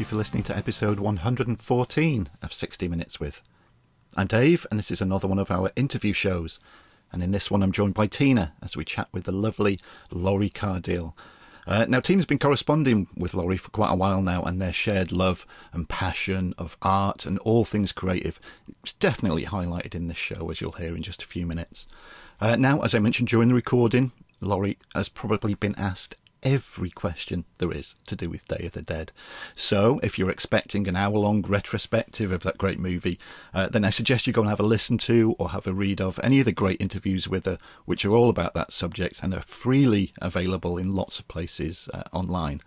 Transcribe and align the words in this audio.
You 0.00 0.06
for 0.06 0.16
listening 0.16 0.44
to 0.44 0.56
episode 0.56 0.98
114 0.98 2.28
of 2.40 2.54
60 2.54 2.88
Minutes 2.88 3.20
with. 3.20 3.42
I'm 4.16 4.28
Dave, 4.28 4.66
and 4.70 4.78
this 4.78 4.90
is 4.90 5.02
another 5.02 5.28
one 5.28 5.38
of 5.38 5.50
our 5.50 5.70
interview 5.76 6.14
shows. 6.14 6.58
And 7.12 7.22
in 7.22 7.32
this 7.32 7.50
one, 7.50 7.62
I'm 7.62 7.70
joined 7.70 7.92
by 7.92 8.06
Tina 8.06 8.54
as 8.62 8.78
we 8.78 8.82
chat 8.86 9.08
with 9.12 9.24
the 9.24 9.32
lovely 9.32 9.78
Lori 10.10 10.48
Cardille. 10.48 11.12
Uh, 11.66 11.84
now, 11.86 12.00
Tina's 12.00 12.24
been 12.24 12.38
corresponding 12.38 13.08
with 13.14 13.34
Lori 13.34 13.58
for 13.58 13.68
quite 13.68 13.92
a 13.92 13.94
while 13.94 14.22
now, 14.22 14.42
and 14.42 14.58
their 14.58 14.72
shared 14.72 15.12
love 15.12 15.44
and 15.70 15.86
passion 15.86 16.54
of 16.56 16.78
art 16.80 17.26
and 17.26 17.38
all 17.40 17.66
things 17.66 17.92
creative 17.92 18.40
is 18.82 18.94
definitely 18.94 19.44
highlighted 19.44 19.94
in 19.94 20.08
this 20.08 20.16
show, 20.16 20.48
as 20.48 20.62
you'll 20.62 20.72
hear 20.72 20.96
in 20.96 21.02
just 21.02 21.22
a 21.22 21.26
few 21.26 21.46
minutes. 21.46 21.86
Uh, 22.40 22.56
now, 22.56 22.80
as 22.80 22.94
I 22.94 23.00
mentioned 23.00 23.28
during 23.28 23.50
the 23.50 23.54
recording, 23.54 24.12
Lori 24.40 24.78
has 24.94 25.10
probably 25.10 25.52
been 25.52 25.74
asked 25.78 26.16
every 26.42 26.90
question 26.90 27.44
there 27.58 27.72
is 27.72 27.94
to 28.06 28.16
do 28.16 28.30
with 28.30 28.48
Day 28.48 28.66
of 28.66 28.72
the 28.72 28.82
Dead. 28.82 29.12
So, 29.54 30.00
if 30.02 30.18
you're 30.18 30.30
expecting 30.30 30.88
an 30.88 30.96
hour 30.96 31.12
long 31.12 31.42
retrospective 31.42 32.32
of 32.32 32.42
that 32.42 32.58
great 32.58 32.78
movie, 32.78 33.18
uh, 33.54 33.68
then 33.68 33.84
I 33.84 33.90
suggest 33.90 34.26
you 34.26 34.32
go 34.32 34.42
and 34.42 34.50
have 34.50 34.60
a 34.60 34.64
listen 34.64 34.98
to 34.98 35.34
or 35.38 35.50
have 35.50 35.66
a 35.66 35.72
read 35.72 36.00
of 36.00 36.18
any 36.22 36.40
of 36.40 36.44
the 36.44 36.52
great 36.52 36.80
interviews 36.80 37.28
with 37.28 37.46
her, 37.46 37.58
which 37.84 38.04
are 38.04 38.14
all 38.14 38.30
about 38.30 38.54
that 38.54 38.72
subject 38.72 39.22
and 39.22 39.34
are 39.34 39.42
freely 39.42 40.12
available 40.20 40.78
in 40.78 40.94
lots 40.94 41.18
of 41.18 41.28
places 41.28 41.88
uh, 41.92 42.02
online. 42.12 42.60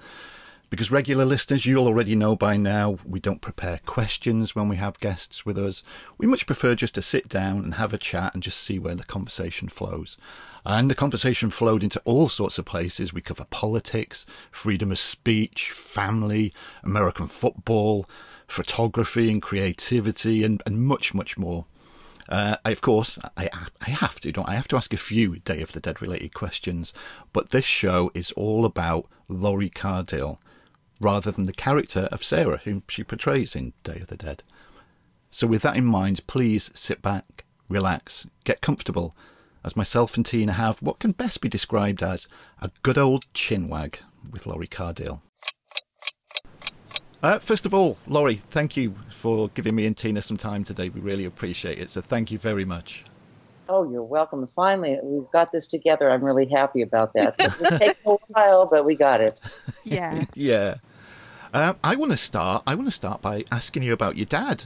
Because 0.73 0.89
regular 0.89 1.23
listeners, 1.23 1.67
you'll 1.67 1.85
already 1.85 2.15
know 2.15 2.35
by 2.35 2.57
now, 2.57 2.97
we 3.05 3.19
don't 3.19 3.41
prepare 3.41 3.79
questions 3.85 4.55
when 4.55 4.67
we 4.67 4.77
have 4.77 4.99
guests 4.99 5.45
with 5.45 5.55
us. 5.55 5.83
We 6.17 6.25
much 6.25 6.47
prefer 6.47 6.73
just 6.73 6.95
to 6.95 7.01
sit 7.03 7.29
down 7.29 7.59
and 7.59 7.75
have 7.75 7.93
a 7.93 7.99
chat 7.99 8.33
and 8.33 8.41
just 8.41 8.57
see 8.57 8.79
where 8.79 8.95
the 8.95 9.03
conversation 9.03 9.69
flows. 9.69 10.17
And 10.65 10.89
the 10.89 10.95
conversation 10.95 11.49
flowed 11.49 11.83
into 11.83 12.01
all 12.05 12.29
sorts 12.29 12.57
of 12.57 12.65
places. 12.65 13.13
We 13.13 13.21
cover 13.21 13.45
politics, 13.45 14.25
freedom 14.51 14.91
of 14.91 14.99
speech, 14.99 15.71
family, 15.71 16.53
American 16.83 17.27
football, 17.27 18.07
photography 18.47 19.29
and 19.29 19.41
creativity, 19.41 20.43
and, 20.43 20.63
and 20.65 20.81
much, 20.81 21.13
much 21.13 21.37
more. 21.37 21.65
Uh, 22.29 22.55
I, 22.63 22.71
of 22.71 22.81
course, 22.81 23.19
I, 23.35 23.49
I 23.81 23.89
have 23.89 24.19
to, 24.21 24.31
don't 24.31 24.47
I? 24.47 24.55
Have 24.55 24.69
to 24.69 24.77
ask 24.77 24.93
a 24.93 24.97
few 24.97 25.39
Day 25.39 25.61
of 25.61 25.73
the 25.73 25.81
Dead 25.81 26.01
related 26.01 26.33
questions, 26.33 26.93
but 27.33 27.49
this 27.49 27.65
show 27.65 28.11
is 28.13 28.31
all 28.31 28.63
about 28.63 29.09
Lori 29.27 29.69
Cardille 29.69 30.37
rather 31.01 31.31
than 31.31 31.45
the 31.45 31.53
character 31.53 32.07
of 32.11 32.23
Sarah, 32.23 32.61
whom 32.63 32.83
she 32.87 33.03
portrays 33.03 33.55
in 33.55 33.73
Day 33.83 33.99
of 33.99 34.07
the 34.07 34.15
Dead. 34.15 34.43
So, 35.31 35.47
with 35.47 35.63
that 35.63 35.75
in 35.75 35.85
mind, 35.85 36.25
please 36.27 36.71
sit 36.73 37.01
back, 37.01 37.43
relax, 37.67 38.27
get 38.45 38.61
comfortable, 38.61 39.15
as 39.63 39.75
myself 39.75 40.15
and 40.15 40.25
Tina 40.25 40.53
have 40.53 40.81
what 40.81 40.99
can 40.99 41.11
best 41.11 41.41
be 41.41 41.49
described 41.49 42.03
as 42.03 42.27
a 42.61 42.69
good 42.81 42.97
old 42.97 43.25
chinwag 43.33 43.95
with 44.29 44.45
Lori 44.45 44.67
Cardille. 44.67 45.21
Uh, 47.21 47.39
first 47.39 47.65
of 47.65 47.73
all, 47.73 47.97
Lori, 48.05 48.35
thank 48.49 48.75
you 48.75 48.95
for 49.09 49.47
giving 49.49 49.75
me 49.75 49.85
and 49.85 49.95
Tina 49.95 50.21
some 50.21 50.35
time 50.35 50.65
today. 50.65 50.89
We 50.89 50.99
really 50.99 51.23
appreciate 51.23 51.79
it. 51.79 51.89
So, 51.89 52.01
thank 52.01 52.31
you 52.31 52.37
very 52.37 52.65
much. 52.65 53.05
Oh, 53.69 53.89
you're 53.89 54.03
welcome. 54.03 54.47
Finally, 54.57 54.99
we've 55.01 55.31
got 55.31 55.53
this 55.53 55.67
together. 55.69 56.09
I'm 56.09 56.23
really 56.23 56.45
happy 56.45 56.81
about 56.81 57.13
that. 57.13 57.35
It 57.39 57.77
takes 57.79 58.05
a 58.05 58.17
while, 58.27 58.67
but 58.69 58.83
we 58.83 58.95
got 58.95 59.21
it. 59.21 59.39
Yeah. 59.85 60.25
yeah. 60.35 60.75
Um, 61.53 61.77
I 61.81 61.95
want 61.95 62.11
to 62.11 62.17
start. 62.17 62.63
I 62.67 62.75
want 62.75 62.87
to 62.87 62.91
start 62.91 63.21
by 63.21 63.45
asking 63.51 63.83
you 63.83 63.93
about 63.93 64.17
your 64.17 64.25
dad, 64.25 64.65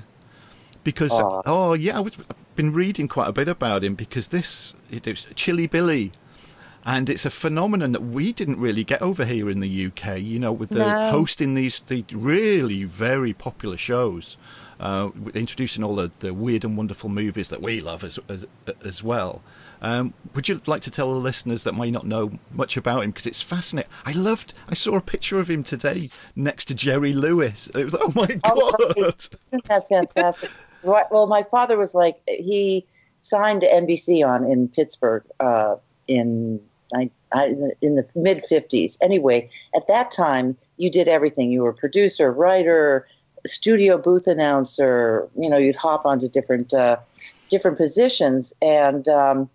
because 0.83 1.11
Aw. 1.11 1.41
oh 1.45 1.73
yeah, 1.73 1.97
I 1.97 1.99
was, 1.99 2.17
I've 2.17 2.46
been 2.57 2.73
reading 2.73 3.07
quite 3.07 3.29
a 3.29 3.31
bit 3.31 3.47
about 3.47 3.83
him 3.85 3.95
because 3.95 4.27
this 4.27 4.73
it 4.91 5.05
was 5.07 5.27
Chilly 5.35 5.67
Billy, 5.67 6.11
and 6.85 7.09
it's 7.09 7.25
a 7.25 7.29
phenomenon 7.29 7.93
that 7.93 8.03
we 8.03 8.33
didn't 8.33 8.59
really 8.59 8.83
get 8.83 9.01
over 9.01 9.23
here 9.23 9.49
in 9.49 9.61
the 9.61 9.85
UK. 9.85 10.19
You 10.19 10.39
know, 10.39 10.51
with 10.51 10.71
the 10.71 10.85
No. 10.85 11.09
hosting 11.09 11.53
these 11.53 11.79
the 11.87 12.03
really 12.11 12.83
very 12.83 13.31
popular 13.33 13.77
shows, 13.77 14.35
uh, 14.79 15.11
introducing 15.33 15.83
all 15.83 15.95
the, 15.95 16.11
the 16.19 16.33
weird 16.33 16.65
and 16.65 16.75
wonderful 16.75 17.09
movies 17.09 17.47
that 17.49 17.61
we 17.61 17.79
love 17.79 18.03
as 18.03 18.19
as, 18.27 18.45
as 18.83 19.01
well. 19.01 19.41
Um, 19.79 20.15
would 20.33 20.49
you 20.49 20.59
like 20.65 20.81
to 20.81 20.91
tell 20.91 21.13
the 21.13 21.19
listeners 21.19 21.63
that 21.63 21.73
might 21.75 21.93
not 21.93 22.07
know 22.07 22.31
much 22.51 22.77
about 22.77 23.03
him 23.03 23.11
because 23.11 23.27
it's 23.27 23.43
fascinating? 23.43 23.91
I 24.07 24.11
loved. 24.11 24.55
I 24.67 24.73
saw 24.73 24.95
a 24.97 25.01
picture 25.01 25.39
of 25.39 25.49
him 25.51 25.63
today 25.63 26.09
next 26.35 26.65
to 26.65 26.73
Jerry 26.73 27.13
Lewis. 27.13 27.69
It 27.75 27.83
was, 27.83 27.95
oh 27.95 28.11
my 28.15 28.39
Oh, 28.43 28.71
god! 28.95 29.15
That's 29.67 29.85
fantastic. 29.87 30.51
Well, 30.83 31.27
my 31.27 31.43
father 31.43 31.77
was 31.77 31.93
like 31.93 32.21
he 32.27 32.85
signed 33.21 33.61
to 33.61 33.69
NBC 33.69 34.25
on 34.27 34.49
in 34.49 34.67
Pittsburgh 34.69 35.23
uh, 35.39 35.75
in 36.07 36.61
I, 36.93 37.09
I, 37.33 37.55
in 37.81 37.95
the 37.95 38.07
mid 38.15 38.43
'50s. 38.43 38.97
Anyway, 39.01 39.49
at 39.75 39.87
that 39.87 40.11
time, 40.11 40.55
you 40.77 40.89
did 40.89 41.07
everything. 41.07 41.51
You 41.51 41.63
were 41.63 41.73
producer, 41.73 42.31
writer, 42.31 43.07
studio 43.45 43.97
booth 43.97 44.27
announcer. 44.27 45.27
You 45.37 45.49
know, 45.49 45.57
you'd 45.57 45.75
hop 45.75 46.05
onto 46.05 46.29
different 46.29 46.73
uh, 46.73 46.97
different 47.49 47.77
positions, 47.77 48.53
and 48.61 49.07
um, 49.09 49.49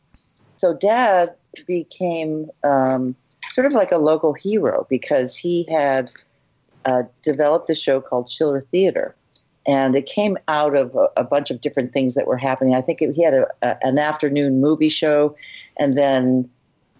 so 0.56 0.75
Dad 0.75 1.34
became 1.66 2.50
um, 2.65 3.15
sort 3.50 3.66
of 3.66 3.72
like 3.72 3.93
a 3.93 3.99
local 3.99 4.32
hero 4.32 4.87
because 4.88 5.37
he 5.37 5.65
had 5.71 6.11
uh, 6.84 7.03
developed 7.22 7.69
the 7.69 7.75
show 7.75 8.00
called 8.00 8.28
Chiller 8.28 8.61
Theater 8.61 9.15
and 9.67 9.95
it 9.95 10.06
came 10.06 10.37
out 10.49 10.75
of 10.75 10.95
a, 10.95 11.09
a 11.17 11.25
bunch 11.25 11.50
of 11.50 11.61
different 11.61 11.93
things 11.93 12.15
that 12.15 12.27
were 12.27 12.37
happening. 12.37 12.75
I 12.75 12.81
think 12.81 13.00
it, 13.00 13.15
he 13.15 13.23
had 13.23 13.34
a, 13.34 13.47
a, 13.62 13.87
an 13.87 13.99
afternoon 13.99 14.61
movie 14.61 14.89
show, 14.89 15.37
and 15.77 15.97
then 15.97 16.49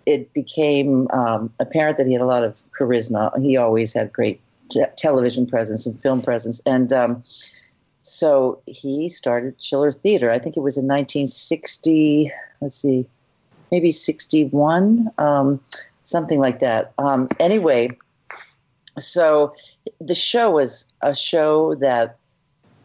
it 0.06 0.33
became 0.33 1.09
um, 1.12 1.53
apparent 1.61 1.99
that 1.99 2.06
he 2.06 2.12
had 2.12 2.23
a 2.23 2.27
lot 2.27 2.45
of 2.45 2.61
charisma. 2.78 3.41
He 3.41 3.56
always 3.56 3.93
had 3.93 4.12
great 4.12 4.41
te- 4.69 4.84
television 4.97 5.47
presence 5.47 5.87
and 5.87 6.00
film 6.00 6.23
presence, 6.23 6.61
and 6.67 6.93
um, 6.93 7.23
so 8.03 8.61
he 8.67 9.09
started 9.09 9.59
Chiller 9.59 9.93
Theater. 9.93 10.31
I 10.31 10.39
think 10.39 10.56
it 10.56 10.61
was 10.61 10.77
in 10.77 10.87
1960. 10.87 12.33
Let's 12.61 12.81
see, 12.81 13.06
maybe 13.71 13.91
61, 13.91 15.11
um, 15.19 15.61
something 16.05 16.39
like 16.39 16.61
that. 16.61 16.93
Um, 16.99 17.29
anyway, 17.41 17.91
so 18.99 19.55
the 20.00 20.15
show 20.15 20.50
was 20.50 20.87
a 21.00 21.15
show 21.15 21.75
that 21.77 22.19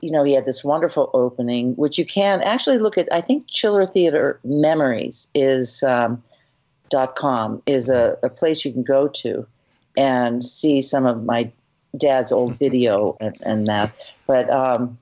you 0.01 0.11
know, 0.11 0.23
he 0.23 0.33
had 0.33 0.45
this 0.45 0.63
wonderful 0.63 1.09
opening, 1.13 1.75
which 1.75 1.97
you 1.97 2.05
can 2.05 2.41
actually 2.41 2.77
look 2.77 2.97
at. 2.97 3.11
I 3.11 3.21
think 3.21 3.47
Chiller 3.47 3.85
Theater 3.85 4.39
Memories 4.43 5.27
is 5.33 5.83
um, 5.83 6.23
dot 6.89 7.15
com 7.15 7.61
is 7.65 7.89
a, 7.89 8.17
a 8.23 8.29
place 8.29 8.63
you 8.63 8.71
can 8.71 8.83
go 8.83 9.07
to 9.07 9.47
and 9.97 10.45
see 10.45 10.81
some 10.81 11.05
of 11.05 11.23
my 11.23 11.51
dad's 11.97 12.31
old 12.31 12.57
video 12.59 13.17
and, 13.19 13.37
and 13.45 13.67
that. 13.67 13.93
But 14.25 14.49
um, 14.49 14.97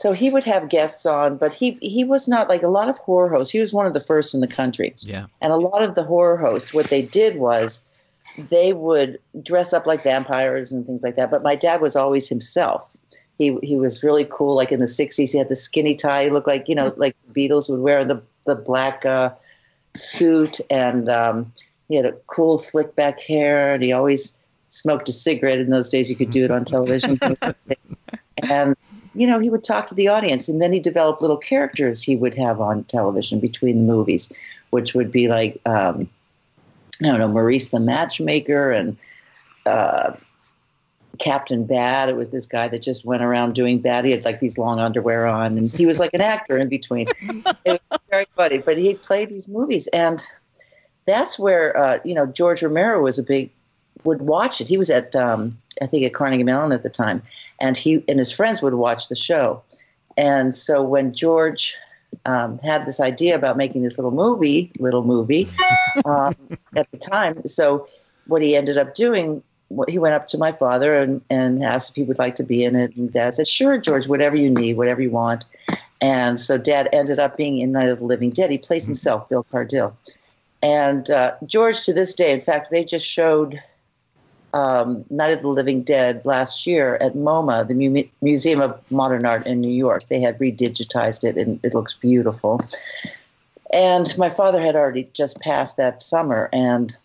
so 0.00 0.12
he 0.12 0.30
would 0.30 0.44
have 0.44 0.68
guests 0.68 1.04
on, 1.04 1.36
but 1.36 1.52
he 1.52 1.72
he 1.82 2.04
was 2.04 2.26
not 2.26 2.48
like 2.48 2.62
a 2.62 2.68
lot 2.68 2.88
of 2.88 2.98
horror 2.98 3.28
hosts. 3.28 3.52
He 3.52 3.58
was 3.58 3.72
one 3.72 3.86
of 3.86 3.92
the 3.92 4.00
first 4.00 4.34
in 4.34 4.40
the 4.40 4.48
country. 4.48 4.94
Yeah. 4.98 5.26
And 5.40 5.52
a 5.52 5.56
lot 5.56 5.82
of 5.82 5.94
the 5.94 6.04
horror 6.04 6.38
hosts, 6.38 6.72
what 6.72 6.86
they 6.86 7.02
did 7.02 7.36
was 7.36 7.84
they 8.50 8.72
would 8.72 9.18
dress 9.42 9.72
up 9.72 9.86
like 9.86 10.02
vampires 10.02 10.72
and 10.72 10.86
things 10.86 11.02
like 11.02 11.16
that. 11.16 11.30
But 11.30 11.42
my 11.42 11.54
dad 11.54 11.80
was 11.80 11.96
always 11.96 12.28
himself. 12.28 12.96
He 13.40 13.56
he 13.62 13.76
was 13.76 14.02
really 14.02 14.26
cool. 14.30 14.54
Like 14.54 14.70
in 14.70 14.80
the 14.80 14.86
'60s, 14.86 15.32
he 15.32 15.38
had 15.38 15.48
the 15.48 15.56
skinny 15.56 15.94
tie. 15.94 16.24
He 16.24 16.30
looked 16.30 16.46
like 16.46 16.68
you 16.68 16.74
know 16.74 16.92
like 16.98 17.16
Beatles 17.32 17.70
would 17.70 17.80
wear 17.80 18.04
the 18.04 18.22
the 18.44 18.54
black 18.54 19.06
uh, 19.06 19.30
suit, 19.96 20.60
and 20.68 21.08
um, 21.08 21.50
he 21.88 21.96
had 21.96 22.04
a 22.04 22.12
cool 22.26 22.58
slick 22.58 22.94
back 22.94 23.18
hair, 23.18 23.72
and 23.72 23.82
he 23.82 23.92
always 23.92 24.36
smoked 24.68 25.08
a 25.08 25.12
cigarette. 25.12 25.58
In 25.58 25.70
those 25.70 25.88
days, 25.88 26.10
you 26.10 26.16
could 26.16 26.28
do 26.28 26.44
it 26.44 26.50
on 26.50 26.64
television. 26.66 27.18
and 28.42 28.76
you 29.14 29.26
know, 29.26 29.38
he 29.38 29.48
would 29.48 29.64
talk 29.64 29.86
to 29.86 29.94
the 29.94 30.08
audience, 30.08 30.50
and 30.50 30.60
then 30.60 30.70
he 30.70 30.78
developed 30.78 31.22
little 31.22 31.38
characters 31.38 32.02
he 32.02 32.16
would 32.16 32.34
have 32.34 32.60
on 32.60 32.84
television 32.84 33.40
between 33.40 33.78
the 33.78 33.90
movies, 33.90 34.30
which 34.68 34.92
would 34.92 35.10
be 35.10 35.28
like, 35.28 35.58
um, 35.64 36.10
I 37.02 37.06
don't 37.06 37.18
know, 37.18 37.28
Maurice 37.28 37.70
the 37.70 37.80
Matchmaker 37.80 38.70
and 38.70 38.98
uh, 39.64 40.12
Captain 41.20 41.64
Bad. 41.64 42.08
It 42.08 42.16
was 42.16 42.30
this 42.30 42.46
guy 42.46 42.66
that 42.68 42.82
just 42.82 43.04
went 43.04 43.22
around 43.22 43.54
doing 43.54 43.78
bad. 43.78 44.04
He 44.04 44.10
had 44.10 44.24
like 44.24 44.40
these 44.40 44.58
long 44.58 44.80
underwear 44.80 45.26
on, 45.26 45.56
and 45.58 45.72
he 45.72 45.86
was 45.86 46.00
like 46.00 46.14
an 46.14 46.22
actor 46.22 46.58
in 46.58 46.68
between. 46.68 47.06
it 47.64 47.80
was 47.90 48.00
very 48.08 48.26
funny, 48.34 48.58
but 48.58 48.76
he 48.76 48.94
played 48.94 49.28
these 49.28 49.48
movies, 49.48 49.86
and 49.88 50.26
that's 51.04 51.38
where 51.38 51.76
uh, 51.76 51.98
you 52.04 52.14
know 52.14 52.26
George 52.26 52.62
Romero 52.62 53.02
was 53.02 53.18
a 53.18 53.22
big 53.22 53.50
would 54.02 54.22
watch 54.22 54.60
it. 54.60 54.68
He 54.68 54.78
was 54.78 54.90
at 54.90 55.14
um, 55.14 55.56
I 55.80 55.86
think 55.86 56.04
at 56.04 56.14
Carnegie 56.14 56.42
Mellon 56.42 56.72
at 56.72 56.82
the 56.82 56.90
time, 56.90 57.22
and 57.60 57.76
he 57.76 58.02
and 58.08 58.18
his 58.18 58.32
friends 58.32 58.62
would 58.62 58.74
watch 58.74 59.08
the 59.08 59.16
show. 59.16 59.62
And 60.16 60.56
so 60.56 60.82
when 60.82 61.14
George 61.14 61.76
um, 62.24 62.58
had 62.58 62.86
this 62.86 62.98
idea 62.98 63.34
about 63.34 63.56
making 63.56 63.82
this 63.82 63.98
little 63.98 64.10
movie, 64.10 64.72
little 64.78 65.04
movie, 65.04 65.48
um, 66.04 66.34
at 66.74 66.90
the 66.90 66.96
time, 66.96 67.46
so 67.46 67.86
what 68.26 68.42
he 68.42 68.56
ended 68.56 68.76
up 68.76 68.94
doing, 68.94 69.42
he 69.88 69.98
went 69.98 70.14
up 70.14 70.28
to 70.28 70.38
my 70.38 70.52
father 70.52 70.96
and, 70.96 71.22
and 71.30 71.62
asked 71.62 71.90
if 71.90 71.96
he 71.96 72.02
would 72.02 72.18
like 72.18 72.36
to 72.36 72.42
be 72.42 72.64
in 72.64 72.76
it. 72.76 72.96
And 72.96 73.12
Dad 73.12 73.34
said, 73.34 73.46
"Sure, 73.46 73.78
George, 73.78 74.08
whatever 74.08 74.36
you 74.36 74.50
need, 74.50 74.76
whatever 74.76 75.00
you 75.00 75.10
want." 75.10 75.46
And 76.00 76.40
so 76.40 76.56
Dad 76.58 76.88
ended 76.92 77.18
up 77.18 77.36
being 77.36 77.58
in 77.58 77.72
Night 77.72 77.88
of 77.88 77.98
the 77.98 78.04
Living 78.04 78.30
Dead. 78.30 78.50
He 78.50 78.58
plays 78.58 78.86
himself, 78.86 79.28
Bill 79.28 79.44
Cardille. 79.44 79.94
And 80.62 81.08
uh, 81.10 81.36
George, 81.46 81.82
to 81.82 81.92
this 81.92 82.14
day, 82.14 82.32
in 82.32 82.40
fact, 82.40 82.70
they 82.70 82.84
just 82.84 83.06
showed 83.06 83.62
um, 84.52 85.04
Night 85.10 85.32
of 85.32 85.42
the 85.42 85.48
Living 85.48 85.82
Dead 85.82 86.24
last 86.24 86.66
year 86.66 86.96
at 86.96 87.14
MoMA, 87.14 87.66
the 87.66 87.74
Mu- 87.74 88.08
Museum 88.20 88.60
of 88.60 88.78
Modern 88.90 89.24
Art 89.24 89.46
in 89.46 89.60
New 89.60 89.70
York. 89.70 90.04
They 90.08 90.20
had 90.20 90.38
redigitized 90.38 91.24
it 91.24 91.36
and 91.36 91.60
it 91.64 91.74
looks 91.74 91.94
beautiful. 91.94 92.60
And 93.72 94.06
my 94.18 94.30
father 94.30 94.60
had 94.60 94.74
already 94.74 95.08
just 95.12 95.38
passed 95.40 95.76
that 95.76 96.02
summer, 96.02 96.48
and 96.52 96.96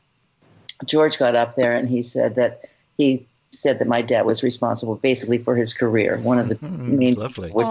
George 0.83 1.17
got 1.17 1.35
up 1.35 1.55
there 1.55 1.73
and 1.73 1.87
he 1.89 2.01
said 2.03 2.35
that 2.35 2.69
he 2.97 3.27
said 3.51 3.79
that 3.79 3.87
my 3.87 4.01
dad 4.01 4.25
was 4.25 4.43
responsible 4.43 4.95
basically 4.95 5.37
for 5.37 5.55
his 5.55 5.73
career. 5.73 6.19
One 6.21 6.39
of 6.39 6.49
the 6.49 6.55
Mm, 6.55 6.99
main 6.99 7.13
lovely. 7.15 7.51
would- 7.51 7.67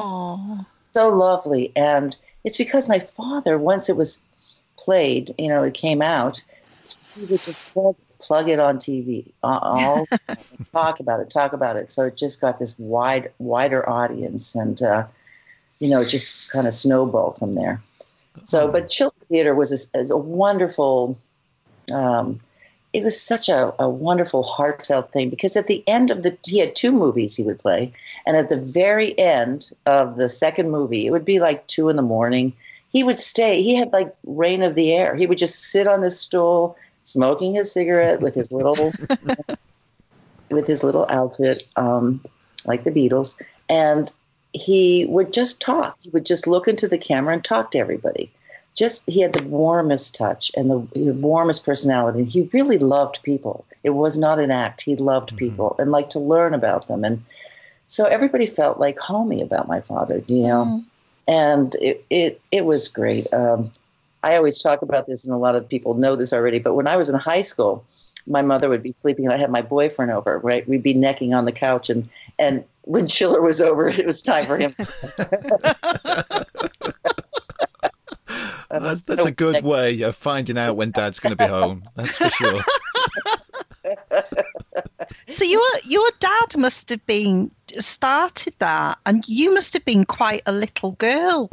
so 0.94 1.08
lovely. 1.08 1.72
And 1.76 2.16
it's 2.44 2.56
because 2.56 2.88
my 2.88 2.98
father, 2.98 3.58
once 3.58 3.88
it 3.88 3.96
was 3.96 4.20
played, 4.78 5.34
you 5.38 5.48
know, 5.48 5.62
it 5.62 5.74
came 5.74 6.02
out, 6.02 6.42
he 7.14 7.24
would 7.26 7.42
just 7.44 7.62
plug, 7.72 7.96
plug 8.20 8.48
it 8.48 8.58
on 8.58 8.78
TV, 8.78 9.32
uh, 9.42 9.58
all 9.62 10.08
talk 10.72 11.00
about 11.00 11.20
it, 11.20 11.30
talk 11.30 11.52
about 11.52 11.76
it. 11.76 11.92
So 11.92 12.06
it 12.06 12.16
just 12.16 12.40
got 12.40 12.58
this 12.58 12.78
wide, 12.78 13.32
wider 13.38 13.88
audience, 13.88 14.54
and 14.54 14.80
uh, 14.82 15.06
you 15.78 15.88
know, 15.88 16.00
it 16.00 16.06
just 16.06 16.50
kind 16.52 16.66
of 16.66 16.74
snowballed 16.74 17.38
from 17.38 17.52
there. 17.54 17.80
So, 18.44 18.68
but 18.70 18.88
Chiller 18.88 19.12
Theater 19.28 19.54
was 19.54 19.90
a, 19.94 19.98
a 20.12 20.16
wonderful. 20.16 21.18
Um, 21.92 22.40
it 22.94 23.02
was 23.02 23.20
such 23.20 23.48
a, 23.48 23.74
a 23.80 23.88
wonderful, 23.88 24.44
heartfelt 24.44 25.10
thing 25.10 25.28
because 25.28 25.56
at 25.56 25.66
the 25.66 25.82
end 25.88 26.12
of 26.12 26.22
the, 26.22 26.38
he 26.46 26.60
had 26.60 26.76
two 26.76 26.92
movies 26.92 27.34
he 27.34 27.42
would 27.42 27.58
play, 27.58 27.92
and 28.24 28.36
at 28.36 28.48
the 28.48 28.56
very 28.56 29.18
end 29.18 29.72
of 29.84 30.16
the 30.16 30.28
second 30.28 30.70
movie, 30.70 31.04
it 31.04 31.10
would 31.10 31.24
be 31.24 31.40
like 31.40 31.66
two 31.66 31.88
in 31.88 31.96
the 31.96 32.02
morning. 32.02 32.52
He 32.90 33.02
would 33.02 33.18
stay. 33.18 33.64
He 33.64 33.74
had 33.74 33.92
like 33.92 34.14
reign 34.24 34.62
of 34.62 34.76
the 34.76 34.92
air. 34.92 35.16
He 35.16 35.26
would 35.26 35.38
just 35.38 35.56
sit 35.56 35.88
on 35.88 36.02
the 36.02 36.10
stool, 36.10 36.76
smoking 37.02 37.56
his 37.56 37.72
cigarette 37.72 38.20
with 38.20 38.36
his 38.36 38.52
little, 38.52 38.92
with 40.50 40.68
his 40.68 40.84
little 40.84 41.06
outfit, 41.10 41.64
um, 41.74 42.24
like 42.64 42.84
the 42.84 42.92
Beatles, 42.92 43.36
and 43.68 44.10
he 44.52 45.04
would 45.06 45.32
just 45.32 45.60
talk. 45.60 45.98
He 46.00 46.10
would 46.10 46.24
just 46.24 46.46
look 46.46 46.68
into 46.68 46.86
the 46.86 46.98
camera 46.98 47.34
and 47.34 47.44
talk 47.44 47.72
to 47.72 47.78
everybody. 47.78 48.30
Just 48.74 49.08
he 49.08 49.20
had 49.20 49.32
the 49.32 49.44
warmest 49.44 50.14
touch 50.16 50.50
and 50.56 50.68
the, 50.70 50.88
the 50.94 51.12
warmest 51.12 51.64
personality. 51.64 52.24
He 52.24 52.50
really 52.52 52.78
loved 52.78 53.20
people. 53.22 53.64
It 53.84 53.90
was 53.90 54.18
not 54.18 54.40
an 54.40 54.50
act. 54.50 54.80
He 54.80 54.96
loved 54.96 55.36
people 55.36 55.76
and 55.78 55.90
liked 55.90 56.12
to 56.12 56.18
learn 56.18 56.54
about 56.54 56.88
them. 56.88 57.04
And 57.04 57.24
so 57.86 58.06
everybody 58.06 58.46
felt 58.46 58.80
like 58.80 58.98
homey 58.98 59.40
about 59.42 59.68
my 59.68 59.80
father, 59.80 60.22
you 60.26 60.42
know. 60.42 60.64
Mhm. 60.64 60.84
And 61.26 61.74
it, 61.76 62.04
it 62.10 62.40
it 62.50 62.64
was 62.64 62.88
great. 62.88 63.32
Um, 63.32 63.70
I 64.22 64.36
always 64.36 64.58
talk 64.58 64.82
about 64.82 65.06
this, 65.06 65.24
and 65.24 65.34
a 65.34 65.38
lot 65.38 65.54
of 65.54 65.68
people 65.68 65.94
know 65.94 66.16
this 66.16 66.32
already. 66.32 66.58
But 66.58 66.74
when 66.74 66.86
I 66.86 66.96
was 66.96 67.08
in 67.08 67.14
high 67.14 67.42
school, 67.42 67.84
my 68.26 68.42
mother 68.42 68.68
would 68.68 68.82
be 68.82 68.94
sleeping, 69.02 69.26
and 69.26 69.34
I 69.34 69.38
had 69.38 69.50
my 69.50 69.62
boyfriend 69.62 70.10
over. 70.10 70.38
Right, 70.38 70.68
we'd 70.68 70.82
be 70.82 70.94
necking 70.94 71.32
on 71.34 71.44
the 71.44 71.52
couch, 71.52 71.90
and 71.90 72.08
and 72.38 72.64
when 72.82 73.06
Chiller 73.06 73.40
was 73.40 73.60
over, 73.60 73.88
it 74.00 74.06
was 74.06 74.22
time 74.22 74.46
for 74.46 74.58
him. 74.58 74.74
That's, 78.82 79.02
that's 79.02 79.24
a 79.24 79.30
good 79.30 79.64
way 79.64 80.02
of 80.02 80.16
finding 80.16 80.58
out 80.58 80.76
when 80.76 80.90
Dad's 80.90 81.20
going 81.20 81.36
to 81.36 81.44
be 81.44 81.50
home. 81.50 81.84
That's 81.94 82.16
for 82.16 82.28
sure. 82.28 82.60
So 85.26 85.44
your 85.44 85.68
your 85.84 86.08
dad 86.20 86.56
must 86.56 86.90
have 86.90 87.04
been 87.06 87.50
started 87.78 88.54
that, 88.58 88.98
and 89.06 89.26
you 89.26 89.52
must 89.54 89.72
have 89.72 89.84
been 89.84 90.04
quite 90.04 90.42
a 90.46 90.52
little 90.52 90.92
girl. 90.92 91.50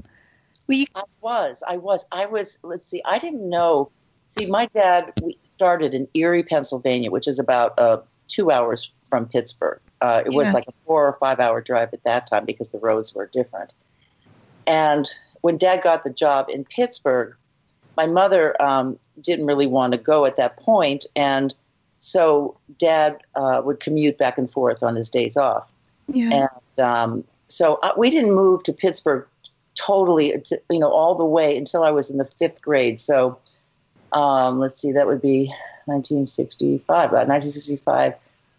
Were 0.68 0.74
you? 0.74 0.86
I 0.94 1.04
was, 1.22 1.64
I 1.68 1.78
was, 1.78 2.06
I 2.12 2.26
was. 2.26 2.60
Let's 2.64 2.88
see, 2.88 3.02
I 3.06 3.18
didn't 3.18 3.50
know. 3.50 3.92
See, 4.38 4.46
my 4.46 4.68
dad 4.68 5.14
we 5.24 5.38
started 5.56 5.94
in 5.94 6.08
Erie, 6.14 6.44
Pennsylvania, 6.44 7.12
which 7.12 7.28
is 7.28 7.40
about 7.40 7.80
uh, 7.80 8.02
two 8.28 8.52
hours 8.52 8.92
from 9.10 9.26
Pittsburgh. 9.26 9.80
Uh, 10.02 10.24
it 10.26 10.34
was 10.34 10.54
like 10.54 10.68
a 10.68 10.74
four 10.86 11.08
or 11.08 11.14
five 11.14 11.40
hour 11.40 11.62
drive 11.62 11.90
at 11.94 12.04
that 12.04 12.28
time 12.28 12.46
because 12.46 12.70
the 12.70 12.80
roads 12.80 13.14
were 13.14 13.28
different. 13.28 13.74
And 14.68 15.08
when 15.42 15.58
Dad 15.58 15.82
got 15.82 16.04
the 16.04 16.12
job 16.12 16.50
in 16.50 16.64
Pittsburgh, 16.64 17.36
my 17.98 18.06
mother 18.06 18.60
um, 18.62 18.98
didn't 19.20 19.46
really 19.46 19.68
want 19.68 19.94
to 19.94 20.00
go 20.00 20.26
at 20.26 20.38
that 20.38 20.58
point, 20.58 21.06
and 21.16 21.54
so 22.00 22.58
Dad 22.80 23.22
uh, 23.36 23.62
would 23.64 23.80
commute 23.80 24.18
back 24.18 24.38
and 24.38 24.50
forth 24.50 24.82
on 24.82 24.96
his 24.96 25.10
days 25.10 25.38
off. 25.38 25.72
Yeah. 26.08 26.48
And 26.78 26.86
um, 26.86 27.24
so 27.48 27.76
uh, 27.76 27.92
we 27.96 28.10
didn't 28.10 28.34
move 28.34 28.64
to 28.64 28.74
Pittsburgh 28.74 29.28
totally, 29.76 30.34
you 30.70 30.80
know, 30.80 30.90
all 30.90 31.16
the 31.16 31.26
way 31.26 31.58
until 31.58 31.84
I 31.84 31.92
was 31.92 32.10
in 32.10 32.18
the 32.18 32.26
fifth 32.26 32.62
grade. 32.62 33.00
So 33.00 33.38
um, 34.12 34.60
let's 34.60 34.82
see, 34.82 34.94
that 34.94 35.08
would 35.08 35.22
be 35.22 35.48
1965. 35.86 36.88
About 36.88 37.28
1965, 37.28 38.14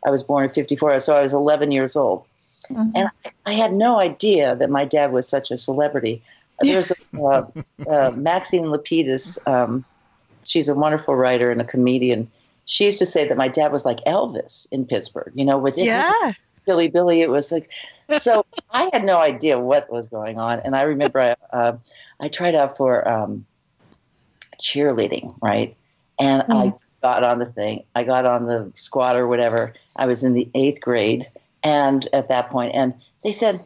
I 0.05 0.11
was 0.11 0.23
born 0.23 0.45
in 0.45 0.51
54, 0.51 1.01
so 1.01 1.17
I 1.17 1.23
was 1.23 1.35
11 1.35 1.73
years 1.73 1.97
old. 1.97 2.25
Mhm. 2.71 2.93
And 2.95 3.09
I 3.45 3.53
had 3.53 3.73
no 3.73 3.99
idea 3.99 4.57
that 4.57 4.71
my 4.71 4.85
dad 4.85 5.13
was 5.13 5.29
such 5.29 5.51
a 5.51 5.59
celebrity. 5.59 6.23
There's 6.63 6.91
a, 6.91 7.21
uh, 7.21 7.47
uh, 7.89 8.11
Maxine 8.13 8.65
Lapiduss. 8.65 9.39
Um, 9.47 9.85
she's 10.45 10.69
a 10.69 10.75
wonderful 10.75 11.15
writer 11.15 11.51
and 11.51 11.61
a 11.61 11.65
comedian. 11.65 12.31
She 12.65 12.87
used 12.87 13.01
to 13.01 13.07
say 13.07 13.29
that 13.29 13.37
my 13.37 13.49
dad 13.49 13.73
was 13.73 13.85
like 13.85 13.99
Elvis 14.07 14.67
in 14.71 14.87
Pittsburgh. 14.87 15.33
You 15.35 15.45
know, 15.45 15.59
with 15.59 15.77
yeah. 15.79 16.33
Billy 16.65 16.89
Billy. 16.89 17.21
It 17.21 17.31
was 17.31 17.51
like, 17.53 17.71
so 18.21 18.47
I 18.71 18.91
had 18.93 19.05
no 19.05 19.19
idea 19.19 19.59
what 19.59 19.91
was 19.91 20.09
going 20.09 20.39
on. 20.39 20.61
And 20.61 20.77
I 20.77 20.83
remember 20.83 21.21
I, 21.21 21.37
uh, 21.55 21.77
I 22.21 22.29
tried 22.29 22.55
out 22.55 22.77
for 22.77 23.07
um, 23.07 23.47
cheerleading, 24.61 25.35
right? 25.43 25.77
And 26.19 26.45
I 26.49 26.75
got 27.03 27.25
on 27.25 27.39
the 27.39 27.47
thing. 27.47 27.85
I 27.95 28.05
got 28.05 28.27
on 28.27 28.47
the 28.47 28.71
squad 28.75 29.17
or 29.17 29.27
whatever. 29.27 29.75
I 29.97 30.07
was 30.07 30.23
in 30.23 30.35
the 30.35 30.49
eighth 30.55 30.81
grade. 30.81 31.29
And 31.65 32.07
at 32.13 32.29
that 32.29 32.51
point, 32.51 32.75
and 32.75 32.95
they 33.23 33.33
said, 33.33 33.65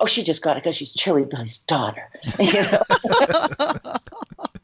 oh, 0.00 0.06
she 0.06 0.22
just 0.22 0.42
got 0.42 0.56
it 0.56 0.62
because 0.62 0.76
she's 0.76 0.94
Chilly 0.94 1.24
Billy's 1.24 1.58
daughter. 1.58 2.08
You 2.38 2.62
know? 2.62 2.82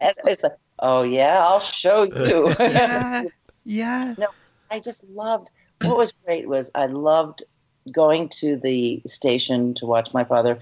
and 0.00 0.14
it's 0.26 0.42
like, 0.42 0.56
oh, 0.78 1.02
yeah, 1.02 1.44
I'll 1.44 1.60
show 1.60 2.02
you. 2.02 2.54
yeah. 2.60 3.24
Yeah. 3.64 4.14
I 4.70 4.80
just 4.80 5.04
loved 5.10 5.50
what 5.82 5.96
was 5.96 6.12
great 6.12 6.48
was 6.48 6.70
I 6.74 6.86
loved 6.86 7.42
going 7.90 8.28
to 8.30 8.56
the 8.56 9.02
station 9.06 9.74
to 9.74 9.86
watch 9.86 10.14
my 10.14 10.24
father. 10.24 10.60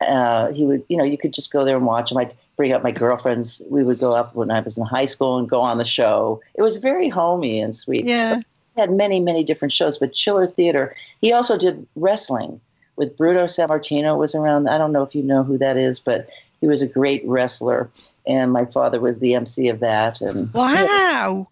Uh, 0.00 0.52
he 0.52 0.66
would, 0.66 0.82
you 0.88 0.96
know, 0.96 1.04
you 1.04 1.18
could 1.18 1.32
just 1.32 1.52
go 1.52 1.64
there 1.64 1.76
and 1.76 1.86
watch 1.86 2.10
him. 2.10 2.18
I'd 2.18 2.34
bring 2.56 2.72
up 2.72 2.82
my 2.82 2.90
girlfriends. 2.90 3.62
We 3.68 3.84
would 3.84 3.98
go 3.98 4.12
up 4.12 4.34
when 4.34 4.50
I 4.50 4.60
was 4.60 4.78
in 4.78 4.84
high 4.84 5.04
school 5.04 5.38
and 5.38 5.48
go 5.48 5.60
on 5.60 5.78
the 5.78 5.84
show. 5.84 6.40
It 6.54 6.62
was 6.62 6.78
very 6.78 7.08
homey 7.08 7.60
and 7.60 7.76
sweet. 7.76 8.06
Yeah. 8.06 8.40
He 8.74 8.80
had 8.80 8.90
many, 8.90 9.20
many 9.20 9.44
different 9.44 9.72
shows, 9.72 9.98
but 9.98 10.14
Chiller 10.14 10.46
Theater. 10.46 10.94
He 11.20 11.32
also 11.32 11.58
did 11.58 11.86
wrestling 11.96 12.60
with 13.00 13.16
Bruno 13.16 13.44
Sammartino 13.44 14.16
was 14.18 14.34
around. 14.34 14.68
I 14.68 14.76
don't 14.76 14.92
know 14.92 15.02
if 15.02 15.14
you 15.14 15.22
know 15.22 15.42
who 15.42 15.56
that 15.58 15.78
is, 15.78 16.00
but 16.00 16.28
he 16.60 16.66
was 16.66 16.82
a 16.82 16.86
great 16.86 17.22
wrestler, 17.26 17.88
and 18.26 18.52
my 18.52 18.66
father 18.66 19.00
was 19.00 19.18
the 19.18 19.34
MC 19.36 19.68
of 19.68 19.80
that. 19.80 20.20
And 20.20 20.52
Wow. 20.52 21.48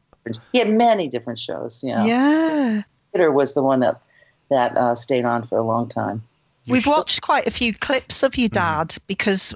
he 0.52 0.58
had 0.58 0.68
many 0.68 1.08
different 1.08 1.38
shows. 1.38 1.82
You 1.82 1.96
know 1.96 2.04
Yeah. 2.04 2.82
theater 3.12 3.32
was 3.32 3.54
the 3.54 3.62
one 3.62 3.80
that 3.80 4.02
that 4.50 4.76
uh, 4.76 4.94
stayed 4.94 5.24
on 5.24 5.44
for 5.44 5.56
a 5.56 5.62
long 5.62 5.88
time. 5.88 6.22
You 6.64 6.72
We've 6.74 6.82
should- 6.82 6.90
watched 6.90 7.22
quite 7.22 7.46
a 7.46 7.50
few 7.50 7.72
clips 7.72 8.22
of 8.22 8.36
you, 8.36 8.50
Dad, 8.50 8.94
because 9.06 9.54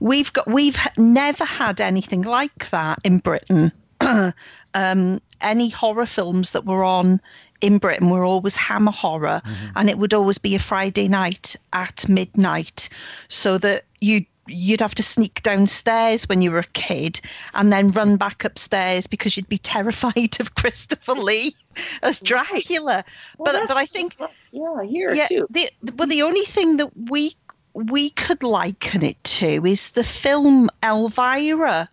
we've 0.00 0.32
got 0.32 0.48
we've 0.48 0.76
never 0.98 1.44
had 1.44 1.80
anything 1.80 2.22
like 2.22 2.70
that 2.70 2.98
in 3.04 3.18
Britain. 3.18 3.70
um, 4.74 5.20
any 5.40 5.68
horror 5.68 6.06
films 6.06 6.50
that 6.52 6.64
were 6.66 6.82
on 6.82 7.20
in 7.60 7.78
Britain 7.78 8.10
were 8.10 8.24
always 8.24 8.56
Hammer 8.56 8.92
horror, 8.92 9.40
mm-hmm. 9.44 9.66
and 9.76 9.90
it 9.90 9.98
would 9.98 10.14
always 10.14 10.38
be 10.38 10.54
a 10.54 10.58
Friday 10.58 11.08
night 11.08 11.56
at 11.72 12.08
midnight, 12.08 12.88
so 13.28 13.58
that 13.58 13.84
you 14.00 14.24
you'd 14.46 14.80
have 14.80 14.94
to 14.96 15.02
sneak 15.02 15.42
downstairs 15.42 16.28
when 16.28 16.42
you 16.42 16.50
were 16.50 16.58
a 16.58 16.64
kid 16.72 17.20
and 17.54 17.72
then 17.72 17.92
run 17.92 18.16
back 18.16 18.44
upstairs 18.44 19.06
because 19.06 19.36
you'd 19.36 19.48
be 19.48 19.58
terrified 19.74 20.40
of 20.40 20.54
Christopher 20.56 21.12
Lee 21.12 21.54
as 22.02 22.18
Dracula. 22.18 23.04
but 23.38 23.52
that's- 23.52 23.68
but 23.68 23.76
I 23.76 23.86
think 23.86 24.16
Yeah, 24.50 24.82
here 24.82 25.14
yeah, 25.14 25.28
too. 25.28 25.46
the, 25.50 25.70
well, 25.94 26.08
the 26.08 26.22
only 26.22 26.44
thing 26.44 26.78
that 26.78 26.90
we 26.96 27.36
we 27.74 28.10
could 28.10 28.42
liken 28.42 29.04
it 29.04 29.22
to 29.22 29.64
is 29.64 29.90
the 29.90 30.02
film 30.02 30.68
Elvira, 30.82 31.88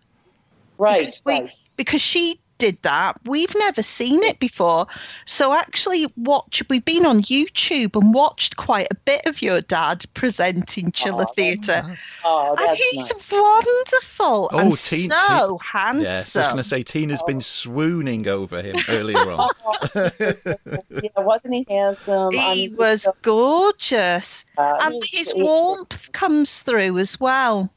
Right, 0.78 1.00
because 1.00 1.22
we- 1.24 1.32
right. 1.32 1.54
because 1.76 2.00
she 2.02 2.40
did 2.58 2.80
that. 2.82 3.16
We've 3.24 3.54
never 3.56 3.82
seen 3.82 4.22
it 4.22 4.38
before, 4.38 4.86
so 5.24 5.52
actually, 5.54 6.06
watch. 6.16 6.62
We've 6.68 6.84
been 6.84 7.06
on 7.06 7.22
YouTube 7.22 7.94
and 8.00 8.12
watched 8.12 8.56
quite 8.56 8.88
a 8.90 8.94
bit 8.94 9.26
of 9.26 9.40
your 9.40 9.60
dad 9.60 10.04
presenting 10.14 10.92
Chiller 10.92 11.26
Oh, 11.28 11.32
Theatre, 11.34 11.82
Oh, 12.24 12.56
and 12.58 12.76
he's 12.76 13.12
nice. 13.12 13.30
wonderful 13.32 14.50
Oh, 14.52 14.58
and 14.58 14.72
Teen- 14.76 15.10
so 15.10 15.58
Yes, 15.72 16.34
I 16.36 16.40
was 16.40 16.46
going 16.48 16.56
to 16.58 16.64
say 16.64 16.82
Tina's 16.82 17.22
been 17.22 17.40
swooning 17.40 18.26
over 18.28 18.60
him 18.62 18.76
earlier 18.88 19.18
on. 19.18 19.48
yeah, 19.94 21.10
wasn't 21.16 21.54
he 21.54 21.66
handsome? 21.68 22.30
I 22.36 22.54
he 22.54 22.68
mean, 22.68 22.76
was 22.76 23.06
gorgeous. 23.22 24.44
uh, 24.56 24.78
and 24.82 24.94
he's- 24.94 25.10
his 25.10 25.30
he's- 25.32 25.44
warmth 25.44 26.12
comes 26.12 26.60
through 26.62 26.98
as 26.98 27.18
well. 27.20 27.70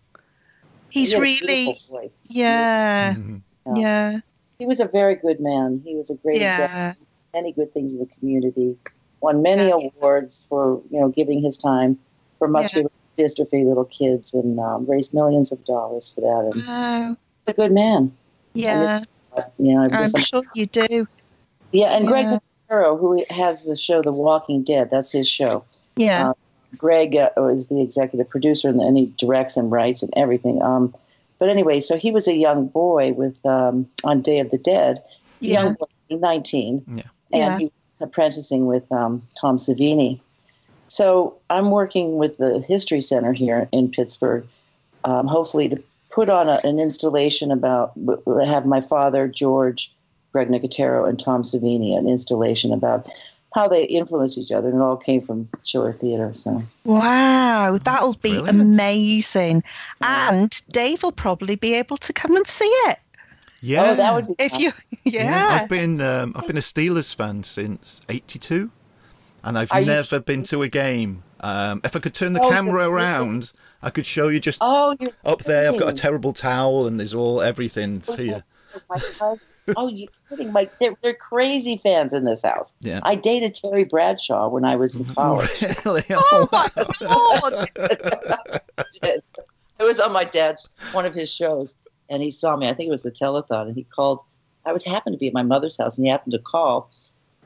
He's 0.90 1.10
he 1.10 1.14
had 1.16 1.20
a 1.20 1.22
really, 1.22 1.66
beautiful 1.66 2.12
yeah, 2.28 3.14
Mhm. 3.14 3.42
yeah, 3.76 4.20
He 4.62 4.68
was 4.68 4.80
a 4.80 4.86
very 4.86 5.16
good 5.16 5.40
man. 5.40 5.82
He 5.84 5.96
was 5.96 6.12
a 6.12 6.14
great 6.14 6.40
example. 6.40 7.04
many 7.34 7.52
good 7.52 7.74
things 7.74 7.94
in 7.94 8.00
the 8.00 8.06
community. 8.06 8.78
Won 9.22 9.42
many 9.42 9.70
Yeah. 9.70 9.90
awards 9.98 10.46
for 10.48 10.80
you 10.92 11.00
know 11.00 11.08
giving 11.10 11.42
his 11.42 11.58
time 11.58 11.98
for 12.38 12.48
muscular 12.48 12.92
dystrophy 13.18 13.66
little 13.68 13.86
kids, 13.86 14.36
and 14.36 14.60
um, 14.60 14.86
raised 14.86 15.16
millions 15.16 15.52
of 15.52 15.64
dollars 15.64 16.12
for 16.14 16.22
that. 16.22 16.52
And 16.54 16.68
Wow. 16.68 17.18
a 17.48 17.54
good 17.54 17.72
man. 17.72 18.12
Yeah, 18.54 19.02
know, 19.58 19.82
I 19.82 19.86
I'm 19.86 20.02
was- 20.02 20.14
sure 20.28 20.44
you 20.54 20.68
do. 20.68 21.08
yeah. 21.72 21.88
And 21.96 22.06
Greg 22.08 22.26
Yeah. 22.28 22.38
Nicotero, 22.70 23.00
who 23.00 23.24
has 23.32 23.64
the 23.64 23.76
show 23.76 24.04
The 24.04 24.12
Walking 24.12 24.62
Dead, 24.62 24.92
that's 24.92 25.12
his 25.12 25.28
show. 25.28 25.64
Yeah. 25.96 26.30
Uh, 26.30 26.34
Greg 26.78 27.16
uh, 27.16 27.32
is 27.48 27.66
the 27.66 27.82
executive 27.82 28.30
producer, 28.30 28.70
and, 28.70 28.80
and 28.80 28.96
he 28.96 29.08
directs 29.18 29.58
and 29.58 29.72
writes 29.72 30.04
and 30.04 30.14
everything. 30.16 30.62
Um, 30.62 30.94
but 31.42 31.50
anyway, 31.50 31.80
so 31.80 31.98
he 31.98 32.12
was 32.12 32.28
a 32.28 32.36
young 32.36 32.68
boy 32.68 33.14
with 33.14 33.44
um, 33.48 33.88
on 34.04 34.22
Day 34.22 34.38
of 34.42 34.52
the 34.52 34.60
Dead, 34.60 35.02
yeah. 35.40 35.64
young 35.64 35.74
boy, 35.74 35.88
19, 36.12 36.84
Yeah. 36.88 36.94
and 36.94 37.04
Yeah. 37.32 37.58
he 37.58 37.64
was 37.66 37.72
apprenticing 38.00 38.68
with 38.68 38.90
um, 38.92 39.24
Tom 39.42 39.58
Savini. 39.58 40.20
So 40.88 41.38
I'm 41.50 41.72
working 41.72 42.18
with 42.18 42.38
the 42.38 42.60
History 42.60 43.02
Center 43.02 43.34
here 43.34 43.68
in 43.72 43.90
Pittsburgh, 43.90 44.46
um, 45.04 45.26
hopefully 45.26 45.68
to 45.70 45.82
put 46.12 46.30
on 46.30 46.48
a, 46.48 46.60
an 46.64 46.80
installation 46.80 47.52
about 47.52 47.94
have 48.46 48.68
my 48.68 48.80
father 48.80 49.28
George, 49.28 49.92
Greg 50.34 50.48
Nicotero, 50.48 51.10
and 51.10 51.20
Tom 51.20 51.42
Savini 51.42 51.98
an 51.98 52.08
installation 52.08 52.72
about 52.72 53.08
how 53.54 53.68
they 53.68 53.84
influenced 53.84 54.38
each 54.38 54.52
other, 54.52 54.70
and 54.70 54.78
it 54.78 54.82
all 54.82 54.98
came 54.98 55.22
from 55.22 55.50
Chiller 55.64 55.92
Theater. 55.94 56.34
So 56.34 56.62
Wow, 56.86 57.78
that'll 57.84 58.14
be 58.14 58.32
brilliant. 58.34 58.50
amazing. 58.50 59.64
Yeah. 60.02 60.34
And 60.34 60.62
Dave 60.70 61.04
will 61.04 61.12
probably 61.12 61.56
be 61.56 61.74
able 61.76 61.98
to 61.98 62.14
come 62.14 62.36
and 62.36 62.48
see 62.48 62.66
it 62.88 62.98
Yeah. 63.62 63.92
oh, 63.92 63.96
that 63.96 64.14
would 64.16 64.28
be 64.28 64.36
if 64.40 64.52
fun. 64.52 64.62
you. 64.62 64.74
Yeah. 65.04 65.48
I've 65.62 65.70
been 65.70 66.00
um, 66.02 66.34
I've 66.36 66.48
been 66.48 66.58
a 66.58 66.62
Steelers 66.62 67.14
fan 67.16 67.44
since 67.44 68.02
'82, 68.08 68.70
and 69.44 69.58
I've 69.58 69.72
Are 69.72 69.82
you 69.82 69.88
never 69.88 70.20
been 70.20 70.44
to 70.44 70.62
a 70.64 70.68
game. 70.70 71.24
Um, 71.42 71.82
if 71.84 71.96
I 71.96 72.00
could 72.00 72.14
turn 72.14 72.34
the 72.34 72.42
Oh, 72.42 72.50
camera 72.52 72.88
around, 72.88 73.52
I 73.82 73.90
could 73.90 74.06
show 74.06 74.28
you 74.28 74.40
just 74.40 74.60
Oh, 74.62 74.96
you're 75.00 75.10
up 75.26 75.40
there. 75.44 75.72
I've 75.72 75.80
got 75.80 75.90
a 75.90 75.94
terrible 75.94 76.34
towel, 76.34 76.86
and 76.88 77.00
there's 77.00 77.16
all 77.16 77.42
everything 77.42 78.02
here. 78.16 78.44
My 78.90 79.36
oh, 79.78 79.88
you 79.88 80.08
kidding? 80.30 80.52
My 80.52 80.70
they're, 80.80 80.96
they're 81.02 81.14
crazy 81.14 81.78
fans 81.78 82.14
in 82.14 82.26
this 82.26 82.44
house. 82.44 82.74
Yeah. 82.82 83.00
I 83.04 83.16
dated 83.16 83.54
Terry 83.54 83.84
Bradshaw 83.84 84.50
when 84.50 84.66
I 84.66 84.76
was 84.76 85.00
in 85.00 85.06
college. 85.16 85.50
Really? 85.86 86.04
Oh 86.10 86.48
my 86.52 86.70
god! 87.00 87.70
it 89.04 89.24
was 89.80 90.00
on 90.00 90.12
my 90.12 90.24
dad's 90.24 90.70
one 90.92 91.06
of 91.06 91.14
his 91.14 91.32
shows, 91.32 91.76
and 92.10 92.22
he 92.22 92.32
saw 92.32 92.56
me. 92.56 92.68
I 92.68 92.74
think 92.74 92.88
it 92.88 92.92
was 92.92 93.04
the 93.04 93.12
telethon, 93.12 93.68
and 93.68 93.76
he 93.76 93.84
called. 93.84 94.20
I 94.66 94.74
was 94.74 94.84
happened 94.84 95.14
to 95.14 95.18
be 95.18 95.28
at 95.28 95.34
my 95.34 95.44
mother's 95.44 95.78
house, 95.78 95.98
and 95.98 96.06
he 96.06 96.12
happened 96.12 96.34
to 96.34 96.40
call 96.40 96.92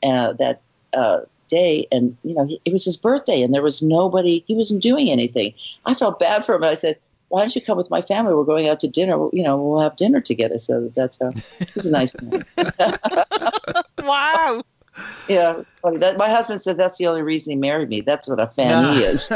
uh, 0.02 0.32
that 0.34 0.60
uh, 0.92 1.20
day, 1.48 1.86
and 1.90 2.16
you 2.22 2.34
know 2.34 2.44
he, 2.44 2.60
it 2.64 2.72
was 2.72 2.84
his 2.84 2.96
birthday, 2.96 3.42
and 3.42 3.54
there 3.54 3.62
was 3.62 3.82
nobody. 3.82 4.44
He 4.46 4.54
wasn't 4.54 4.82
doing 4.82 5.10
anything. 5.10 5.54
I 5.86 5.94
felt 5.94 6.18
bad 6.18 6.44
for 6.44 6.54
him. 6.54 6.64
I 6.64 6.74
said. 6.74 6.98
Why 7.28 7.40
don't 7.40 7.54
you 7.54 7.60
come 7.60 7.76
with 7.76 7.90
my 7.90 8.02
family? 8.02 8.34
We're 8.34 8.44
going 8.44 8.68
out 8.68 8.80
to 8.80 8.88
dinner. 8.88 9.28
You 9.32 9.42
know, 9.42 9.56
we'll 9.56 9.80
have 9.80 9.96
dinner 9.96 10.20
together. 10.20 10.58
So 10.58 10.92
that's 10.94 11.20
uh, 11.20 11.32
he's 11.58 11.86
a 11.86 11.92
nice 11.92 12.14
man. 12.20 12.44
wow. 13.98 14.62
Yeah, 15.28 15.62
funny. 15.82 15.98
That, 15.98 16.16
my 16.16 16.30
husband 16.30 16.62
said 16.62 16.78
that's 16.78 16.98
the 16.98 17.08
only 17.08 17.22
reason 17.22 17.50
he 17.50 17.56
married 17.56 17.88
me. 17.88 18.00
That's 18.00 18.28
what 18.28 18.40
a 18.40 18.48
fan 18.48 18.94
he 18.94 19.02
is. 19.02 19.30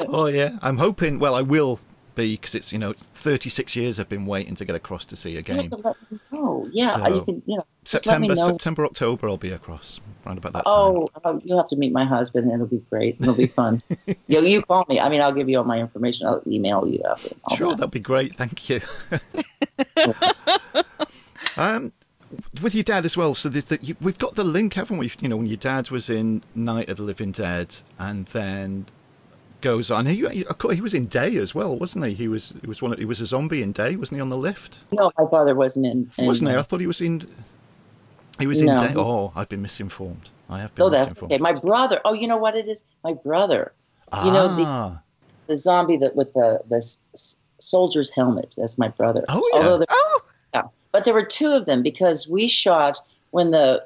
oh 0.00 0.26
yeah. 0.26 0.58
I'm 0.62 0.76
hoping. 0.76 1.18
Well, 1.18 1.34
I 1.34 1.42
will 1.42 1.80
be 2.18 2.36
because 2.36 2.54
it's 2.54 2.72
you 2.72 2.78
know 2.78 2.92
36 3.14 3.76
years 3.76 4.00
I've 4.00 4.08
been 4.08 4.26
waiting 4.26 4.54
to 4.56 4.64
get 4.64 4.74
across 4.74 5.04
to 5.06 5.16
see 5.16 5.36
a 5.36 5.42
game. 5.42 5.70
to 5.70 5.76
let 5.76 5.96
me 6.10 6.18
know. 6.32 6.68
Yeah, 6.72 6.96
So, 6.96 7.14
you 7.14 7.24
can. 7.24 7.42
You 7.46 7.56
know, 7.58 7.66
just 7.84 8.06
let 8.06 8.20
me 8.20 8.28
September. 8.28 8.52
September, 8.52 8.84
October, 8.84 9.28
I'll 9.28 9.36
be 9.36 9.52
across 9.52 10.00
around 10.26 10.38
about 10.38 10.52
that 10.52 10.64
time. 10.64 10.74
Oh, 10.74 11.08
oh, 11.24 11.40
you'll 11.44 11.58
have 11.58 11.68
to 11.68 11.76
meet 11.76 11.92
my 11.92 12.04
husband. 12.04 12.50
It'll 12.52 12.66
be 12.66 12.84
great. 12.90 13.16
It'll 13.20 13.34
be 13.34 13.46
fun. 13.46 13.80
you, 14.26 14.40
you 14.40 14.62
call 14.62 14.84
me. 14.88 15.00
I 15.00 15.08
mean, 15.08 15.20
I'll 15.20 15.32
give 15.32 15.48
you 15.48 15.58
all 15.58 15.64
my 15.64 15.78
information. 15.78 16.26
I'll 16.26 16.42
email 16.46 16.86
you 16.86 17.02
after. 17.08 17.30
Sure, 17.56 17.70
that. 17.70 17.78
that'd 17.78 17.92
be 17.92 18.00
great. 18.00 18.34
Thank 18.34 18.68
you. 18.68 18.80
um, 21.56 21.92
with 22.60 22.74
your 22.74 22.84
dad 22.84 23.04
as 23.04 23.16
well. 23.16 23.34
So 23.34 23.48
there's 23.48 23.66
the, 23.66 23.78
you, 23.80 23.96
we've 24.00 24.18
got 24.18 24.34
the 24.34 24.44
link, 24.44 24.74
haven't 24.74 24.98
we? 24.98 25.10
You 25.20 25.28
know, 25.28 25.36
when 25.36 25.46
your 25.46 25.56
dad 25.56 25.90
was 25.90 26.10
in 26.10 26.42
Night 26.54 26.88
of 26.88 26.96
the 26.96 27.02
Living 27.04 27.32
Dead, 27.32 27.76
and 27.98 28.26
then 28.26 28.86
goes 29.60 29.90
on. 29.90 30.06
He, 30.06 30.26
he, 30.28 30.44
he 30.72 30.80
was 30.80 30.94
in 30.94 31.06
Day 31.06 31.36
as 31.36 31.54
well, 31.54 31.76
wasn't 31.76 32.04
he? 32.06 32.14
He 32.14 32.28
was. 32.28 32.54
He 32.60 32.66
was 32.66 32.80
one. 32.82 32.92
Of, 32.92 32.98
he 32.98 33.04
was 33.04 33.20
a 33.20 33.26
zombie 33.26 33.62
in 33.62 33.72
Day, 33.72 33.96
wasn't 33.96 34.16
he? 34.18 34.20
On 34.22 34.28
the 34.28 34.36
lift, 34.36 34.80
No, 34.92 35.10
my 35.18 35.26
father 35.30 35.54
wasn't 35.54 35.86
in. 35.86 36.10
in 36.18 36.26
wasn't 36.26 36.50
he? 36.50 36.56
I 36.56 36.62
thought 36.62 36.80
he 36.80 36.86
was 36.86 37.00
in. 37.00 37.26
He 38.38 38.46
was 38.46 38.60
in 38.60 38.66
No. 38.66 38.76
Day. 38.78 38.92
Oh, 38.96 39.32
I've 39.34 39.48
been 39.48 39.62
misinformed. 39.62 40.30
I 40.48 40.60
have 40.60 40.74
been 40.74 40.84
Oh, 40.84 40.90
that's 40.90 41.10
misinformed. 41.10 41.32
okay. 41.32 41.42
My 41.42 41.52
brother. 41.52 42.00
Oh, 42.04 42.12
you 42.12 42.26
know 42.28 42.36
what 42.36 42.56
it 42.56 42.68
is? 42.68 42.84
My 43.04 43.12
brother, 43.14 43.72
you 44.24 44.30
know, 44.30 44.48
the- 44.56 44.64
ah, 44.66 45.00
the 45.48 45.58
zombie 45.58 45.96
that 45.98 46.14
with 46.14 46.32
the 46.34 46.60
the 46.68 46.76
s- 46.76 47.00
s- 47.14 47.36
soldier's 47.58 48.10
helmet. 48.10 48.54
That's 48.56 48.78
my 48.78 48.88
brother. 48.88 49.24
Oh, 49.28 49.42
yeah. 49.52 49.58
Although 49.58 49.78
the 49.78 49.86
Oh, 49.90 50.22
but 50.92 51.04
there 51.04 51.12
were 51.12 51.24
two 51.24 51.52
of 51.52 51.66
them 51.66 51.82
because 51.82 52.26
we 52.28 52.48
shot 52.48 52.98
when 53.32 53.50
the 53.50 53.84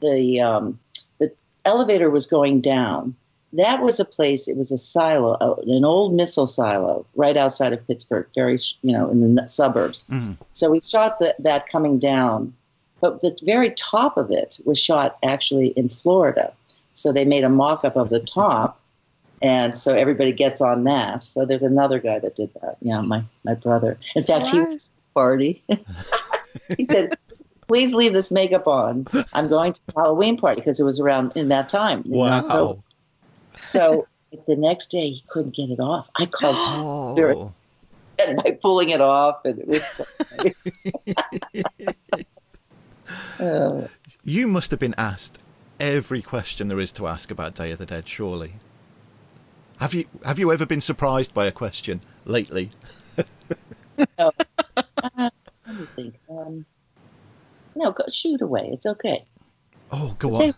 the 0.00 0.40
um, 0.40 0.78
the 1.18 1.32
elevator 1.64 2.10
was 2.10 2.26
going 2.26 2.60
down. 2.60 3.14
That 3.54 3.82
was 3.82 4.00
a 4.00 4.04
place. 4.04 4.48
It 4.48 4.56
was 4.56 4.72
a 4.72 4.78
silo, 4.78 5.32
uh, 5.34 5.54
an 5.66 5.84
old 5.84 6.12
missile 6.12 6.48
silo, 6.48 7.06
right 7.14 7.36
outside 7.36 7.72
of 7.72 7.86
Pittsburgh, 7.86 8.26
very 8.34 8.58
you 8.82 8.92
know 8.92 9.08
in 9.10 9.34
the 9.36 9.46
suburbs. 9.46 10.04
Mhm. 10.10 10.36
So 10.52 10.70
we 10.70 10.80
shot 10.80 11.18
the, 11.20 11.34
that 11.38 11.68
coming 11.68 11.98
down, 12.00 12.52
but 13.00 13.20
the 13.20 13.36
very 13.44 13.70
top 13.70 14.16
of 14.16 14.32
it 14.32 14.58
was 14.64 14.78
shot 14.78 15.18
actually 15.22 15.68
in 15.68 15.88
Florida. 15.88 16.52
So 16.94 17.12
they 17.12 17.24
made 17.24 17.44
a 17.44 17.48
mock-up 17.48 17.96
of 17.96 18.08
the 18.08 18.20
top, 18.40 18.80
and 19.40 19.78
so 19.78 19.94
everybody 19.94 20.32
gets 20.32 20.60
on 20.60 20.84
that. 20.84 21.22
So 21.22 21.44
there's 21.44 21.62
another 21.62 22.00
guy 22.00 22.18
that 22.18 22.34
did 22.34 22.50
that. 22.60 22.76
Yeah, 22.80 23.02
my 23.02 23.22
my 23.44 23.54
brother. 23.54 23.98
In 24.16 24.24
fact, 24.24 24.48
he 24.48 24.58
was 24.58 24.86
at 24.86 24.90
the 24.90 25.14
party. 25.14 25.62
he 26.76 26.84
said, 26.86 27.16
"Please 27.68 27.94
leave 27.94 28.14
this 28.14 28.32
makeup 28.32 28.66
on. 28.66 29.06
I'm 29.32 29.48
going 29.48 29.74
to 29.74 29.80
a 29.94 30.00
Halloween 30.00 30.36
party 30.38 30.60
because 30.60 30.80
it 30.80 30.84
was 30.84 30.98
around 30.98 31.36
in 31.36 31.50
that 31.50 31.68
time." 31.68 32.02
in 32.06 32.10
October." 32.44 32.80
So 33.64 34.06
the 34.46 34.56
next 34.56 34.88
day 34.88 35.10
he 35.10 35.24
couldn't 35.28 35.54
get 35.54 35.70
it 35.70 35.80
off. 35.80 36.10
I 36.16 36.26
called 36.26 36.56
Oh. 37.16 37.52
by 38.18 38.58
pulling 38.62 38.90
it 38.90 39.00
off, 39.00 39.44
and 39.44 39.58
it 39.58 39.66
was. 39.66 39.84
So 39.84 40.04
Uh, 43.40 43.88
You 44.24 44.46
must 44.46 44.70
have 44.70 44.80
been 44.80 44.94
asked 44.96 45.38
every 45.78 46.22
question 46.22 46.68
there 46.68 46.80
is 46.80 46.92
to 46.92 47.06
ask 47.06 47.30
about 47.30 47.54
Day 47.54 47.72
of 47.72 47.78
the 47.78 47.86
Dead, 47.86 48.08
surely. 48.08 48.54
Have 49.78 49.92
you 49.92 50.06
have 50.24 50.38
you 50.38 50.52
ever 50.52 50.64
been 50.64 50.80
surprised 50.80 51.34
by 51.34 51.46
a 51.46 51.52
question 51.52 52.00
lately? 52.24 52.70
let 54.18 55.32
me 55.66 55.86
think. 55.96 56.14
Um, 56.30 56.64
no, 57.74 57.92
go, 57.92 58.04
shoot 58.08 58.40
away. 58.40 58.70
It's 58.72 58.86
okay. 58.86 59.24
Oh, 59.90 60.16
go 60.18 60.30
on. 60.34 60.54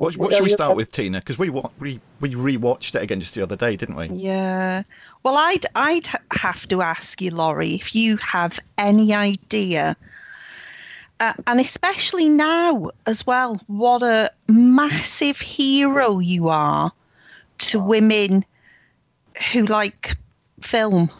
What, 0.00 0.16
what 0.16 0.32
should 0.32 0.44
we 0.44 0.48
start 0.48 0.76
with, 0.76 0.90
Tina? 0.92 1.18
Because 1.18 1.38
we, 1.38 1.50
we 1.50 2.00
we 2.20 2.34
rewatched 2.34 2.94
it 2.94 3.02
again 3.02 3.20
just 3.20 3.34
the 3.34 3.42
other 3.42 3.54
day, 3.54 3.76
didn't 3.76 3.96
we? 3.96 4.08
yeah. 4.08 4.82
Well, 5.22 5.36
I'd 5.36 5.66
I'd 5.74 6.08
have 6.32 6.66
to 6.68 6.80
ask 6.80 7.20
you, 7.20 7.34
Lori, 7.34 7.74
if 7.74 7.94
you 7.94 8.16
have 8.16 8.58
any 8.78 9.12
idea, 9.12 9.94
uh, 11.20 11.34
and 11.46 11.60
especially 11.60 12.30
now 12.30 12.92
as 13.04 13.26
well, 13.26 13.60
what 13.66 14.02
a 14.02 14.30
massive 14.48 15.38
hero 15.38 16.18
you 16.18 16.48
are 16.48 16.90
to 17.58 17.78
women 17.78 18.46
who 19.52 19.66
like 19.66 20.16
film, 20.62 21.10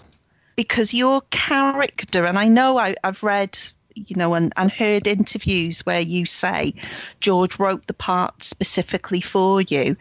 because 0.56 0.94
your 0.94 1.20
character, 1.28 2.24
and 2.24 2.38
I 2.38 2.48
know 2.48 2.78
I, 2.78 2.94
I've 3.04 3.22
read. 3.22 3.58
You 4.06 4.16
know, 4.16 4.34
and, 4.34 4.52
and 4.56 4.70
heard 4.70 5.06
interviews 5.06 5.80
where 5.86 6.00
you 6.00 6.26
say 6.26 6.74
George 7.20 7.58
wrote 7.58 7.86
the 7.86 7.94
part 7.94 8.42
specifically 8.42 9.20
for 9.20 9.60
you 9.60 9.96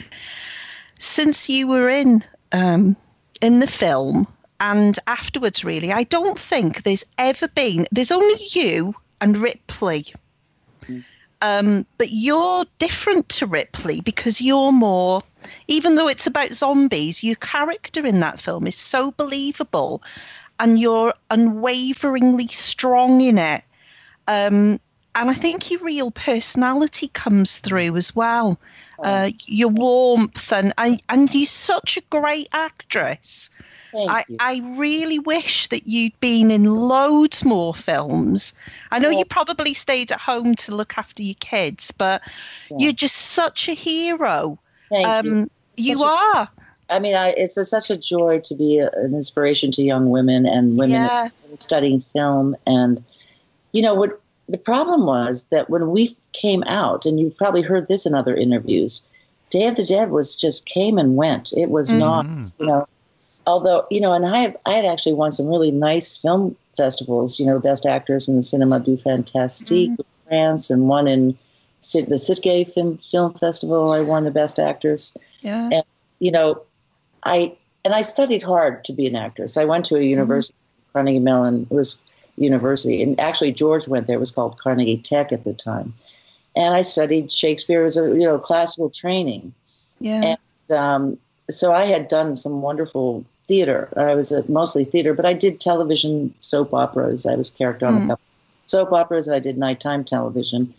since 0.99 1.49
you 1.49 1.67
were 1.67 1.89
in 1.89 2.23
um, 2.51 2.95
in 3.41 3.59
the 3.59 3.67
film 3.67 4.27
and 4.59 4.99
afterwards, 5.07 5.63
really, 5.63 5.91
I 5.91 6.03
don't 6.03 6.37
think 6.37 6.83
there's 6.83 7.05
ever 7.17 7.47
been. 7.47 7.87
There's 7.91 8.11
only 8.11 8.43
you 8.51 8.93
and 9.21 9.37
Ripley. 9.37 10.07
Um, 11.41 11.85
but 11.97 12.09
you're 12.11 12.65
different 12.79 13.29
to 13.29 13.45
Ripley 13.45 14.01
because 14.01 14.41
you're 14.41 14.73
more, 14.73 15.23
even 15.69 15.95
though 15.95 16.09
it's 16.09 16.27
about 16.27 16.51
zombies, 16.51 17.23
your 17.23 17.35
character 17.35 18.05
in 18.05 18.19
that 18.19 18.41
film 18.41 18.67
is 18.67 18.75
so 18.75 19.11
believable 19.11 20.03
and 20.59 20.77
you're 20.77 21.13
unwaveringly 21.31 22.47
strong 22.47 23.21
in 23.21 23.37
it. 23.37 23.63
Um, 24.29 24.79
and 25.15 25.29
I 25.29 25.33
think 25.33 25.71
your 25.71 25.81
real 25.81 26.11
personality 26.11 27.07
comes 27.07 27.57
through 27.57 27.97
as 27.97 28.15
well. 28.15 28.59
Uh, 29.03 29.31
your 29.45 29.69
warmth 29.69 30.51
and, 30.51 30.73
and 30.77 31.01
and 31.07 31.33
you're 31.33 31.45
such 31.45 31.97
a 31.97 32.01
great 32.09 32.47
actress. 32.51 33.49
Thank 33.91 34.11
I, 34.11 34.25
you. 34.27 34.37
I 34.39 34.61
really 34.77 35.19
wish 35.19 35.67
that 35.69 35.87
you'd 35.87 36.19
been 36.19 36.51
in 36.51 36.65
loads 36.65 37.43
more 37.43 37.73
films. 37.73 38.53
I 38.91 38.99
know 38.99 39.09
Well- 39.09 39.19
you 39.19 39.25
probably 39.25 39.73
stayed 39.73 40.11
at 40.11 40.19
home 40.19 40.53
to 40.55 40.75
look 40.75 40.97
after 40.97 41.23
your 41.23 41.35
kids, 41.39 41.91
but 41.91 42.21
Yeah. 42.69 42.77
you're 42.79 42.93
just 42.93 43.15
such 43.15 43.67
a 43.67 43.73
hero. 43.73 44.59
Thank 44.89 45.25
you. 45.25 45.31
Um, 45.33 45.51
you 45.75 46.03
a- 46.03 46.07
are. 46.07 46.49
I 46.89 46.99
mean, 46.99 47.15
I, 47.15 47.29
it's 47.29 47.55
a, 47.57 47.65
such 47.65 47.89
a 47.89 47.97
joy 47.97 48.41
to 48.45 48.55
be 48.55 48.79
a, 48.79 48.89
an 48.91 49.15
inspiration 49.15 49.71
to 49.73 49.81
young 49.81 50.09
women 50.09 50.45
and 50.45 50.77
women 50.77 50.91
Yeah. 50.91 51.29
studying 51.59 52.01
film. 52.01 52.55
And 52.67 53.03
you 53.71 53.81
know 53.81 53.93
what? 53.93 54.21
The 54.47 54.57
problem 54.57 55.05
was 55.05 55.45
that 55.51 55.69
when 55.69 55.91
we 55.91 56.15
came 56.33 56.63
out, 56.63 57.05
and 57.05 57.19
you've 57.19 57.37
probably 57.37 57.61
heard 57.61 57.87
this 57.87 58.05
in 58.05 58.15
other 58.15 58.35
interviews, 58.35 59.03
Day 59.49 59.67
of 59.67 59.75
the 59.75 59.85
Dead 59.85 60.11
was 60.11 60.35
just 60.35 60.65
came 60.65 60.97
and 60.97 61.15
went. 61.15 61.53
It 61.53 61.69
was 61.69 61.89
mm-hmm. 61.89 61.99
not, 61.99 62.25
you 62.59 62.65
know. 62.65 62.87
Although 63.47 63.85
you 63.89 64.01
know, 64.01 64.13
and 64.13 64.25
I 64.25 64.37
had 64.37 64.57
I 64.65 64.73
had 64.73 64.85
actually 64.85 65.13
won 65.13 65.31
some 65.31 65.47
really 65.47 65.71
nice 65.71 66.15
film 66.15 66.55
festivals. 66.77 67.39
You 67.39 67.45
know, 67.45 67.59
Best 67.59 67.85
Actors 67.85 68.27
in 68.27 68.35
the 68.35 68.43
Cinema 68.43 68.79
du 68.79 68.97
Fantastique 68.97 69.91
mm-hmm. 69.91 70.01
in 70.01 70.27
France, 70.27 70.69
and 70.69 70.87
one 70.87 71.07
in 71.07 71.37
the 71.81 72.15
Sitges 72.15 72.73
Film 72.73 72.97
Film 72.97 73.33
Festival. 73.33 73.91
I 73.91 74.01
won 74.01 74.23
the 74.23 74.31
Best 74.31 74.59
Actress 74.59 75.15
Yeah. 75.41 75.69
And 75.71 75.83
you 76.19 76.31
know, 76.31 76.61
I 77.23 77.55
and 77.83 77.93
I 77.93 78.01
studied 78.01 78.43
hard 78.43 78.85
to 78.85 78.93
be 78.93 79.07
an 79.07 79.15
actress. 79.15 79.57
I 79.57 79.65
went 79.65 79.85
to 79.85 79.95
a 79.95 79.99
mm-hmm. 79.99 80.09
university, 80.09 80.57
Carnegie 80.93 81.19
Mellon 81.19 81.67
it 81.69 81.73
was 81.73 81.99
university, 82.39 83.03
and 83.03 83.19
actually 83.19 83.51
George 83.51 83.87
went 83.87 84.07
there. 84.07 84.15
It 84.15 84.19
was 84.19 84.31
called 84.31 84.57
Carnegie 84.57 84.97
Tech 84.97 85.31
at 85.31 85.43
the 85.43 85.53
time, 85.53 85.93
and 86.55 86.73
I 86.73 86.81
studied 86.81 87.31
Shakespeare 87.31 87.85
as 87.85 87.97
a 87.97 88.07
you 88.07 88.25
know 88.25 88.39
classical 88.39 88.89
training. 88.89 89.53
Yeah. 89.99 90.37
And 90.69 90.77
um, 90.77 91.17
so 91.49 91.71
I 91.73 91.85
had 91.85 92.07
done 92.07 92.35
some 92.35 92.61
wonderful 92.61 93.25
theater. 93.47 93.89
I 93.97 94.15
was 94.15 94.31
a, 94.31 94.49
mostly 94.49 94.85
theater, 94.85 95.13
but 95.13 95.25
I 95.25 95.33
did 95.33 95.59
television 95.59 96.33
soap 96.39 96.73
operas. 96.73 97.25
I 97.25 97.35
was 97.35 97.51
character 97.51 97.87
on 97.87 98.03
a 98.03 98.07
couple 98.07 98.25
soap 98.65 98.93
operas. 98.93 99.27
and 99.27 99.35
I 99.35 99.39
did 99.39 99.57
nighttime 99.57 100.05
television. 100.05 100.73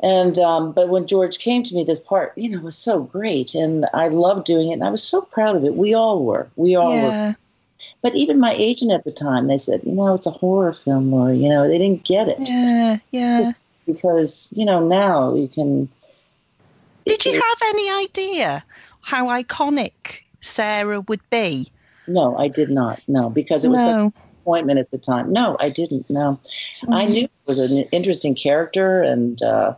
And 0.00 0.38
um, 0.38 0.72
but 0.72 0.88
when 0.88 1.08
George 1.08 1.38
came 1.40 1.64
to 1.64 1.74
me, 1.74 1.82
this 1.82 1.98
part, 1.98 2.32
you 2.36 2.50
know, 2.50 2.60
was 2.60 2.78
so 2.78 3.00
great, 3.00 3.56
and 3.56 3.84
I 3.92 4.08
loved 4.08 4.46
doing 4.46 4.68
it, 4.68 4.74
and 4.74 4.84
I 4.84 4.90
was 4.90 5.02
so 5.02 5.20
proud 5.20 5.56
of 5.56 5.64
it. 5.64 5.74
We 5.74 5.94
all 5.94 6.24
were. 6.24 6.48
We 6.54 6.76
all 6.76 6.92
were. 7.02 7.36
Yeah. 7.78 7.86
But 8.02 8.14
even 8.14 8.40
my 8.40 8.52
agent 8.54 8.92
at 8.92 9.04
the 9.04 9.10
time, 9.10 9.46
they 9.46 9.58
said, 9.58 9.82
you 9.84 9.92
know, 9.92 10.14
it's 10.14 10.26
a 10.26 10.30
horror 10.30 10.72
film, 10.72 11.10
Laura. 11.10 11.34
You 11.34 11.48
know, 11.48 11.68
they 11.68 11.78
didn't 11.78 12.04
get 12.04 12.28
it 12.28 12.38
Yeah. 12.48 12.98
Yeah. 13.10 13.52
because 13.86 14.52
you 14.56 14.64
know 14.64 14.80
now 14.86 15.34
you 15.34 15.48
can. 15.48 15.88
Did 17.06 17.24
you 17.24 17.32
have 17.32 17.58
any 17.64 17.90
idea 18.04 18.64
how 19.00 19.26
iconic 19.28 20.20
Sarah 20.40 21.00
would 21.02 21.20
be? 21.30 21.72
No, 22.06 22.36
I 22.36 22.48
did 22.48 22.70
not. 22.70 23.00
No, 23.08 23.30
because 23.30 23.64
it 23.64 23.68
was 23.70 23.80
such 23.82 23.94
No. 23.94 24.12
appointment 24.42 24.78
at 24.78 24.90
the 24.90 24.98
time. 24.98 25.32
No, 25.32 25.56
I 25.58 25.68
didn't. 25.70 26.10
No, 26.10 26.38
I 26.88 27.04
Mm-hmm. 27.04 27.12
knew 27.12 27.24
it 27.24 27.30
was 27.46 27.70
an 27.70 27.84
interesting 27.92 28.34
character, 28.34 29.02
and 29.02 29.40
uh, 29.42 29.74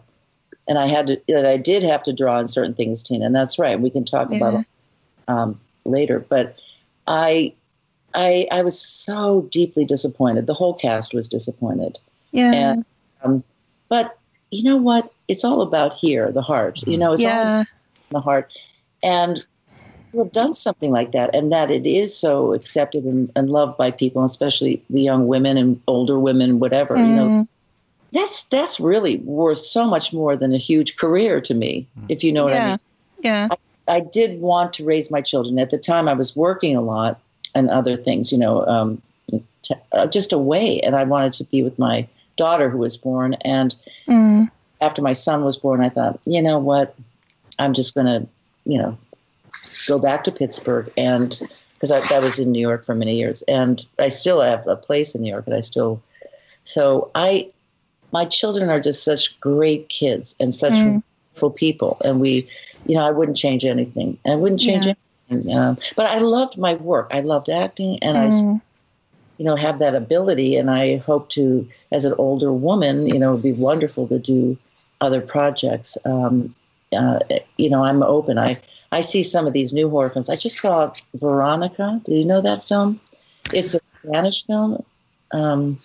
and 0.69 0.78
I 0.78 0.88
had 0.88 1.07
to 1.09 1.21
that 1.28 1.47
I 1.47 1.57
did 1.57 1.83
have 1.83 2.02
to 2.04 2.12
draw 2.12 2.37
on 2.38 2.49
certain 2.49 2.75
things, 2.75 3.02
Tina. 3.02 3.26
And 3.26 3.35
that's 3.35 3.59
right. 3.59 3.80
We 3.80 3.90
can 3.90 4.04
talk 4.04 4.33
about 4.33 4.54
it 4.54 4.66
um, 5.28 5.61
later. 5.85 6.21
But 6.21 6.57
I, 7.07 7.54
I, 8.14 8.49
I 8.50 8.62
was 8.62 8.81
so 8.81 9.43
deeply 9.50 9.85
disappointed. 9.85 10.47
The 10.47 10.55
whole 10.55 10.75
cast 10.75 11.14
was 11.14 11.29
disappointed. 11.29 11.99
Yeah. 12.33 12.52
And 12.52 12.85
um, 13.23 13.45
but 13.89 14.19
you 14.50 14.65
know 14.65 14.76
what? 14.76 15.13
It's 15.28 15.45
all 15.45 15.63
about 15.63 15.95
here, 15.95 16.32
the 16.32 16.43
heart. 16.43 16.82
You 16.87 16.99
know, 16.99 17.13
it's 17.13 17.23
all 17.23 17.28
yeah. 17.28 17.65
the 18.11 18.21
heart. 18.21 18.52
And 19.02 19.45
to 20.13 20.19
have 20.19 20.32
done 20.32 20.54
something 20.54 20.91
like 20.91 21.13
that, 21.13 21.35
and 21.35 21.52
that 21.52 21.71
it 21.71 21.87
is 21.87 22.17
so 22.17 22.52
accepted 22.52 23.04
and, 23.04 23.30
and 23.37 23.49
loved 23.49 23.78
by 23.78 23.93
people, 23.93 24.25
especially 24.25 24.82
the 24.91 25.00
young 25.00 25.28
women 25.28 25.56
and 25.56 25.80
older 25.87 26.19
women, 26.19 26.58
whatever, 26.58 26.97
you 26.97 27.06
know, 27.06 27.28
Mm. 27.28 27.49
that's 28.13 28.45
that's 28.47 28.80
really 28.80 29.19
worth 29.19 29.58
so 29.58 29.87
much 29.87 30.13
more 30.13 30.37
than 30.37 30.52
a 30.52 30.58
huge 30.58 30.97
career 30.97 31.41
to 31.43 31.54
me, 31.54 31.87
if 32.08 32.25
you 32.25 32.32
know 32.32 32.45
what 32.45 32.54
I 32.54 32.71
mean. 32.71 32.78
Yeah. 33.21 33.49
I 33.87 34.00
did 34.00 34.41
want 34.41 34.73
to 34.75 34.85
raise 34.85 35.11
my 35.11 35.21
children. 35.21 35.58
At 35.58 35.71
the 35.71 35.78
time, 35.78 36.08
I 36.08 36.15
was 36.15 36.35
working 36.35 36.76
a 36.76 36.80
lot 36.80 37.21
and 37.54 37.69
other 37.71 37.97
things, 37.97 38.32
you 38.32 38.39
know, 38.39 38.65
um, 38.67 39.02
t- 39.63 39.75
uh, 39.93 40.06
just 40.06 40.32
away, 40.32 40.80
and 40.80 40.95
I 40.97 41.04
wanted 41.04 41.32
to 41.34 41.45
be 41.45 41.63
with 41.63 41.78
my 41.78 42.06
daughter 42.36 42.71
who 42.71 42.78
was 42.78 42.97
born. 42.97 43.34
And 43.45 43.75
Mm. 44.08 44.50
after 44.80 45.02
my 45.02 45.13
son 45.13 45.45
was 45.45 45.56
born, 45.58 45.80
I 45.82 45.89
thought, 45.91 46.21
you 46.25 46.43
know 46.43 46.58
what, 46.58 46.95
I'm 47.58 47.75
just 47.75 47.95
going 47.95 48.06
to, 48.06 48.26
you 48.65 48.78
know, 48.78 48.97
go 49.86 49.99
back 49.99 50.25
to 50.25 50.32
Pittsburgh 50.32 50.91
and 50.97 51.39
because 51.75 51.91
I, 51.91 52.17
I 52.17 52.19
was 52.21 52.39
in 52.39 52.52
New 52.52 52.60
York 52.60 52.84
for 52.84 52.95
many 52.95 53.17
years, 53.17 53.43
and 53.43 53.84
I 53.99 54.08
still 54.08 54.41
have 54.41 54.67
a 54.67 54.76
place 54.76 55.15
in 55.15 55.23
New 55.23 55.30
York, 55.30 55.47
and 55.47 55.56
I 55.56 55.60
still, 55.60 56.02
so 56.65 57.10
I, 57.15 57.50
my 58.13 58.26
children 58.26 58.69
are 58.69 58.80
just 58.80 59.02
such 59.02 59.39
great 59.41 59.89
kids 59.89 60.36
and 60.39 60.54
such 60.54 60.75
Mm. 60.75 61.02
wonderful 61.34 61.50
people, 61.50 61.99
and 62.04 62.21
we, 62.21 62.50
you 62.86 62.97
know, 62.97 63.02
I 63.06 63.10
wouldn't 63.10 63.39
change 63.39 63.65
anything. 63.65 64.19
I 64.26 64.34
wouldn't 64.34 64.60
change 64.60 64.84
Yeah. 64.86 64.91
anything. 64.91 64.97
Um, 65.30 65.78
but 65.97 66.10
I 66.10 66.19
loved 66.19 66.58
my 66.58 66.75
work. 66.75 67.10
I 67.12 67.21
loved 67.21 67.49
acting, 67.49 68.02
and 68.02 68.19
I 68.19 68.28
Mm. 68.28 68.60
you 69.38 69.47
know, 69.47 69.56
have 69.56 69.78
that 69.78 69.95
ability. 69.95 70.56
And 70.56 70.71
I 70.71 70.99
hope 70.99 71.30
to, 71.30 71.66
as 71.90 72.04
an 72.04 72.12
older 72.19 72.52
woman, 72.52 73.06
you 73.06 73.19
know, 73.19 73.32
it'd 73.32 73.43
be 73.43 73.52
wonderful 73.52 74.06
to 74.08 74.19
do 74.19 74.58
other 75.00 75.23
projects. 75.23 75.97
Um, 76.04 76.54
uh, 76.93 77.21
you 77.56 77.71
know, 77.71 77.82
I'm 77.82 78.02
open. 78.02 78.38
I, 78.38 78.60
I 78.93 79.00
see 79.00 79.23
some 79.23 79.47
of 79.47 79.54
these 79.54 79.73
new 79.73 79.88
horror 79.88 80.10
films. 80.10 80.28
I 80.28 80.36
just 80.36 80.58
saw 80.60 80.93
Veronica. 81.14 82.02
Do 82.04 82.14
you 82.14 82.26
know 82.26 82.43
that 82.43 82.62
film? 82.62 83.00
It's 83.50 83.75
a 83.75 83.80
Spanish 84.06 84.45
film. 84.45 84.84
Um, 85.32 85.78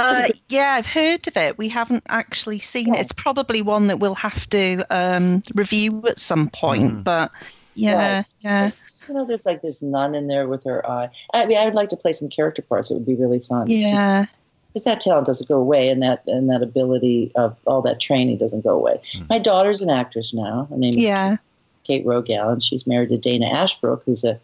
Uh, 0.00 0.28
yeah, 0.48 0.72
I've 0.72 0.86
heard 0.86 1.28
of 1.28 1.36
it. 1.36 1.58
We 1.58 1.68
haven't 1.68 2.04
actually 2.08 2.58
seen 2.58 2.94
it. 2.94 3.00
It's 3.00 3.12
probably 3.12 3.62
one 3.62 3.88
that 3.88 4.00
we'll 4.00 4.14
have 4.16 4.48
to 4.50 4.84
um, 4.90 5.42
review 5.54 6.02
at 6.08 6.18
some 6.18 6.48
point. 6.48 7.04
But 7.04 7.30
yeah, 7.74 8.16
Right. 8.16 8.26
yeah, 8.40 8.70
you 9.08 9.14
know, 9.14 9.24
there's 9.24 9.46
like 9.46 9.62
this 9.62 9.82
nun 9.82 10.14
in 10.14 10.28
there 10.28 10.46
with 10.48 10.64
her 10.64 10.88
eye. 10.88 11.08
I 11.34 11.46
mean, 11.46 11.58
I 11.58 11.64
would 11.64 11.74
like 11.74 11.88
to 11.90 11.96
play 11.96 12.12
some 12.12 12.28
character 12.28 12.62
parts. 12.62 12.90
It 12.90 12.94
would 12.94 13.06
be 13.06 13.14
really 13.14 13.40
fun. 13.40 13.68
yeah, 13.68 14.26
because 14.68 14.84
that 14.84 15.00
talent 15.00 15.26
doesn't 15.26 15.48
go 15.48 15.58
away 15.58 15.88
and 15.90 16.02
that 16.02 16.22
and 16.26 16.48
that 16.50 16.62
ability 16.62 17.32
of 17.34 17.56
all 17.66 17.82
that 17.82 18.00
training 18.00 18.38
doesn't 18.38 18.62
go 18.62 18.70
away. 18.74 19.00
My 19.28 19.38
daughter's 19.38 19.80
an 19.82 19.90
actress 19.90 20.32
now. 20.32 20.66
Her 20.70 20.76
name 20.76 20.90
is 20.94 20.96
yeah. 20.96 21.36
Kate 21.84 22.06
Rogal, 22.06 22.52
and 22.52 22.62
she's 22.62 22.86
married 22.86 23.08
to 23.10 23.16
Dana 23.18 23.46
Ashbrook, 23.46 24.04
who's 24.04 24.24
a 24.24 24.38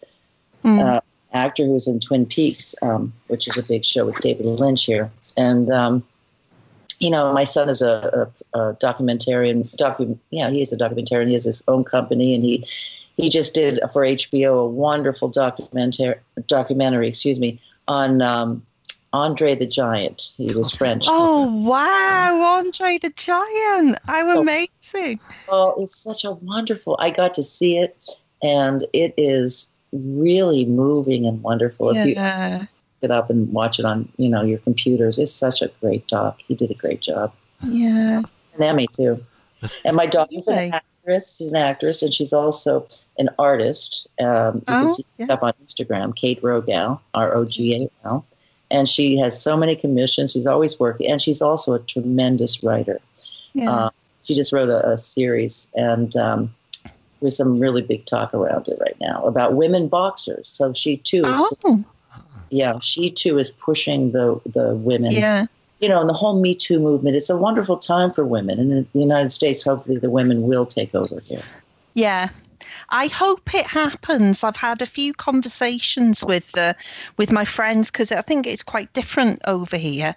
Mm. 0.65 0.97
uh, 0.97 1.01
actor 1.31 1.63
who 1.65 1.71
was 1.71 1.87
in 1.87 2.01
Twin 2.01 2.25
Peaks, 2.25 2.75
um, 2.81 3.13
which 3.27 3.47
is 3.47 3.57
a 3.57 3.63
big 3.63 3.85
show 3.85 4.05
with 4.05 4.19
David 4.19 4.45
Lynch 4.45 4.83
here. 4.83 5.09
And 5.37 5.71
um, 5.71 6.03
you 6.99 7.09
know, 7.09 7.31
my 7.31 7.45
son 7.45 7.69
is 7.69 7.81
a, 7.81 8.29
a, 8.53 8.59
a 8.59 8.73
documentarian. 8.75 9.73
Docu- 9.77 10.17
yeah, 10.31 10.49
he 10.49 10.61
is 10.61 10.73
a 10.73 10.77
documentarian. 10.77 11.27
He 11.29 11.33
has 11.35 11.45
his 11.45 11.63
own 11.69 11.85
company, 11.85 12.35
and 12.35 12.43
he 12.43 12.67
he 13.19 13.29
just 13.29 13.53
did 13.53 13.79
for 13.91 14.03
HBO 14.03 14.61
a 14.63 14.65
wonderful 14.67 15.27
documentary 15.29 16.15
documentary. 16.47 17.07
Excuse 17.09 17.39
me 17.39 17.59
on. 17.87 18.21
Um, 18.21 18.63
Andre 19.11 19.55
the 19.55 19.65
Giant. 19.65 20.33
He 20.37 20.53
was 20.53 20.71
French. 20.71 21.05
Oh 21.07 21.51
wow, 21.67 22.57
Andre 22.59 22.99
the 22.99 23.09
Giant! 23.09 23.97
How 24.05 24.29
Oh. 24.37 24.41
amazing! 24.41 25.19
Oh, 25.47 25.81
it's 25.81 25.97
such 25.97 26.23
a 26.25 26.31
wonderful. 26.33 26.95
I 26.99 27.09
got 27.09 27.33
to 27.33 27.41
see 27.41 27.79
it, 27.79 28.05
and 28.43 28.85
it 28.93 29.15
is 29.17 29.71
really 29.91 30.65
moving 30.65 31.25
and 31.25 31.41
wonderful. 31.41 31.89
If 31.89 32.05
you 32.05 32.13
Yeah, 32.13 32.65
get 33.01 33.09
up 33.09 33.31
and 33.31 33.51
watch 33.51 33.79
it 33.79 33.85
on, 33.85 34.07
you 34.17 34.29
know, 34.29 34.43
your 34.43 34.59
computers, 34.59 35.17
it's 35.17 35.33
such 35.33 35.63
a 35.63 35.71
great 35.81 36.05
doc. 36.07 36.37
He 36.47 36.53
did 36.53 36.69
a 36.69 36.75
great 36.75 37.01
job. 37.01 37.33
yeah. 37.63 38.21
An 38.53 38.61
Emmy 38.63 38.85
too. 38.87 39.25
And 39.85 39.95
my 39.95 40.03
an 40.03 40.81
actress. 40.99 41.37
She's 41.37 41.49
an 41.49 41.55
actress, 41.55 42.01
and 42.03 42.13
she's 42.13 42.33
also 42.33 42.87
an 43.17 43.29
artist. 43.39 44.07
Um, 44.19 44.55
you 44.55 44.61
can 44.61 44.85
Oh, 44.85 44.93
see 44.93 45.05
yeah. 45.17 45.25
stuff 45.25 45.39
on 45.43 45.53
Instagram. 45.65 46.15
Kate 46.15 46.41
Rogal, 46.41 46.99
R 47.13 47.35
O 47.35 47.45
G 47.45 47.75
A 48.03 48.07
L, 48.07 48.25
and 48.71 48.87
she 48.87 49.17
has 49.17 49.41
so 49.41 49.57
many 49.57 49.75
commissions. 49.75 50.31
She's 50.33 50.45
always 50.47 50.79
working, 50.79 51.07
and 51.11 51.21
she's 51.21 51.41
also 51.41 51.73
a 51.73 51.79
tremendous 51.79 52.63
writer. 52.63 52.99
yeah. 53.53 53.71
Uh, 53.71 53.89
she 54.23 54.35
just 54.35 54.53
wrote 54.53 54.69
a, 54.69 54.91
a 54.91 54.97
series, 54.97 55.69
and 55.73 56.15
um, 56.15 56.53
there's 57.19 57.35
some 57.37 57.59
really 57.59 57.81
big 57.81 58.05
talk 58.05 58.33
around 58.33 58.67
it 58.67 58.77
right 58.79 58.95
now 59.01 59.23
about 59.25 59.55
women 59.55 59.87
boxers. 59.87 60.47
So 60.47 60.71
she 60.73 60.97
too 60.97 61.25
is, 61.25 61.37
oh, 61.39 61.83
yeah, 62.49 62.77
she 62.79 63.09
too 63.11 63.39
is 63.39 63.49
pushing 63.49 64.11
the 64.11 64.39
the 64.45 64.75
women. 64.75 65.11
yeah. 65.11 65.45
You 65.79 65.89
know, 65.89 66.01
and 66.01 66.09
the 66.09 66.13
whole 66.13 66.39
Me 66.39 66.55
Too 66.55 66.79
movement. 66.79 67.15
It's 67.15 67.29
a 67.29 67.37
wonderful 67.37 67.77
time 67.77 68.11
for 68.11 68.25
women, 68.25 68.59
and 68.59 68.71
in 68.71 68.87
the 68.93 68.99
United 68.99 69.31
States, 69.31 69.63
hopefully, 69.63 69.97
the 69.97 70.09
women 70.09 70.43
will 70.43 70.65
take 70.65 70.93
over 70.93 71.19
here. 71.19 71.41
Yeah. 71.93 72.29
I 72.89 73.07
hope 73.07 73.53
it 73.53 73.65
happens. 73.65 74.43
I've 74.43 74.55
had 74.55 74.81
a 74.81 74.85
few 74.85 75.13
conversations 75.13 76.23
with 76.25 76.57
uh, 76.57 76.73
with 77.17 77.31
my 77.31 77.45
friends 77.45 77.91
because 77.91 78.11
I 78.11 78.21
think 78.21 78.47
it's 78.47 78.63
quite 78.63 78.91
different 78.93 79.41
over 79.45 79.77
here, 79.77 80.15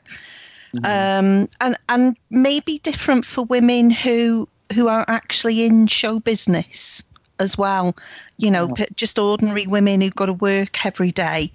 um, 0.85 1.49
and 1.61 1.77
and 1.89 2.17
maybe 2.31 2.79
different 2.79 3.25
for 3.25 3.45
women 3.45 3.91
who 3.91 4.49
who 4.75 4.89
are 4.89 5.05
actually 5.07 5.65
in 5.65 5.87
show 5.87 6.19
business. 6.19 7.03
As 7.39 7.57
well. 7.57 7.97
You 8.37 8.51
know, 8.51 8.69
just 8.95 9.19
ordinary 9.19 9.67
women 9.67 10.01
who've 10.01 10.15
got 10.15 10.27
to 10.27 10.33
work 10.33 10.85
every 10.85 11.11
day. 11.11 11.53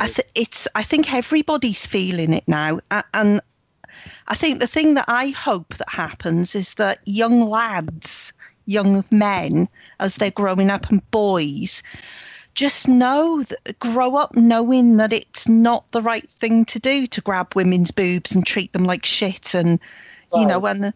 I 0.00 0.08
th- 0.08 0.28
it's 0.34 0.68
I 0.74 0.82
think 0.82 1.12
everybody's 1.12 1.86
feeling 1.86 2.32
it 2.32 2.48
now, 2.48 2.80
and 3.14 3.40
I 4.26 4.34
think 4.34 4.60
the 4.60 4.66
thing 4.66 4.94
that 4.94 5.06
I 5.08 5.28
hope 5.28 5.74
that 5.74 5.88
happens 5.88 6.54
is 6.54 6.74
that 6.74 7.00
young 7.04 7.48
lads, 7.48 8.32
young 8.66 9.04
men, 9.10 9.68
as 10.00 10.16
they're 10.16 10.30
growing 10.30 10.70
up, 10.70 10.90
and 10.90 11.08
boys, 11.10 11.82
just 12.54 12.88
know 12.88 13.42
that 13.42 13.78
grow 13.78 14.16
up 14.16 14.34
knowing 14.36 14.98
that 14.98 15.12
it's 15.12 15.48
not 15.48 15.90
the 15.92 16.02
right 16.02 16.28
thing 16.28 16.64
to 16.66 16.78
do 16.78 17.06
to 17.06 17.20
grab 17.20 17.54
women's 17.54 17.90
boobs 17.90 18.34
and 18.34 18.46
treat 18.46 18.72
them 18.72 18.84
like 18.84 19.04
shit 19.04 19.54
and 19.54 19.80
you 20.34 20.46
know 20.46 20.64
and 20.66 20.92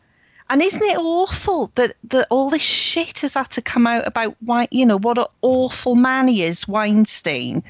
and 0.48 0.62
isn't 0.62 0.82
it 0.82 0.98
awful 0.98 1.70
that 1.74 1.96
that 2.04 2.26
all 2.30 2.50
this 2.50 2.62
shit 2.62 3.20
has 3.20 3.34
had 3.34 3.50
to 3.50 3.62
come 3.62 3.86
out 3.86 4.06
about 4.06 4.36
why 4.40 4.68
you 4.70 4.86
know 4.86 4.98
what 4.98 5.18
an 5.18 5.26
awful 5.42 5.94
man 5.94 6.28
he 6.28 6.42
is 6.42 6.66
Weinstein 6.68 7.62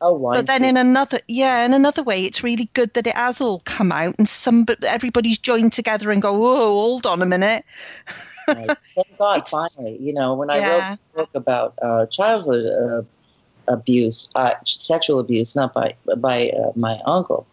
Oh, 0.00 0.16
but 0.16 0.46
then 0.46 0.62
in 0.62 0.76
another 0.76 1.18
yeah 1.26 1.64
in 1.64 1.74
another 1.74 2.04
way 2.04 2.24
it's 2.24 2.44
really 2.44 2.70
good 2.72 2.94
that 2.94 3.08
it 3.08 3.16
has 3.16 3.40
all 3.40 3.60
come 3.64 3.90
out 3.90 4.14
and 4.18 4.28
some 4.28 4.64
everybody's 4.82 5.38
joined 5.38 5.72
together 5.72 6.12
and 6.12 6.22
go 6.22 6.34
whoa 6.34 6.56
hold 6.56 7.06
on 7.06 7.20
a 7.20 7.26
minute 7.26 7.64
Right. 8.48 8.76
Thank 8.94 9.18
God, 9.18 9.38
It's- 9.38 9.50
finally. 9.50 9.98
You 10.00 10.14
know, 10.14 10.34
when 10.34 10.50
I 10.50 10.58
wrote 10.58 10.82
a 10.82 10.98
book 11.16 11.30
about 11.34 11.74
uh, 11.82 12.06
childhood 12.06 12.66
uh, 12.66 13.02
abuse, 13.72 14.28
uh, 14.34 14.54
sexual 14.64 15.18
abuse, 15.18 15.54
not 15.54 15.74
by 15.74 15.94
by 16.16 16.50
uh, 16.50 16.72
my 16.74 17.00
uncle, 17.04 17.46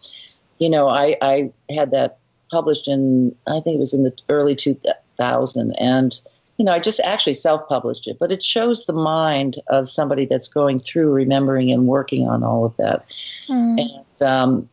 you 0.58 0.70
know, 0.70 0.88
I, 0.88 1.16
I 1.20 1.52
had 1.70 1.90
that 1.90 2.18
published 2.50 2.88
in, 2.88 3.34
I 3.46 3.60
think 3.60 3.76
it 3.76 3.80
was 3.80 3.94
in 3.94 4.04
the 4.04 4.12
early 4.28 4.56
2000. 4.56 5.72
And, 5.78 6.20
you 6.58 6.64
know, 6.64 6.72
I 6.72 6.78
just 6.78 7.00
actually 7.00 7.34
self 7.34 7.68
published 7.68 8.06
it, 8.06 8.18
but 8.18 8.32
it 8.32 8.42
shows 8.42 8.86
the 8.86 8.92
mind 8.92 9.56
of 9.68 9.88
somebody 9.88 10.26
that's 10.26 10.48
going 10.48 10.78
through 10.78 11.10
remembering 11.12 11.70
and 11.70 11.86
working 11.86 12.28
on 12.28 12.42
all 12.42 12.64
of 12.64 12.76
that. 12.76 13.04
And 13.78 14.26
um, 14.26 14.68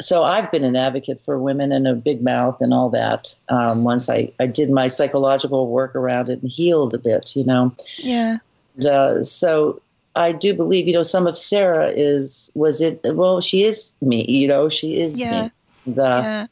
so 0.00 0.22
I've 0.22 0.50
been 0.50 0.64
an 0.64 0.76
advocate 0.76 1.20
for 1.20 1.38
women 1.38 1.72
and 1.72 1.86
a 1.86 1.94
big 1.94 2.22
mouth 2.22 2.60
and 2.60 2.72
all 2.72 2.90
that. 2.90 3.36
Um, 3.48 3.84
once 3.84 4.08
I, 4.08 4.32
I 4.40 4.46
did 4.46 4.70
my 4.70 4.88
psychological 4.88 5.68
work 5.68 5.94
around 5.94 6.28
it 6.28 6.40
and 6.42 6.50
healed 6.50 6.94
a 6.94 6.98
bit, 6.98 7.36
you 7.36 7.44
know. 7.44 7.74
yeah 7.98 8.38
And, 8.76 8.86
uh, 8.86 9.24
so 9.24 9.82
I 10.16 10.32
do 10.32 10.54
believe, 10.54 10.86
you 10.86 10.92
know, 10.92 11.02
some 11.02 11.26
of 11.26 11.36
Sarah 11.36 11.90
is 11.90 12.50
was 12.54 12.80
it. 12.80 13.00
Well, 13.04 13.40
she 13.40 13.62
is 13.62 13.94
me, 14.00 14.24
you 14.26 14.48
know. 14.48 14.68
She 14.68 14.98
is 14.98 15.18
Yeah. 15.20 15.42
me. 15.42 15.52
The, 15.86 16.02
yeah 16.02 16.46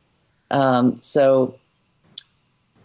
um, 0.50 1.00
so, 1.00 1.58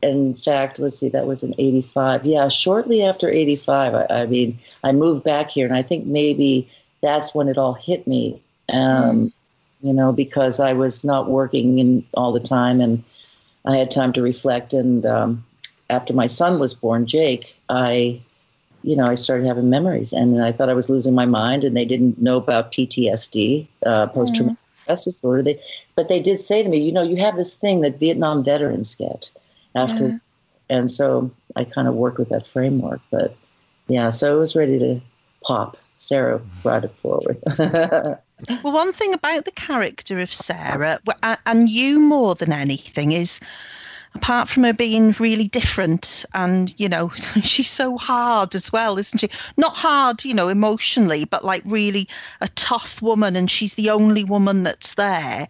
in 0.01 0.35
fact, 0.35 0.79
let's 0.79 0.99
see, 0.99 1.09
that 1.09 1.25
was 1.25 1.43
in 1.43 1.55
85. 1.57 2.25
Yeah, 2.25 2.47
shortly 2.49 3.03
after 3.03 3.29
85, 3.29 3.93
I, 3.93 4.07
I 4.09 4.25
mean, 4.25 4.59
I 4.83 4.91
moved 4.91 5.23
back 5.23 5.51
here, 5.51 5.65
and 5.65 5.75
I 5.75 5.83
think 5.83 6.05
maybe 6.05 6.67
that's 7.01 7.33
when 7.33 7.47
it 7.47 7.57
all 7.57 7.73
hit 7.73 8.07
me, 8.07 8.41
um, 8.71 9.31
you 9.81 9.93
know, 9.93 10.11
because 10.11 10.59
I 10.59 10.73
was 10.73 11.03
not 11.03 11.29
working 11.29 11.79
in 11.79 12.05
all 12.13 12.31
the 12.31 12.39
time 12.39 12.79
and 12.79 13.03
I 13.65 13.77
had 13.77 13.91
time 13.91 14.13
to 14.13 14.21
reflect. 14.21 14.73
And 14.73 15.05
um, 15.05 15.45
after 15.89 16.13
my 16.13 16.27
son 16.27 16.59
was 16.59 16.73
born, 16.73 17.05
Jake, 17.05 17.59
I, 17.69 18.21
you 18.81 18.95
know, 18.95 19.05
I 19.05 19.15
started 19.15 19.47
having 19.47 19.69
memories, 19.69 20.11
and 20.13 20.41
I 20.41 20.51
thought 20.51 20.69
I 20.69 20.73
was 20.73 20.89
losing 20.89 21.13
my 21.13 21.25
mind, 21.25 21.63
and 21.63 21.75
they 21.75 21.85
didn't 21.85 22.21
know 22.21 22.37
about 22.37 22.71
PTSD, 22.71 23.67
uh, 23.85 24.07
post 24.07 24.35
traumatic 24.35 24.62
stress 24.83 25.05
disorder. 25.05 25.43
They, 25.43 25.59
but 25.95 26.09
they 26.09 26.19
did 26.21 26.39
say 26.39 26.63
to 26.63 26.69
me, 26.69 26.77
you 26.79 26.91
know, 26.91 27.01
you 27.03 27.17
have 27.17 27.35
this 27.35 27.53
thing 27.55 27.81
that 27.81 27.99
Vietnam 27.99 28.43
veterans 28.43 28.95
get 28.95 29.31
after, 29.75 30.07
Yeah. 30.07 30.17
and 30.69 30.91
so 30.91 31.31
I 31.55 31.63
kind 31.63 31.87
of 31.87 31.95
worked 31.95 32.19
with 32.19 32.29
that 32.29 32.45
framework. 32.45 33.01
But 33.11 33.35
yeah, 33.87 34.09
so 34.09 34.35
it 34.35 34.39
was 34.39 34.55
ready 34.55 34.79
to 34.79 35.01
pop. 35.43 35.77
Sarah 35.97 36.39
brought 36.61 36.83
it 36.85 36.91
forward. 36.91 37.37
Well, 38.61 38.73
one 38.73 38.91
thing 38.91 39.13
about 39.13 39.45
the 39.45 39.51
character 39.51 40.19
of 40.19 40.33
Sarah, 40.33 40.99
and 41.45 41.69
you 41.69 42.01
more 42.01 42.35
than 42.35 42.51
anything, 42.51 43.13
is 43.13 43.39
apart 44.15 44.47
from 44.49 44.63
her 44.63 44.73
being 44.73 45.11
really 45.19 45.47
different 45.47 46.25
and, 46.33 46.73
you 46.79 46.89
know, 46.89 47.09
she's 47.43 47.69
so 47.69 47.97
hard 47.97 48.55
as 48.55 48.71
well, 48.71 48.97
isn't 48.97 49.19
she? 49.19 49.29
Not 49.57 49.75
hard, 49.75 50.23
you 50.23 50.33
know, 50.33 50.49
emotionally, 50.49 51.25
but 51.25 51.43
like 51.43 51.63
really 51.65 52.07
a 52.41 52.47
tough 52.49 53.01
woman, 53.01 53.35
and 53.35 53.49
she's 53.49 53.73
the 53.73 53.89
only 53.89 54.23
woman 54.23 54.63
that's 54.63 54.95
there. 54.95 55.47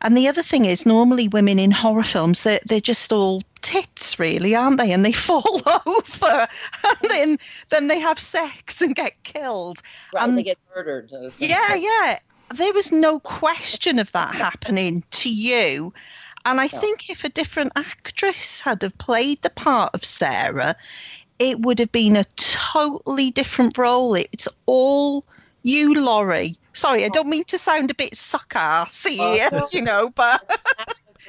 And 0.00 0.16
the 0.16 0.28
other 0.28 0.42
thing 0.42 0.66
is, 0.66 0.84
normally 0.84 1.28
women 1.28 1.58
in 1.58 1.70
horror 1.70 2.02
films, 2.02 2.42
they're, 2.42 2.60
they're 2.66 2.80
just 2.80 3.12
all 3.12 3.42
tits, 3.62 4.18
really, 4.18 4.54
aren't 4.54 4.78
they? 4.78 4.92
And 4.92 5.04
they 5.04 5.12
fall 5.28 5.62
over, 5.86 6.48
and 6.84 7.10
then 7.10 7.38
then 7.70 7.88
they 7.88 8.00
have 8.00 8.18
sex 8.18 8.82
and 8.82 8.94
get 8.94 9.22
killed. 9.22 9.80
right, 10.12 10.24
Um, 10.24 10.36
they 10.36 10.42
get 10.42 10.58
murdered. 10.74 11.10
Yeah, 11.38 11.74
yeah. 11.74 12.18
There 12.54 12.72
was 12.74 12.92
no 12.92 13.18
question 13.18 13.98
of 13.98 14.12
that 14.12 14.34
happening 14.34 15.02
to 15.12 15.30
you. 15.30 15.92
And 16.46 16.60
I 16.60 16.68
No. 16.68 16.78
think 16.78 17.10
if 17.10 17.24
a 17.24 17.28
different 17.28 17.72
actress 17.74 18.60
had 18.60 18.82
have 18.82 18.96
played 18.98 19.42
the 19.42 19.50
part 19.50 19.92
of 19.94 20.04
Sarah, 20.04 20.76
it 21.40 21.60
would 21.60 21.80
have 21.80 21.90
been 21.90 22.16
a 22.16 22.24
totally 22.36 23.32
different 23.32 23.76
role. 23.76 24.14
It's 24.14 24.48
all 24.64 25.24
you, 25.64 25.92
Lori. 25.94 26.54
Sorry, 26.72 27.04
I 27.04 27.08
don't 27.08 27.28
mean 27.28 27.42
to 27.44 27.58
sound 27.58 27.90
a 27.90 27.94
bit 27.94 28.14
suck-assy, 28.14 29.18
Oh, 29.20 29.48
no. 29.52 29.68
you 29.72 29.82
know, 29.82 30.10
but 30.10 30.40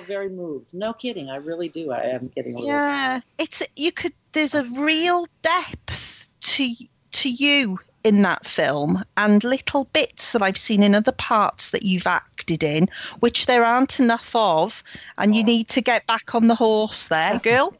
very 0.07 0.29
moved. 0.29 0.67
No 0.71 0.93
kidding, 0.93 1.31
I 1.31 1.37
really 1.37 1.69
do. 1.69 1.91
I 1.91 2.03
am 2.03 2.31
getting 2.35 2.53
a 2.53 2.59
little. 2.59 2.67
yeah, 2.69 3.19
it's 3.39 3.63
you 3.75 3.91
could. 3.91 4.13
There's 4.33 4.53
a 4.53 4.65
real 4.65 5.25
depth 5.41 6.29
to 6.41 6.73
to 7.13 7.29
you 7.29 7.79
in 8.03 8.21
that 8.21 8.45
film, 8.45 9.03
and 9.17 9.43
little 9.43 9.85
bits 9.85 10.33
that 10.33 10.43
I've 10.43 10.57
seen 10.57 10.83
in 10.83 10.93
other 10.93 11.11
parts 11.11 11.71
that 11.71 11.81
you've 11.81 12.05
acted 12.05 12.36
in, 12.51 12.89
which 13.19 13.45
there 13.45 13.65
aren't 13.65 13.99
enough 13.99 14.35
of, 14.35 14.83
and 15.17 15.35
you 15.35 15.43
need 15.43 15.69
to 15.69 15.81
get 15.81 16.07
back 16.07 16.35
on 16.35 16.47
the 16.47 16.55
horse 16.55 17.07
there, 17.07 17.39
girl. 17.39 17.75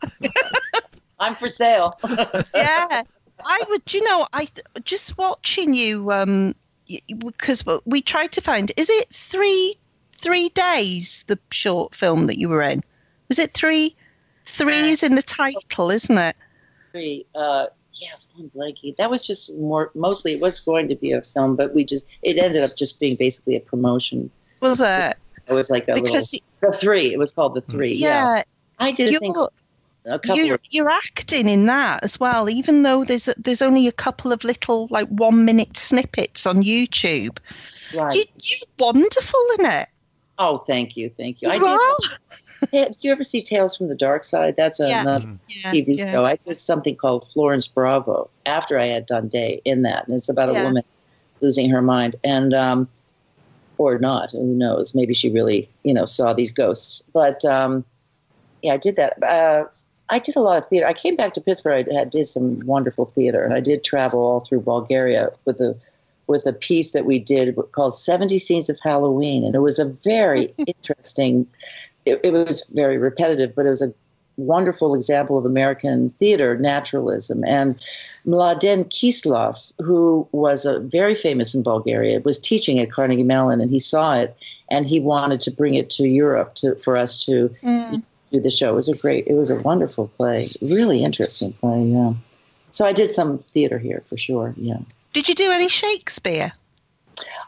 I'm 1.20 1.36
for 1.36 1.48
sale. 1.48 1.98
yeah, 2.56 3.04
I 3.44 3.64
would. 3.70 3.94
You 3.94 4.04
know, 4.04 4.28
I 4.32 4.48
just 4.84 5.18
watching 5.18 5.74
you 5.74 6.12
um 6.12 6.56
because 7.08 7.64
we 7.86 8.02
tried 8.02 8.34
to 8.34 8.42
find. 8.42 8.72
Is 8.78 8.90
it 8.90 9.10
three 9.10 9.76
three 10.12 10.50
days 10.50 11.24
the 11.28 11.40
short 11.52 11.94
film 11.94 12.28
that 12.28 12.38
you 12.38 12.50
were 12.50 12.62
in? 12.62 12.84
Was 13.30 13.40
it 13.40 13.54
three? 13.54 13.96
Three 14.46 14.90
is 14.90 15.04
in 15.04 15.16
the 15.16 15.22
title, 15.22 15.92
isn't 15.92 16.18
it? 16.18 16.36
Three, 16.94 17.26
uh, 17.36 17.66
yeah, 17.94 18.12
I'm 18.38 18.50
blanking. 18.50 18.96
That 18.98 19.10
was 19.10 19.26
just 19.26 19.54
more. 19.54 19.92
Mostly, 19.94 20.34
it 20.34 20.42
was 20.42 20.60
going 20.60 20.88
to 20.88 20.96
be 20.96 21.12
a 21.12 21.22
film, 21.22 21.56
but 21.56 21.74
we 21.74 21.84
just 21.84 22.06
it 22.22 22.38
ended 22.38 22.64
up 22.64 22.76
just 22.76 23.00
being 23.00 23.16
basically 23.16 23.56
a 23.56 23.60
promotion. 23.60 24.32
Was 24.62 24.82
it? 24.82 25.18
It 25.48 25.54
was 25.54 25.70
like 25.70 25.88
a 25.88 25.94
Because 25.94 26.34
little 26.34 26.72
the 26.72 26.78
three. 26.78 27.14
It 27.14 27.18
was 27.20 27.32
called 27.32 27.54
the 27.56 27.62
three. 27.62 27.94
Yeah, 27.96 28.38
yeah, 28.38 28.44
I 28.80 28.92
did 28.92 29.12
you're, 29.12 29.20
think 29.20 29.38
a 30.06 30.20
couple 30.20 30.38
you're 30.44 30.56
of 30.56 30.62
you're 30.70 30.90
acting 30.90 31.48
in 31.48 31.66
that 31.68 32.04
as 32.04 32.20
well, 32.20 32.50
even 32.50 32.84
though 32.84 33.04
there's 33.06 33.30
there's 33.38 33.62
only 33.62 33.88
a 33.88 33.92
couple 33.92 34.32
of 34.32 34.44
little 34.44 34.88
like 34.90 35.08
one 35.08 35.46
minute 35.46 35.78
snippets 35.78 36.46
on 36.46 36.64
YouTube. 36.64 37.38
right. 37.94 38.16
You 38.16 38.24
you're 38.36 38.68
wonderful 38.80 39.40
in 39.60 39.66
it. 39.66 39.88
oh, 40.40 40.58
thank 40.58 40.98
you, 40.98 41.10
thank 41.16 41.42
you. 41.42 41.48
You 41.50 41.54
I 41.56 41.58
did. 41.60 41.68
are? 41.68 42.18
Yeah, 42.72 42.86
did 42.86 42.98
you 43.04 43.12
ever 43.12 43.24
see 43.24 43.44
Tales 43.44 43.78
from 43.78 43.88
the 43.88 43.94
Dark 43.94 44.24
Side? 44.24 44.56
That's 44.58 44.80
a 44.80 44.90
Yeah. 44.90 45.04
not 45.04 45.22
Yeah, 45.48 45.72
TV 45.72 45.96
yeah. 46.00 46.12
show. 46.12 46.26
I 46.26 46.38
did 46.38 46.60
something 46.60 46.96
called 46.96 47.24
Florence 47.30 47.68
Bravo 47.68 48.32
after 48.48 48.80
I 48.80 48.88
had 48.88 49.06
done 49.06 49.28
Day 49.28 49.62
in 49.64 49.84
that, 49.84 50.08
and 50.08 50.16
it's 50.18 50.28
about 50.28 50.52
Yeah. 50.52 50.62
a 50.62 50.64
woman 50.64 50.84
losing 51.40 51.70
her 51.70 51.84
mind, 51.84 52.16
and 52.24 52.56
um, 52.56 52.90
or 53.80 53.98
not, 53.98 54.32
who 54.32 54.44
knows? 54.44 54.96
Maybe 54.96 55.14
she 55.14 55.30
really, 55.30 55.70
you 55.84 55.94
know, 55.94 56.06
saw 56.06 56.34
these 56.34 56.54
ghosts. 56.54 57.04
But 57.14 57.44
um, 57.46 57.86
yeah, 58.62 58.74
I 58.74 58.78
did 58.78 58.96
that. 58.98 59.22
Uh, 59.24 59.66
I 60.10 60.20
did 60.20 60.36
a 60.36 60.42
lot 60.42 60.58
of 60.58 60.68
theater. 60.68 60.88
I 60.88 60.94
came 60.94 61.16
back 61.16 61.34
to 61.34 61.42
Pittsburgh. 61.42 61.88
I 61.90 62.00
had 62.00 62.10
did 62.10 62.28
some 62.28 62.60
wonderful 62.66 63.06
theater, 63.06 63.44
and 63.44 63.54
I 63.54 63.60
did 63.60 63.84
travel 63.84 64.22
all 64.22 64.40
through 64.40 64.62
Bulgaria 64.62 65.30
with 65.46 65.60
a 65.60 65.78
with 66.28 66.46
a 66.46 66.54
piece 66.54 66.92
that 66.92 67.06
we 67.06 67.20
did 67.20 67.56
called 67.72 67.98
70 67.98 68.38
Scenes 68.38 68.70
of 68.70 68.78
Halloween, 68.84 69.46
and 69.46 69.56
it 69.56 69.60
was 69.60 69.80
a 69.80 69.86
very 69.86 70.54
interesting 70.68 71.48
it, 72.08 72.22
it 72.24 72.34
was 72.34 72.70
very 72.74 72.98
repetitive, 72.98 73.54
but 73.56 73.66
it 73.66 73.70
was 73.70 73.82
a 73.82 73.94
wonderful 74.38 74.96
example 74.96 75.38
of 75.38 75.46
American 75.46 76.10
theater 76.10 76.58
naturalism. 76.58 77.44
And 77.46 77.80
Mladen 78.26 78.86
Kiselov, 78.86 79.72
who 79.80 80.28
was 80.32 80.66
a 80.66 80.80
very 80.80 81.16
famous 81.16 81.56
in 81.56 81.64
Bulgaria, 81.64 82.20
was 82.22 82.40
teaching 82.40 82.80
at 82.80 82.92
Carnegie 82.92 83.24
Mellon, 83.24 83.60
and 83.62 83.70
he 83.70 83.80
saw 83.80 84.16
it, 84.16 84.38
and 84.70 84.86
he 84.86 85.00
wanted 85.00 85.42
to 85.42 85.52
bring 85.52 85.76
it 85.76 85.90
to 85.92 86.08
Europe 86.08 86.56
to, 86.56 86.76
for 86.76 86.96
us 86.96 87.26
to 87.26 87.50
Mm. 87.64 88.04
do 88.32 88.40
the 88.40 88.52
show. 88.52 88.70
It 88.74 88.76
was 88.76 88.90
a 88.90 88.96
great, 88.96 89.28
it 89.28 89.34
was 89.34 89.50
a 89.50 89.60
wonderful 89.62 90.08
play, 90.18 90.48
really 90.62 91.04
interesting 91.04 91.54
play. 91.54 91.84
Yeah. 91.84 92.14
So 92.72 92.86
I 92.86 92.94
did 92.94 93.10
some 93.10 93.40
theater 93.40 93.80
here 93.80 94.04
for 94.08 94.18
sure. 94.18 94.54
Yeah. 94.58 94.80
Did 95.14 95.30
you 95.30 95.36
do 95.36 95.52
any 95.52 95.68
Shakespeare? 95.70 96.52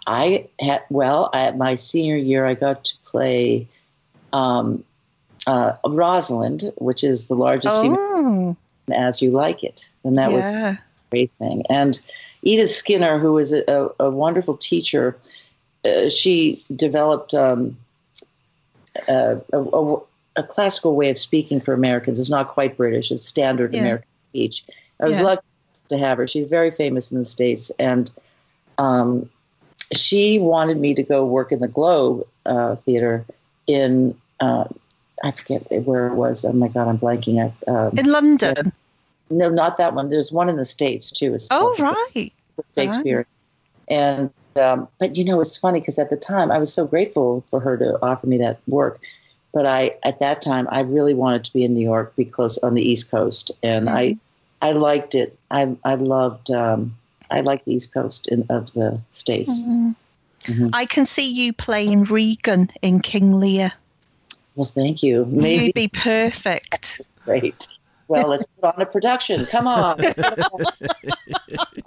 I 0.08 0.48
had 0.60 0.82
well 0.90 1.30
at 1.34 1.58
my 1.58 1.76
senior 1.76 2.16
year, 2.16 2.46
I 2.46 2.56
got 2.56 2.86
to 2.86 2.96
play 3.04 3.68
um, 4.34 4.84
uh, 5.50 5.78
Rosalind, 5.88 6.72
which 6.78 7.04
is 7.04 7.28
the 7.28 7.36
largest 7.36 7.82
female 7.82 7.98
Oh, 8.00 8.58
As 8.94 9.22
You 9.22 9.32
Like 9.32 9.64
It, 9.64 9.90
and 10.04 10.18
that 10.18 10.32
was 10.32 10.46
yeah. 10.46 10.74
a 10.74 10.78
great 11.10 11.32
thing. 11.40 11.64
And 11.70 12.00
Edith 12.44 12.72
Skinner, 12.72 13.18
who 13.18 13.34
was 13.34 13.52
a, 13.52 13.64
a, 13.68 14.06
a 14.06 14.10
wonderful 14.12 14.58
teacher, 14.58 15.18
uh, 15.84 16.10
she 16.10 16.60
developed 16.76 17.34
um, 17.34 17.78
a, 19.08 19.42
a, 19.52 19.96
a 20.36 20.44
classical 20.44 20.96
way 20.96 21.10
of 21.10 21.18
speaking 21.18 21.60
for 21.62 21.74
Americans. 21.74 22.20
It's 22.20 22.30
not 22.30 22.50
quite 22.50 22.78
British; 22.78 23.12
it's 23.12 23.26
standard 23.26 23.74
Yeah. 23.74 23.82
American 23.82 24.08
speech. 24.30 24.66
I 25.02 25.06
was 25.06 25.18
Yeah. 25.18 25.24
lucky 25.26 25.44
to 25.90 25.98
have 25.98 26.20
her. 26.20 26.28
She's 26.28 26.50
very 26.50 26.70
famous 26.70 27.12
in 27.12 27.18
the 27.18 27.26
states, 27.26 27.72
and 27.80 28.12
um, 28.78 29.30
she 29.94 30.38
wanted 30.38 30.78
me 30.80 30.94
to 30.94 31.04
go 31.04 31.26
work 31.26 31.52
in 31.52 31.60
the 31.60 31.68
Globe 31.68 32.24
uh, 32.46 32.76
Theater 32.76 33.26
in 33.66 34.16
uh, 34.40 34.66
I 35.24 35.32
forget 35.32 35.64
where 35.86 36.08
it 36.08 36.16
was. 36.16 36.46
Oh 36.46 36.54
my 36.54 36.68
God, 36.68 36.88
I'm 36.88 36.98
blanking. 37.00 37.40
out. 37.44 37.54
um, 37.68 37.98
In 37.98 38.06
London. 38.12 38.72
no, 39.30 39.50
not 39.50 39.78
that 39.78 39.94
one. 39.94 40.10
There's 40.10 40.32
one 40.32 40.50
in 40.50 40.56
the 40.58 40.66
states 40.66 41.12
too. 41.12 41.34
It's 41.34 41.48
Oh, 41.52 41.76
right. 41.80 42.32
Shakespeare. 42.78 43.26
And 43.88 44.32
um, 44.56 44.88
but 45.00 45.16
you 45.18 45.24
know, 45.24 45.40
it's 45.42 45.58
funny 45.58 45.80
because 45.80 46.00
at 46.00 46.10
the 46.10 46.18
time 46.18 46.52
I 46.52 46.58
was 46.58 46.74
so 46.74 46.86
grateful 46.86 47.44
for 47.50 47.60
her 47.60 47.78
to 47.78 47.98
offer 48.02 48.28
me 48.28 48.38
that 48.40 48.60
work. 48.68 49.00
But 49.54 49.66
I 49.66 49.96
at 50.04 50.20
that 50.20 50.42
time 50.42 50.68
I 50.70 50.82
really 50.82 51.14
wanted 51.14 51.44
to 51.46 51.54
be 51.54 51.64
in 51.64 51.74
New 51.74 51.82
York, 51.84 52.16
be 52.16 52.26
close 52.26 52.58
on 52.60 52.74
the 52.76 52.82
East 52.82 53.10
Coast, 53.10 53.52
and 53.64 53.90
I 53.90 54.18
I 54.62 54.74
liked 54.74 55.16
it. 55.16 55.38
I 55.50 55.76
I 55.84 55.96
loved 55.96 56.52
um, 56.52 56.96
I 57.32 57.42
liked 57.42 57.66
the 57.66 57.74
East 57.74 57.94
Coast 57.94 58.28
in, 58.28 58.46
of 58.50 58.72
the 58.74 59.00
states. 59.12 59.64
Mhm. 59.64 59.96
Mhm. 60.44 60.70
I 60.74 60.86
can 60.86 61.06
see 61.06 61.30
you 61.32 61.52
playing 61.54 62.04
Regan 62.04 62.70
in 62.82 63.00
King 63.02 63.34
Lear. 63.34 63.72
Well, 64.60 64.66
thank 64.66 65.02
you. 65.04 65.24
Maybe 65.24 65.68
You'd 65.68 65.74
be 65.74 65.88
perfect. 65.88 67.00
great. 67.24 67.70
Well, 68.10 68.28
let's 68.28 68.46
put 68.46 68.76
on 68.76 68.82
a 68.82 68.86
production. 68.86 69.46
Come 69.46 69.68
on. 69.68 69.96
Let's 69.98 70.20
put 70.20 70.38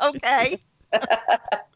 on- 0.00 0.14
Okay. 0.14 0.58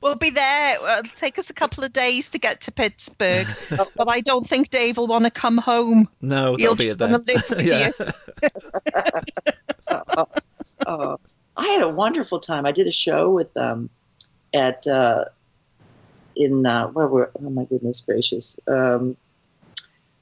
we'll 0.00 0.14
be 0.14 0.30
there. 0.30 0.76
It'll 0.98 1.02
take 1.14 1.38
us 1.38 1.50
a 1.50 1.52
couple 1.52 1.84
of 1.84 1.92
days 1.92 2.30
to 2.30 2.38
get 2.38 2.62
to 2.62 2.72
Pittsburgh, 2.72 3.46
but 3.94 4.08
I 4.08 4.22
don't 4.22 4.48
think 4.48 4.70
Dave 4.70 4.96
will 4.96 5.06
want 5.06 5.26
to 5.26 5.30
come 5.30 5.58
home. 5.58 6.08
No, 6.22 6.54
he'll 6.56 6.74
be 6.74 6.84
just 6.84 6.94
it 6.94 6.98
then. 6.98 7.10
wanna 7.12 7.24
live 7.26 7.50
with 7.50 7.60
yeah. 9.92 10.00
oh, 10.86 11.18
I 11.58 11.66
had 11.68 11.82
a 11.82 11.90
wonderful 11.90 12.40
time. 12.40 12.64
I 12.64 12.72
did 12.72 12.86
a 12.86 12.90
show 12.90 13.32
with 13.32 13.54
um, 13.54 13.90
at 14.54 14.86
uh, 14.86 15.26
in 16.34 16.64
uh, 16.64 16.86
where 16.88 17.06
were 17.06 17.30
oh 17.38 17.50
my 17.50 17.66
goodness 17.66 18.00
gracious 18.00 18.58
um, 18.66 19.18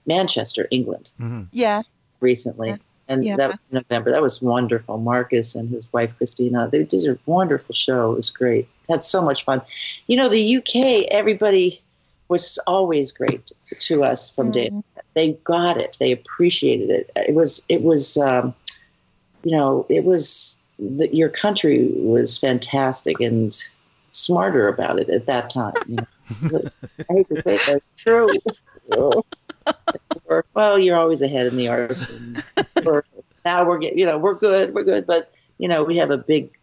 Manchester, 0.06 0.66
England, 0.70 1.12
Mhm. 1.20 1.48
Yeah. 1.52 1.82
recently, 2.20 2.68
Yeah. 2.68 2.76
and 3.08 3.24
Yeah. 3.24 3.36
that 3.36 3.48
was 3.50 3.58
in 3.70 3.74
November. 3.76 4.10
That 4.10 4.22
was 4.22 4.40
wonderful. 4.42 4.98
Marcus 4.98 5.54
and 5.54 5.68
his 5.70 5.92
wife 5.92 6.10
Christina, 6.18 6.68
they 6.70 6.82
did 6.84 7.06
a 7.06 7.18
wonderful 7.26 7.74
show. 7.74 8.12
It 8.12 8.16
was 8.16 8.30
great. 8.30 8.68
Had 8.88 9.04
so 9.04 9.22
much 9.22 9.44
fun. 9.44 9.62
You 10.06 10.16
know, 10.16 10.28
the 10.28 10.56
UK, 10.56 11.06
everybody 11.10 11.80
was 12.28 12.58
always 12.66 13.12
great 13.12 13.52
to 13.80 14.02
us 14.04 14.34
from 14.34 14.50
day 14.50 14.70
Mm. 14.70 14.82
they 15.14 15.32
got 15.44 15.76
it. 15.80 15.96
They 16.00 16.10
appreciated 16.12 16.90
it. 16.90 17.10
It 17.14 17.34
was 17.34 17.62
it 17.68 17.82
was 17.82 18.16
um, 18.16 18.54
you 19.44 19.54
know 19.56 19.84
it 19.90 20.04
was 20.04 20.58
the, 20.78 21.14
your 21.14 21.28
country 21.28 21.88
was 21.94 22.36
fantastic 22.38 23.20
and 23.20 23.54
smarter 24.12 24.66
about 24.68 24.98
it 24.98 25.08
at 25.10 25.26
that 25.26 25.50
time. 25.50 25.74
You 25.86 25.96
know? 25.96 26.06
I 27.10 27.12
hate 27.12 27.28
to 27.28 27.42
say 27.42 27.54
it, 27.56 27.62
but 27.66 27.82
true. 27.96 28.28
Or, 30.26 30.44
well, 30.54 30.78
you're 30.78 30.96
always 30.96 31.22
ahead 31.22 31.46
in 31.46 31.56
the 31.56 31.68
arts. 31.68 32.20
And 32.76 33.02
now 33.44 33.64
we're 33.66 33.78
getting 33.78 33.98
you 33.98 34.06
know 34.06 34.16
we're 34.16 34.34
good, 34.34 34.72
we're 34.74 34.84
good, 34.84 35.06
but 35.06 35.30
you 35.58 35.68
know 35.68 35.84
we 35.84 35.98
have 35.98 36.10
a 36.10 36.16
big 36.16 36.56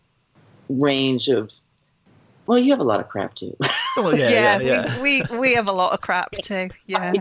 range 0.70 1.28
of. 1.28 1.52
Well, 2.48 2.58
you 2.58 2.72
have 2.72 2.80
a 2.80 2.84
lot 2.84 3.00
of 3.00 3.08
crap 3.08 3.36
too. 3.36 3.56
Oh, 3.98 4.04
well, 4.04 4.18
yeah, 4.18 4.30
yeah, 4.30 4.60
yeah. 4.60 5.02
We, 5.02 5.22
we 5.32 5.38
we 5.38 5.54
have 5.56 5.68
a 5.68 5.72
lot 5.72 5.94
of 5.94 6.02
crap 6.02 6.32
too. 6.32 6.70
Yeah. 6.88 7.14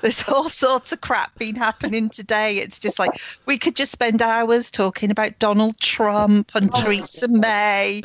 There's 0.00 0.28
all 0.28 0.48
sorts 0.48 0.92
of 0.92 1.00
crap 1.00 1.36
been 1.38 1.54
happening 1.56 2.08
today. 2.08 2.58
It's 2.58 2.78
just 2.78 2.98
like 2.98 3.20
we 3.46 3.58
could 3.58 3.76
just 3.76 3.92
spend 3.92 4.22
hours 4.22 4.70
talking 4.70 5.10
about 5.10 5.38
Donald 5.38 5.78
Trump 5.80 6.52
and 6.54 6.70
Oh, 6.72 6.82
Theresa 6.82 7.28
May. 7.28 8.02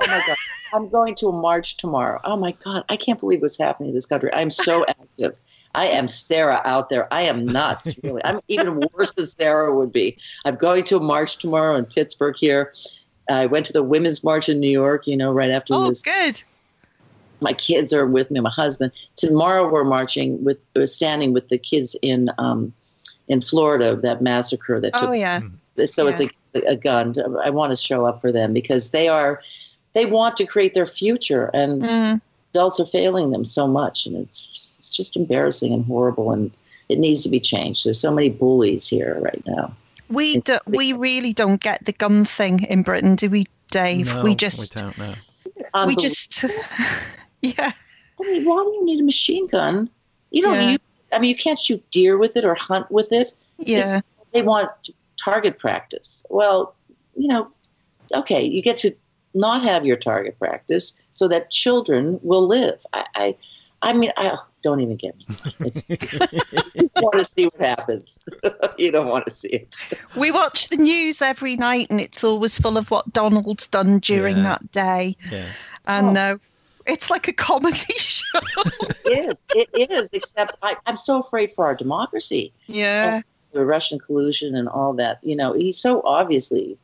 Oh 0.00 0.06
my 0.06 0.22
god! 0.26 0.36
I'm 0.74 0.88
going 0.88 1.14
to 1.16 1.28
a 1.28 1.32
march 1.32 1.76
tomorrow. 1.76 2.20
Oh 2.24 2.36
my 2.36 2.52
god! 2.64 2.84
I 2.88 2.96
can't 2.96 3.20
believe 3.20 3.40
what's 3.40 3.58
happening 3.58 3.90
in 3.90 3.94
this 3.94 4.06
country. 4.06 4.30
I'm 4.32 4.50
so 4.50 4.84
active. 4.88 5.38
I 5.74 5.86
am 5.88 6.08
Sarah 6.08 6.60
out 6.64 6.88
there. 6.88 7.12
I 7.12 7.22
am 7.22 7.44
nuts, 7.46 7.98
really. 8.04 8.22
I'm 8.24 8.40
even 8.48 8.80
worse 8.92 9.12
than 9.12 9.26
Sarah 9.26 9.74
would 9.74 9.92
be. 9.92 10.18
I'm 10.44 10.56
going 10.56 10.84
to 10.84 10.96
a 10.96 11.00
march 11.00 11.38
tomorrow 11.38 11.76
in 11.76 11.84
Pittsburgh 11.84 12.36
here. 12.38 12.72
I 13.28 13.46
went 13.46 13.66
to 13.66 13.72
the 13.72 13.82
Women's 13.82 14.22
March 14.22 14.48
in 14.48 14.60
New 14.60 14.70
York, 14.70 15.06
you 15.06 15.16
know, 15.16 15.32
right 15.32 15.50
after 15.50 15.74
Oh, 15.74 15.88
this. 15.88 16.02
good. 16.02 16.42
My 17.40 17.52
kids 17.52 17.92
are 17.92 18.06
with 18.06 18.30
me, 18.30 18.40
my 18.40 18.50
husband. 18.50 18.92
Tomorrow 19.16 19.70
we're 19.70 19.84
marching 19.84 20.44
with, 20.44 20.58
we're 20.76 20.86
standing 20.86 21.32
with 21.32 21.48
the 21.48 21.58
kids 21.58 21.96
in 22.02 22.28
um, 22.38 22.72
in 23.26 23.40
Florida, 23.40 23.96
that 23.96 24.20
massacre 24.22 24.78
that 24.80 24.92
took 24.92 25.08
Oh, 25.08 25.12
yeah. 25.12 25.40
so 25.86 26.06
it's 26.06 26.20
a, 26.20 26.30
a 26.66 26.76
gun. 26.76 27.14
I 27.42 27.48
want 27.50 27.70
to 27.72 27.76
show 27.76 28.04
up 28.04 28.20
for 28.20 28.30
them 28.30 28.52
because 28.52 28.90
they 28.90 29.08
are, 29.08 29.40
they 29.94 30.04
want 30.04 30.36
to 30.36 30.44
create 30.46 30.74
their 30.74 30.86
future, 30.86 31.50
and 31.54 31.82
Mm. 31.82 32.20
adults 32.52 32.78
are 32.80 32.86
failing 32.86 33.30
them 33.30 33.44
so 33.46 33.66
much, 33.66 34.04
and 34.06 34.14
it's 34.16 34.73
it's 34.86 34.96
just 34.96 35.16
embarrassing 35.16 35.72
and 35.72 35.84
horrible, 35.84 36.32
and 36.32 36.50
it 36.88 36.98
needs 36.98 37.22
to 37.22 37.28
be 37.28 37.40
changed. 37.40 37.84
There's 37.84 38.00
so 38.00 38.12
many 38.12 38.28
bullies 38.28 38.86
here 38.86 39.18
right 39.20 39.42
now. 39.46 39.74
We 40.08 40.40
do, 40.40 40.58
we 40.66 40.92
really 40.92 41.32
don't 41.32 41.60
get 41.60 41.84
the 41.84 41.92
gun 41.92 42.24
thing 42.24 42.62
in 42.64 42.82
Britain, 42.82 43.14
do 43.16 43.30
we, 43.30 43.46
Dave? 43.70 44.14
No, 44.14 44.22
we 44.22 44.34
just 44.34 44.76
we 44.76 44.80
don't 44.82 44.98
know. 44.98 45.86
we 45.86 45.96
just 45.96 46.44
yeah. 47.42 47.72
I 48.20 48.22
mean, 48.22 48.44
why 48.44 48.62
do 48.62 48.70
you 48.70 48.84
need 48.84 49.00
a 49.00 49.04
machine 49.04 49.46
gun? 49.46 49.88
You 50.30 50.42
don't. 50.42 50.54
Yeah. 50.54 50.70
Use, 50.70 50.78
I 51.12 51.18
mean, 51.18 51.30
you 51.30 51.36
can't 51.36 51.58
shoot 51.58 51.82
deer 51.90 52.18
with 52.18 52.36
it 52.36 52.44
or 52.44 52.54
hunt 52.54 52.90
with 52.90 53.12
it. 53.12 53.32
Yeah. 53.58 54.00
They 54.32 54.42
want 54.42 54.70
target 55.16 55.58
practice. 55.58 56.24
Well, 56.28 56.74
you 57.16 57.28
know, 57.28 57.50
okay, 58.12 58.44
you 58.44 58.62
get 58.62 58.78
to 58.78 58.94
not 59.32 59.62
have 59.62 59.86
your 59.86 59.96
target 59.96 60.38
practice 60.38 60.94
so 61.12 61.28
that 61.28 61.50
children 61.50 62.20
will 62.22 62.46
live. 62.46 62.84
I, 62.92 63.06
I, 63.14 63.36
I 63.82 63.92
mean, 63.92 64.12
I 64.16 64.38
don't 64.64 64.80
even 64.80 64.96
get 64.96 65.16
me. 65.16 65.24
It's, 65.60 65.88
you 66.74 66.90
want 66.96 67.18
to 67.20 67.28
see 67.36 67.44
what 67.44 67.60
happens. 67.64 68.18
you 68.78 68.90
don't 68.90 69.06
want 69.06 69.26
to 69.26 69.30
see 69.30 69.48
it. 69.50 69.76
We 70.18 70.32
watch 70.32 70.68
the 70.68 70.76
news 70.76 71.22
every 71.22 71.54
night 71.56 71.86
and 71.90 72.00
it's 72.00 72.24
always 72.24 72.58
full 72.58 72.76
of 72.76 72.90
what 72.90 73.12
Donald's 73.12 73.68
done 73.68 74.00
during 74.00 74.38
Yeah. 74.38 74.42
that 74.42 74.72
day. 74.72 75.16
Yeah. 75.30 75.46
And 75.86 76.18
Oh. 76.18 76.20
uh, 76.20 76.38
it's 76.86 77.10
like 77.10 77.28
a 77.28 77.32
comedy 77.32 77.76
show. 77.98 78.40
It 79.06 79.28
is. 79.30 79.68
It 79.72 79.90
is. 79.92 80.08
Except 80.12 80.56
I, 80.62 80.76
I'm 80.86 80.96
so 80.96 81.20
afraid 81.20 81.52
for 81.52 81.64
our 81.66 81.74
democracy. 81.76 82.52
yeah. 82.66 83.22
the 83.52 83.64
Russian 83.64 84.00
collusion 84.00 84.56
and 84.56 84.68
all 84.68 84.94
that. 84.94 85.20
You 85.22 85.36
know, 85.36 85.52
he's 85.52 85.78
so 85.78 86.02
obviously, 86.04 86.76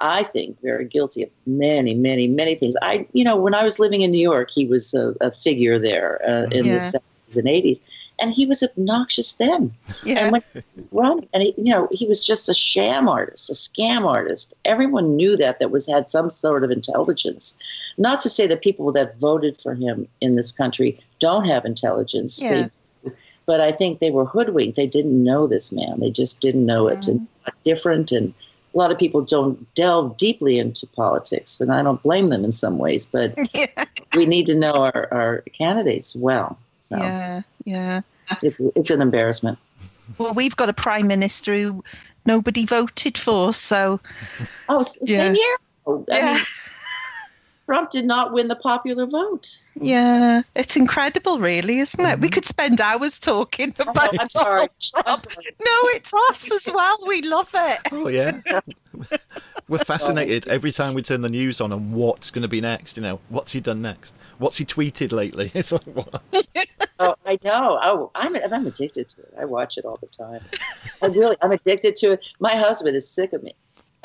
I 0.00 0.22
think, 0.22 0.60
very 0.62 0.84
guilty 0.86 1.22
of 1.24 1.30
many, 1.46 1.94
many, 1.94 2.26
many 2.28 2.54
things. 2.54 2.74
I, 2.82 3.06
you 3.12 3.24
know, 3.24 3.36
when 3.36 3.54
I 3.54 3.64
was 3.64 3.78
living 3.78 4.00
in 4.02 4.10
New 4.10 4.22
York, 4.22 4.50
he 4.50 4.66
was 4.66 4.94
a, 4.94 5.14
a 5.20 5.30
figure 5.32 5.78
there 5.78 6.20
uh, 6.26 6.48
in 6.50 6.64
Yeah. 6.64 6.78
the 6.78 7.00
70s 7.30 7.36
and 7.36 7.46
80s, 7.46 7.80
and 8.20 8.32
he 8.32 8.46
was 8.46 8.62
obnoxious 8.62 9.32
then. 9.34 9.74
Yeah. 10.04 10.18
And 10.20 10.32
when 10.32 10.42
running, 10.92 11.28
and 11.34 11.42
he, 11.42 11.54
you 11.56 11.72
know, 11.72 11.88
he 11.90 12.06
was 12.06 12.24
just 12.24 12.48
a 12.48 12.54
sham 12.54 13.08
artist, 13.08 13.50
a 13.50 13.54
scam 13.54 14.06
artist. 14.06 14.54
Everyone 14.64 15.16
knew 15.16 15.36
that 15.36 15.58
that 15.58 15.70
was 15.70 15.86
had 15.86 16.08
some 16.08 16.30
sort 16.30 16.62
of 16.62 16.70
intelligence. 16.70 17.56
Not 17.98 18.20
to 18.20 18.28
say 18.28 18.46
that 18.46 18.62
people 18.62 18.92
that 18.92 19.18
voted 19.18 19.60
for 19.60 19.74
him 19.74 20.06
in 20.20 20.36
this 20.36 20.52
country 20.52 21.00
don't 21.18 21.44
have 21.46 21.64
intelligence. 21.64 22.40
Yeah. 22.40 22.54
They 22.54 22.70
but 23.46 23.60
I 23.60 23.72
think 23.72 23.98
they 23.98 24.10
were 24.10 24.24
hoodwinked. 24.24 24.76
They 24.76 24.86
didn't 24.86 25.22
know 25.22 25.46
this 25.46 25.70
man. 25.70 26.00
They 26.00 26.10
just 26.10 26.40
didn't 26.40 26.64
know 26.64 26.88
it. 26.88 27.06
And 27.08 27.26
different, 27.62 28.10
and 28.10 28.32
a 28.74 28.78
lot 28.78 28.90
of 28.90 28.98
people 28.98 29.24
don't 29.24 29.72
delve 29.74 30.16
deeply 30.16 30.58
into 30.58 30.86
politics, 30.86 31.60
and 31.60 31.72
I 31.72 31.82
don't 31.82 32.02
blame 32.02 32.28
them 32.28 32.44
in 32.44 32.52
some 32.52 32.76
ways. 32.78 33.06
But 33.06 33.34
yeah. 33.54 33.84
we 34.16 34.26
need 34.26 34.46
to 34.46 34.54
know 34.56 34.72
our, 34.72 35.08
our 35.12 35.40
candidates 35.56 36.16
well. 36.16 36.58
So 36.82 36.96
Yeah. 36.96 37.42
Yeah. 37.64 38.00
it's, 38.42 38.58
it's 38.74 38.90
an 38.90 39.00
embarrassment. 39.00 39.58
Well, 40.18 40.34
we've 40.34 40.56
got 40.56 40.68
a 40.68 40.72
prime 40.74 41.06
minister 41.06 41.54
who 41.54 41.84
nobody 42.26 42.66
voted 42.66 43.16
for, 43.16 43.52
so 43.54 44.00
Oh, 44.68 44.80
s- 44.80 44.98
Yeah. 45.00 45.24
same 45.26 45.34
here. 45.34 45.56
Oh, 45.86 46.04
I 46.10 46.18
yeah. 46.18 46.32
mean, 46.34 46.42
Trump 47.66 47.90
did 47.90 48.04
not 48.04 48.32
win 48.32 48.48
the 48.48 48.56
popular 48.56 49.06
vote. 49.06 49.58
Yeah, 49.80 50.42
it's 50.54 50.76
incredible, 50.76 51.38
really, 51.38 51.78
isn't 51.80 51.98
it? 52.04 52.20
We 52.20 52.28
Mhm. 52.28 52.32
could 52.32 52.44
spend 52.46 52.80
hours 52.80 53.18
talking 53.18 53.70
about 53.78 53.94
Mm-hmm. 53.96 54.20
I'm 54.20 54.28
sorry. 54.28 54.56
Donald 54.60 54.70
Trump. 55.04 55.26
No, 55.60 55.76
it's 55.96 56.12
us 56.30 56.52
as 56.52 56.72
well. 56.72 56.96
We 57.06 57.22
love 57.22 57.50
it. 57.54 57.80
Oh 57.92 58.08
yeah. 58.08 58.40
We're 59.68 59.78
fascinated 59.78 60.46
every 60.46 60.72
time 60.72 60.92
we 60.92 61.00
turn 61.00 61.22
the 61.22 61.30
news 61.30 61.60
on 61.62 61.72
and 61.72 61.94
what's 61.94 62.30
going 62.30 62.42
to 62.42 62.48
be 62.48 62.60
next. 62.60 62.98
You 62.98 63.02
know, 63.02 63.18
what's 63.30 63.52
he 63.52 63.60
done 63.60 63.80
next? 63.80 64.14
What's 64.38 64.58
he 64.58 64.64
tweeted 64.66 65.10
lately? 65.12 65.50
It's 65.54 65.72
like, 65.72 65.84
what? 65.84 66.22
Oh, 67.00 67.14
I 67.26 67.38
know. 67.42 67.78
Oh, 67.82 68.10
I'm 68.14 68.36
I'm 68.36 68.66
addicted 68.66 69.08
to 69.08 69.22
it. 69.22 69.34
I 69.40 69.46
watch 69.46 69.78
it 69.78 69.84
all 69.86 69.98
the 70.00 70.06
time. 70.06 70.40
I 71.02 71.06
really, 71.06 71.36
I'm 71.40 71.50
addicted 71.50 71.96
to 71.96 72.12
it. 72.12 72.20
My 72.40 72.54
husband 72.54 72.94
is 72.94 73.08
sick 73.08 73.32
of 73.32 73.42
me. 73.42 73.54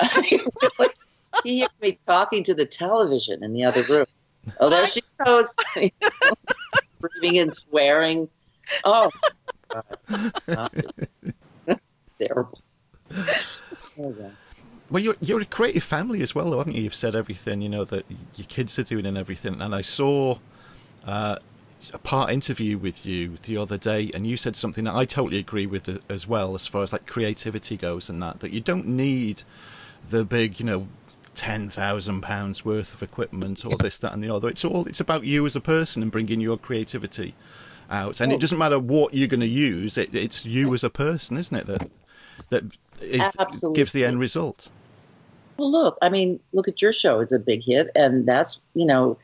he 1.44 1.58
hears 1.58 1.70
me 1.80 1.98
talking 2.06 2.44
to 2.44 2.54
the 2.54 2.66
television 2.66 3.42
in 3.44 3.52
the 3.52 3.64
other 3.64 3.82
room. 3.82 4.06
Oh, 4.58 4.68
there 4.68 4.86
she 4.86 5.02
goes, 5.24 5.54
breathing 7.00 7.38
and 7.38 7.54
swearing. 7.54 8.28
Oh, 8.84 9.10
terrible. 12.18 12.60
Oh, 13.12 14.14
yeah. 14.18 14.30
Well, 14.90 15.02
you're 15.02 15.16
you're 15.20 15.40
a 15.40 15.44
creative 15.44 15.84
family 15.84 16.20
as 16.20 16.34
well, 16.34 16.50
though, 16.50 16.58
haven't 16.58 16.74
you? 16.74 16.82
You've 16.82 16.94
said 16.94 17.14
everything 17.14 17.62
you 17.62 17.68
know 17.68 17.84
that 17.84 18.04
your 18.36 18.46
kids 18.46 18.78
are 18.78 18.82
doing 18.82 19.06
and 19.06 19.16
everything. 19.16 19.60
And 19.60 19.74
I 19.74 19.82
saw 19.82 20.38
uh, 21.06 21.36
a 21.92 21.98
part 21.98 22.30
interview 22.30 22.76
with 22.76 23.06
you 23.06 23.36
the 23.42 23.56
other 23.56 23.78
day, 23.78 24.10
and 24.14 24.26
you 24.26 24.36
said 24.36 24.56
something 24.56 24.84
that 24.84 24.94
I 24.94 25.04
totally 25.04 25.38
agree 25.38 25.66
with 25.66 26.00
as 26.10 26.26
well, 26.26 26.54
as 26.54 26.66
far 26.66 26.82
as 26.82 26.92
like 26.92 27.06
creativity 27.06 27.76
goes, 27.76 28.08
and 28.08 28.20
that 28.22 28.40
that 28.40 28.52
you 28.52 28.60
don't 28.60 28.86
need 28.86 29.44
the 30.08 30.24
big, 30.24 30.58
you 30.58 30.66
know, 30.66 30.88
ten 31.34 31.68
thousand 31.68 32.22
pounds 32.22 32.64
worth 32.64 32.94
of 32.94 33.02
equipment 33.02 33.64
or 33.64 33.76
this, 33.78 33.98
that, 33.98 34.12
and 34.12 34.22
the 34.22 34.34
other. 34.34 34.48
It's 34.48 34.64
all 34.64 34.86
it's 34.86 35.00
about 35.00 35.24
you 35.24 35.46
as 35.46 35.56
a 35.56 35.60
person 35.60 36.02
and 36.02 36.10
bringing 36.10 36.40
your 36.40 36.58
creativity 36.58 37.34
out. 37.90 38.20
And 38.20 38.32
it 38.32 38.40
doesn't 38.40 38.58
matter 38.58 38.78
what 38.78 39.14
you're 39.14 39.28
going 39.28 39.40
to 39.40 39.46
use; 39.46 39.96
it, 39.98 40.14
it's 40.14 40.44
you 40.44 40.72
as 40.74 40.84
a 40.84 40.90
person, 40.90 41.36
isn't 41.36 41.56
it? 41.56 41.66
That 41.66 41.90
that 42.50 42.64
is, 43.00 43.64
gives 43.74 43.92
the 43.92 44.04
end 44.04 44.20
result. 44.20 44.70
Well, 45.56 45.70
look, 45.70 45.98
I 46.00 46.08
mean, 46.08 46.40
look 46.52 46.68
at 46.68 46.80
your 46.80 46.92
show; 46.92 47.20
it's 47.20 47.32
a 47.32 47.38
big 47.38 47.62
hit, 47.64 47.90
and 47.94 48.26
that's 48.26 48.60
you 48.74 48.86
know, 48.86 49.18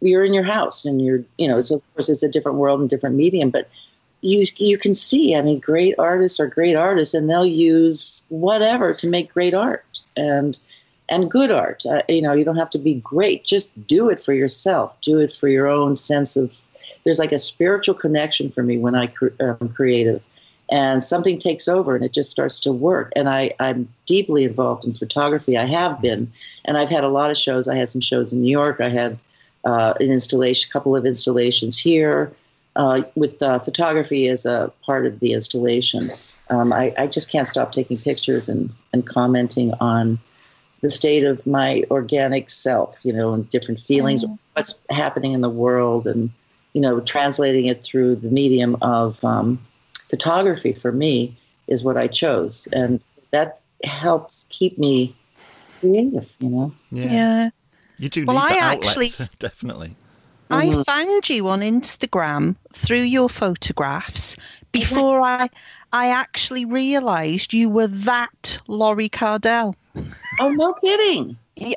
you're 0.00 0.24
in 0.24 0.34
your 0.34 0.44
house, 0.44 0.84
and 0.84 1.04
you're 1.04 1.24
you 1.36 1.48
know, 1.48 1.60
so 1.60 1.76
of 1.76 1.94
course 1.94 2.08
it's 2.08 2.22
a 2.22 2.28
different 2.28 2.58
world 2.58 2.80
and 2.80 2.88
different 2.88 3.16
medium, 3.16 3.50
but 3.50 3.68
you 4.20 4.46
you 4.56 4.78
can 4.78 4.94
see. 4.94 5.34
I 5.34 5.42
mean, 5.42 5.60
great 5.60 5.96
artists 5.98 6.40
are 6.40 6.46
great 6.46 6.76
artists, 6.76 7.14
and 7.14 7.28
they'll 7.28 7.46
use 7.46 8.24
whatever 8.28 8.94
to 8.94 9.08
make 9.08 9.32
great 9.32 9.54
art, 9.54 10.02
and 10.16 10.58
and 11.10 11.30
good 11.30 11.50
art. 11.50 11.84
Uh, 11.84 12.02
you 12.08 12.22
know, 12.22 12.32
you 12.32 12.44
don't 12.44 12.56
have 12.56 12.70
to 12.70 12.78
be 12.78 12.94
great; 12.94 13.44
just 13.44 13.86
do 13.86 14.08
it 14.08 14.22
for 14.22 14.32
yourself. 14.32 14.98
Do 15.00 15.18
it 15.18 15.32
for 15.32 15.48
your 15.48 15.66
own 15.66 15.96
sense 15.96 16.36
of. 16.36 16.56
There's 17.02 17.18
like 17.18 17.32
a 17.32 17.38
spiritual 17.38 17.94
connection 17.94 18.50
for 18.50 18.62
me 18.62 18.76
when 18.76 18.94
I 18.94 19.06
cre- 19.06 19.28
am 19.40 19.70
creative 19.70 20.24
and 20.70 21.02
something 21.02 21.38
takes 21.38 21.66
over 21.66 21.96
and 21.96 22.04
it 22.04 22.12
just 22.12 22.30
starts 22.30 22.60
to 22.60 22.72
work. 22.72 23.12
And 23.16 23.28
I, 23.28 23.52
I'm 23.58 23.92
deeply 24.06 24.44
involved 24.44 24.84
in 24.84 24.94
photography. 24.94 25.58
I 25.58 25.66
have 25.66 26.00
been, 26.00 26.32
and 26.64 26.78
I've 26.78 26.90
had 26.90 27.02
a 27.02 27.08
lot 27.08 27.30
of 27.30 27.36
shows. 27.36 27.66
I 27.66 27.74
had 27.74 27.88
some 27.88 28.00
shows 28.00 28.32
in 28.32 28.40
New 28.40 28.50
York. 28.50 28.80
I 28.80 28.88
had 28.88 29.18
uh, 29.64 29.94
an 29.98 30.10
installation, 30.10 30.68
a 30.70 30.72
couple 30.72 30.94
of 30.94 31.04
installations 31.04 31.76
here. 31.76 32.32
Uh, 32.76 33.02
with 33.16 33.42
uh, 33.42 33.58
photography 33.58 34.28
as 34.28 34.46
a 34.46 34.72
part 34.86 35.04
of 35.04 35.18
the 35.18 35.32
installation, 35.32 36.08
um, 36.50 36.72
I, 36.72 36.94
I, 36.96 37.08
just 37.08 37.28
can't 37.28 37.48
stop 37.48 37.72
taking 37.72 37.98
pictures 37.98 38.48
and, 38.48 38.70
and 38.92 39.04
commenting 39.04 39.72
on 39.80 40.20
the 40.80 40.90
state 40.90 41.24
of 41.24 41.46
my 41.46 41.84
organic 41.90 42.50
self, 42.50 42.98
you 43.04 43.12
know, 43.12 43.34
and 43.34 43.48
different 43.48 43.80
feelings, 43.80 44.24
mm. 44.24 44.38
what's 44.54 44.80
happening 44.88 45.32
in 45.32 45.40
the 45.40 45.50
world, 45.50 46.06
and 46.06 46.30
you 46.72 46.80
know, 46.80 47.00
translating 47.00 47.66
it 47.66 47.82
through 47.82 48.16
the 48.16 48.28
medium 48.28 48.76
of 48.80 49.22
um, 49.24 49.58
photography 50.08 50.72
for 50.72 50.92
me 50.92 51.36
is 51.66 51.82
what 51.82 51.96
I 51.96 52.06
chose, 52.06 52.68
and 52.72 53.00
that 53.30 53.60
helps 53.84 54.46
keep 54.48 54.78
me 54.78 55.16
creative. 55.80 56.30
You 56.38 56.48
know. 56.48 56.72
Yeah. 56.90 57.12
yeah. 57.12 57.50
You 57.98 58.08
do 58.08 58.24
well, 58.24 58.38
I 58.38 58.56
actually 58.58 59.10
definitely. 59.38 59.96
I 60.52 60.66
mm-hmm. 60.66 60.82
found 60.82 61.28
you 61.28 61.48
on 61.48 61.60
Instagram 61.60 62.56
through 62.72 63.02
your 63.02 63.28
photographs 63.28 64.36
before 64.72 65.20
I 65.20 65.48
I 65.92 66.10
actually 66.10 66.64
realised 66.64 67.52
you 67.52 67.68
were 67.68 67.88
that 67.88 68.60
Lori 68.66 69.08
Cardille. 69.08 69.74
Oh 70.38 70.50
no 70.52 70.74
kidding. 70.74 71.36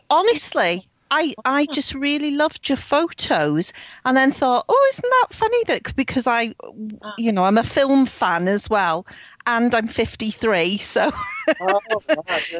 Honestly, 0.09 0.87
I, 1.11 1.35
I 1.45 1.67
just 1.67 1.93
really 1.93 2.31
loved 2.31 2.69
your 2.69 2.77
photos 2.77 3.71
and 4.03 4.17
then 4.17 4.31
thought, 4.31 4.65
oh, 4.67 4.87
isn't 4.89 5.09
that 5.21 5.27
funny 5.31 5.63
that 5.67 5.95
because 5.95 6.25
I, 6.25 6.55
ah. 7.03 7.13
you 7.19 7.31
know, 7.31 7.43
I'm 7.43 7.59
a 7.59 7.63
film 7.63 8.07
fan 8.07 8.47
as 8.47 8.67
well 8.67 9.05
and 9.45 9.75
I'm 9.75 9.87
53, 9.87 10.77
so 10.77 11.11
oh, 11.61 11.79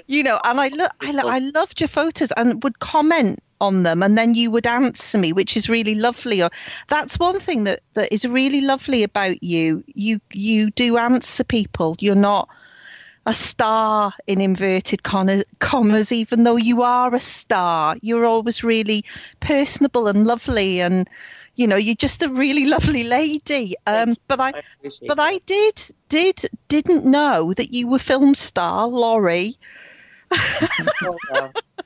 you 0.06 0.24
know, 0.24 0.40
and 0.44 0.60
I 0.60 0.68
look, 0.68 0.92
I, 1.00 1.18
I 1.18 1.40
loved 1.40 1.82
your 1.82 1.88
photos 1.88 2.32
and 2.32 2.64
would 2.64 2.80
comment 2.80 3.40
on 3.62 3.84
them, 3.84 4.04
and 4.04 4.18
then 4.18 4.36
you 4.36 4.52
would 4.52 4.68
answer 4.68 5.18
me, 5.18 5.34
which 5.34 5.56
is 5.56 5.70
really 5.70 5.96
lovely. 5.96 6.44
Or 6.44 6.50
that's 6.90 7.18
one 7.18 7.40
thing 7.40 7.64
that 7.64 7.82
that 7.94 8.14
is 8.14 8.28
really 8.28 8.62
lovely 8.62 9.04
about 9.04 9.42
you. 9.42 9.84
You 9.88 10.20
you 10.32 10.72
do 10.72 10.98
answer 10.98 11.44
people. 11.44 11.96
You're 12.00 12.16
not 12.16 12.50
a 13.26 13.34
star 13.34 14.14
in 14.28 14.42
inverted 14.42 15.02
commas, 15.04 16.12
even 16.12 16.44
though 16.44 16.58
you 16.58 16.84
are 16.84 17.14
a 17.16 17.20
star. 17.20 17.96
You're 18.02 18.26
always 18.26 18.64
really 18.64 19.06
personable 19.40 20.08
and 20.08 20.28
lovely, 20.28 20.82
and 20.82 21.10
you 21.56 21.68
know 21.68 21.78
you're 21.78 21.96
just 21.96 22.24
a 22.24 22.30
really 22.30 22.66
lovely 22.76 23.04
lady. 23.04 23.76
Um, 23.88 24.18
but 24.28 24.40
I, 24.40 24.50
I 24.50 24.64
but 25.08 25.18
that. 25.18 25.24
I 25.24 25.38
did 25.46 25.82
did 26.10 26.42
didn't 26.68 27.06
know 27.06 27.54
that 27.54 27.74
you 27.74 27.88
were 27.88 28.00
film 28.00 28.36
star 28.36 28.88
Lori. 28.88 29.56
oh, 30.32 31.18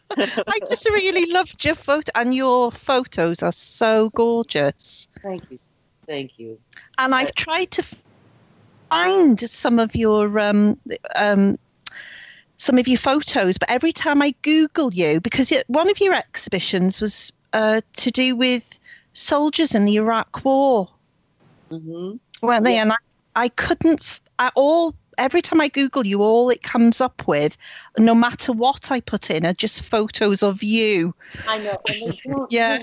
I 0.18 0.60
just 0.68 0.90
really 0.90 1.32
loved 1.32 1.64
your 1.64 1.76
photo, 1.76 2.12
and 2.16 2.34
your 2.34 2.72
photos 2.72 3.44
are 3.44 3.52
so 3.52 4.10
gorgeous. 4.10 5.08
Thank 5.22 5.52
you, 5.52 5.60
thank 6.08 6.40
you. 6.40 6.60
And 6.98 7.14
I've 7.14 7.36
tried 7.36 7.72
to 7.72 7.84
find 8.90 9.40
some 9.40 9.80
of 9.80 9.96
your 9.96 10.40
um, 10.40 10.80
um, 11.16 11.58
some 12.58 12.78
of 12.78 12.88
your 12.88 12.98
photos, 12.98 13.58
but 13.58 13.70
every 13.70 13.94
time 13.94 14.22
I 14.22 14.34
Google 14.42 14.94
you, 14.94 15.22
because 15.22 15.52
it, 15.52 15.70
one 15.70 15.90
of 15.90 16.00
your 16.02 16.14
exhibitions 16.14 17.00
was 17.00 17.32
uh, 17.54 17.82
to 17.98 18.12
do 18.12 18.36
with 18.36 18.80
soldiers 19.14 19.76
in 19.76 19.86
the 19.86 19.96
Iraq 19.96 20.44
War, 20.44 20.90
mm-hmm. 21.72 22.18
weren't 22.46 22.66
they? 22.66 22.76
Yeah. 22.76 22.82
And 22.82 22.92
I, 22.94 22.98
I 23.36 23.50
couldn't. 23.50 24.22
I, 24.40 24.52
all 24.56 24.96
every 25.18 25.42
time 25.42 25.62
I 25.62 25.68
Google 25.68 26.06
you, 26.06 26.22
all 26.22 26.50
it 26.50 26.62
comes 26.62 27.02
up 27.02 27.28
with, 27.28 27.58
no 27.98 28.16
matter 28.16 28.54
what 28.54 28.92
I 28.92 29.00
put 29.00 29.30
in, 29.30 29.46
are 29.46 29.54
just 29.54 29.84
photos 29.84 30.44
of 30.44 30.64
you. 30.64 31.14
I 31.48 31.58
know. 31.60 32.48
yeah. 32.50 32.80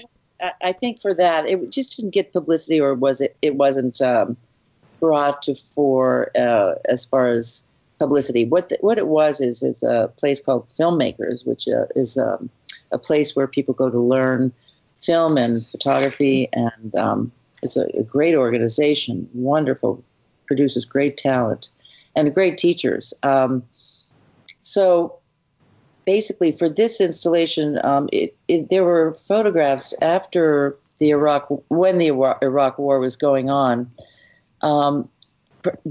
I 0.61 0.73
think 0.73 1.01
for 1.01 1.15
that, 1.15 1.47
it 1.47 1.71
just 1.71 1.97
didn't 1.97 2.11
get 2.11 2.33
publicity, 2.33 2.81
or 2.81 2.95
was 2.95 3.21
it? 3.21 3.37
It 3.41 3.55
wasn't. 3.55 4.01
Um, 4.03 4.37
brought 5.01 5.43
to 5.43 5.55
fore 5.55 6.31
uh, 6.37 6.75
as 6.87 7.05
far 7.05 7.27
as 7.27 7.65
publicity. 7.99 8.45
What 8.45 8.69
the, 8.69 8.79
what 8.81 8.99
it 8.99 9.07
was 9.07 9.41
is 9.41 9.63
is 9.63 9.83
a 9.83 10.13
place 10.17 10.41
called 10.41 10.69
Filmmakers, 10.71 11.47
which 11.47 11.69
uh, 11.69 11.87
is 11.95 12.19
um, 12.19 12.51
a 12.93 12.99
place 12.99 13.35
where 13.35 13.47
people 13.47 13.75
go 13.75 13.91
to 13.91 13.99
learn 13.99 14.53
film 14.99 15.37
and 15.37 15.65
photography, 15.65 16.49
and 16.53 16.95
um, 16.95 17.33
it's 17.63 17.77
a, 17.77 17.85
a, 17.97 18.03
great 18.03 18.35
organization, 18.35 19.29
wonderful, 19.35 20.03
produces 20.47 20.85
great 20.85 21.17
talent 21.17 21.69
and 22.17 22.35
great 22.35 22.57
teachers. 22.57 23.13
Um, 23.23 23.63
so 24.63 25.19
basically, 26.07 26.53
for 26.53 26.69
this 26.69 27.01
installation, 27.01 27.79
um, 27.85 28.09
it, 28.13 28.37
it, 28.49 28.71
there 28.71 28.85
were 28.85 29.13
photographs 29.13 29.95
after 30.01 30.77
the 30.99 31.11
Iraq 31.11 31.47
when 31.69 31.99
the 31.99 32.09
Iraq 32.09 32.79
War 32.79 32.99
was 32.99 33.17
going 33.17 33.51
on 33.51 33.91
um, 34.65 35.09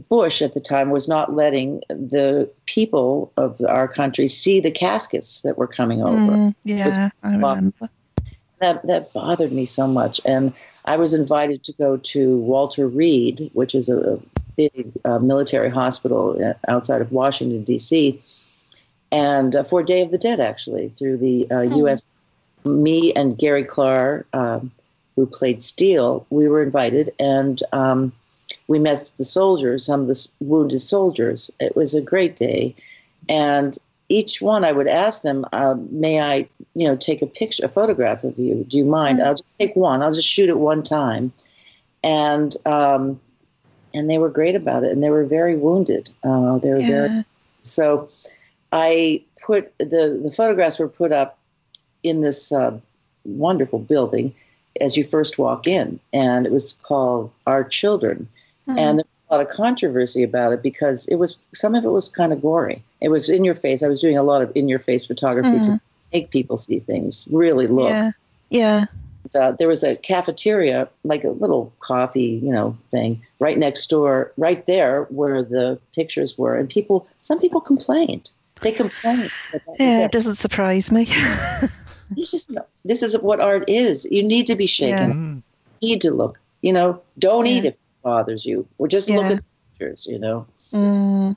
Bush 0.10 0.42
at 0.42 0.54
the 0.54 0.60
time 0.60 0.92
was 0.92 1.08
not 1.08 1.34
letting 1.34 1.82
the 1.88 2.50
people 2.66 3.32
of 3.38 3.60
our 3.68 3.88
country 3.88 4.28
see 4.28 4.60
the 4.60 4.72
caskets 4.72 5.42
that 5.42 5.58
were 5.58 5.68
coming 5.68 6.02
over. 6.02 6.32
Mm, 6.32 6.56
yeah, 6.64 7.10
I 7.24 7.32
remember. 7.32 7.90
That 8.60 8.86
that 8.88 9.14
bothered 9.14 9.52
me 9.52 9.66
so 9.66 9.88
much, 9.88 10.22
and 10.26 10.54
I 10.86 10.98
was 10.98 11.14
invited 11.14 11.64
to 11.66 11.74
go 11.74 11.98
to 11.98 12.38
Walter 12.38 12.88
Reed, 12.88 13.50
which 13.54 13.76
is 13.76 13.90
a 13.90 14.20
big 14.56 14.92
uh, 15.04 15.20
military 15.20 15.70
hospital 15.70 16.38
uh, 16.44 16.54
outside 16.68 17.02
of 17.02 17.12
Washington 17.12 17.64
D.C., 17.64 18.22
and 19.12 19.56
uh, 19.56 19.64
for 19.64 19.84
Day 19.84 20.02
of 20.02 20.12
the 20.12 20.18
Dead, 20.18 20.40
actually, 20.40 20.90
through 20.90 21.18
the 21.18 21.48
uh, 21.50 21.56
oh. 21.56 21.78
U.S. 21.80 22.08
Me 22.64 23.12
and 23.14 23.38
Gary 23.38 23.64
Klar, 23.64 24.26
um, 24.34 24.72
who 25.16 25.26
played 25.26 25.62
Steele, 25.62 26.26
we 26.30 26.48
were 26.48 26.64
invited, 26.64 27.14
and 27.20 27.62
um, 27.74 28.14
we 28.68 28.80
met 28.80 29.12
the 29.18 29.26
soldiers, 29.26 29.86
some 29.86 30.02
of 30.02 30.08
the 30.08 30.28
wounded 30.40 30.80
soldiers. 30.80 31.52
It 31.60 31.76
was 31.76 31.94
a 31.96 32.02
great 32.02 32.38
day, 32.38 32.76
and 33.30 33.78
each 34.10 34.42
one 34.42 34.64
I 34.66 34.72
would 34.72 34.88
ask 34.88 35.22
them, 35.22 35.46
uh, 35.54 35.76
"May 35.90 36.20
I, 36.20 36.48
you 36.76 36.88
know, 36.88 36.96
take 36.96 37.22
a 37.22 37.28
picture, 37.28 37.66
a 37.66 37.70
photograph 37.70 38.24
of 38.24 38.38
you? 38.38 38.66
Do 38.68 38.78
you 38.78 38.86
mind? 38.86 39.20
Mm-hmm. 39.20 39.28
I'll 39.28 39.34
just 39.34 39.58
take 39.60 39.76
one. 39.76 40.02
I'll 40.02 40.14
just 40.14 40.28
shoot 40.28 40.50
it 40.50 40.58
one 40.58 40.84
time." 40.84 41.34
And 42.04 42.56
um, 42.66 43.20
and 43.94 44.10
they 44.10 44.18
were 44.18 44.30
great 44.30 44.56
about 44.56 44.84
it, 44.84 44.92
and 44.92 45.04
they 45.04 45.10
were 45.10 45.26
very 45.26 45.56
wounded. 45.56 46.10
Uh, 46.24 46.58
they 46.58 46.70
were 46.70 46.80
yeah. 46.80 46.88
very 46.88 47.26
so. 47.62 48.10
I 48.72 49.24
put 49.42 49.74
the 49.78 50.20
the 50.24 50.34
photographs 50.36 50.80
were 50.80 50.90
put 50.90 51.12
up 51.12 51.38
in 52.02 52.22
this 52.22 52.52
uh, 52.52 52.80
wonderful 53.24 53.80
building 53.80 54.36
as 54.82 54.98
you 54.98 55.04
first 55.04 55.38
walk 55.38 55.68
in, 55.68 56.00
and 56.12 56.46
it 56.46 56.52
was 56.52 56.74
called 56.74 57.32
Our 57.46 57.64
Children. 57.64 58.30
Mm-hmm. 58.68 58.80
And 58.80 59.00
there 59.00 59.06
were 59.06 59.36
a 59.36 59.36
a 59.36 59.38
lot 59.38 59.42
of 59.50 59.56
controversy 59.56 60.24
about 60.24 60.54
it 60.54 60.62
because 60.62 61.08
it 61.08 61.16
was 61.16 61.38
some 61.54 61.74
of 61.76 61.84
it 61.84 61.90
was 61.90 62.10
kind 62.10 62.32
of 62.34 62.42
gory. 62.42 62.84
It 63.02 63.10
was 63.10 63.30
in 63.30 63.44
your 63.44 63.56
face. 63.56 63.82
I 63.84 63.88
was 63.88 64.00
doing 64.02 64.18
a 64.18 64.24
lot 64.24 64.42
of 64.42 64.52
in 64.56 64.70
your 64.70 64.80
face 64.80 65.06
photography 65.06 65.58
to 65.66 65.82
make 66.14 66.30
people 66.30 66.58
see 66.58 66.80
things, 66.80 67.28
really 67.32 67.68
look. 67.68 67.90
Yeah. 67.90 68.12
Yeah. 68.50 68.86
uh, 69.34 69.52
there 69.54 69.68
was 69.68 69.84
a 69.84 69.96
cafeteria, 69.96 70.88
like 71.04 71.24
a 71.24 71.30
little 71.30 71.74
coffee, 71.80 72.40
you 72.44 72.52
know, 72.52 72.78
thing 72.92 73.24
right 73.40 73.58
next 73.58 73.90
door, 73.90 74.32
right 74.38 74.64
there 74.68 75.04
where 75.06 75.42
the 75.42 75.80
pictures 75.96 76.38
were, 76.38 76.56
and 76.56 76.70
people, 76.70 77.08
some 77.22 77.40
people 77.40 77.60
complained. 77.62 78.30
They 78.62 78.72
complained. 78.74 79.32
that 79.52 79.66
that 79.66 79.68
was 79.68 79.76
Yeah, 79.80 80.06
it 80.06 80.12
doesn't 80.12 80.36
surprise 80.36 80.92
me. 80.92 81.06
this 82.12 82.34
is 82.36 82.48
this 82.86 83.02
is 83.02 83.18
what 83.18 83.40
art 83.40 83.68
is. 83.70 84.06
You 84.06 84.22
need 84.24 84.48
to 84.48 84.56
be 84.56 84.68
shaken. 84.68 85.08
Yeah. 85.10 85.14
Mm. 85.16 85.42
You 85.82 85.90
need 85.90 86.02
to 86.02 86.12
look. 86.12 86.40
You 86.62 86.74
know, 86.74 87.02
don't 87.18 87.48
eat 87.48 87.64
Yeah. 87.64 87.70
if 87.70 87.74
it 87.74 87.80
bothers 88.04 88.46
you, 88.46 88.68
or 88.78 88.88
just 88.88 89.10
look 89.10 89.26
at 89.26 89.44
pictures. 89.80 90.06
You 90.10 90.20
know. 90.20 90.46
Mm, 90.72 91.36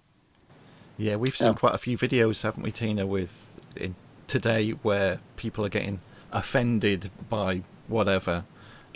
Yeah, 0.98 1.16
we've 1.16 1.36
seen 1.36 1.48
Oh. 1.48 1.54
quite 1.54 1.74
a 1.74 1.78
few 1.78 1.98
videos, 1.98 2.42
haven't 2.42 2.62
we, 2.62 2.70
Tina, 2.72 3.06
with 3.06 3.54
in, 3.76 3.94
today 4.26 4.70
where 4.82 5.20
people 5.36 5.64
are 5.64 5.68
getting 5.68 6.00
offended 6.32 7.10
by 7.28 7.62
whatever. 7.86 8.44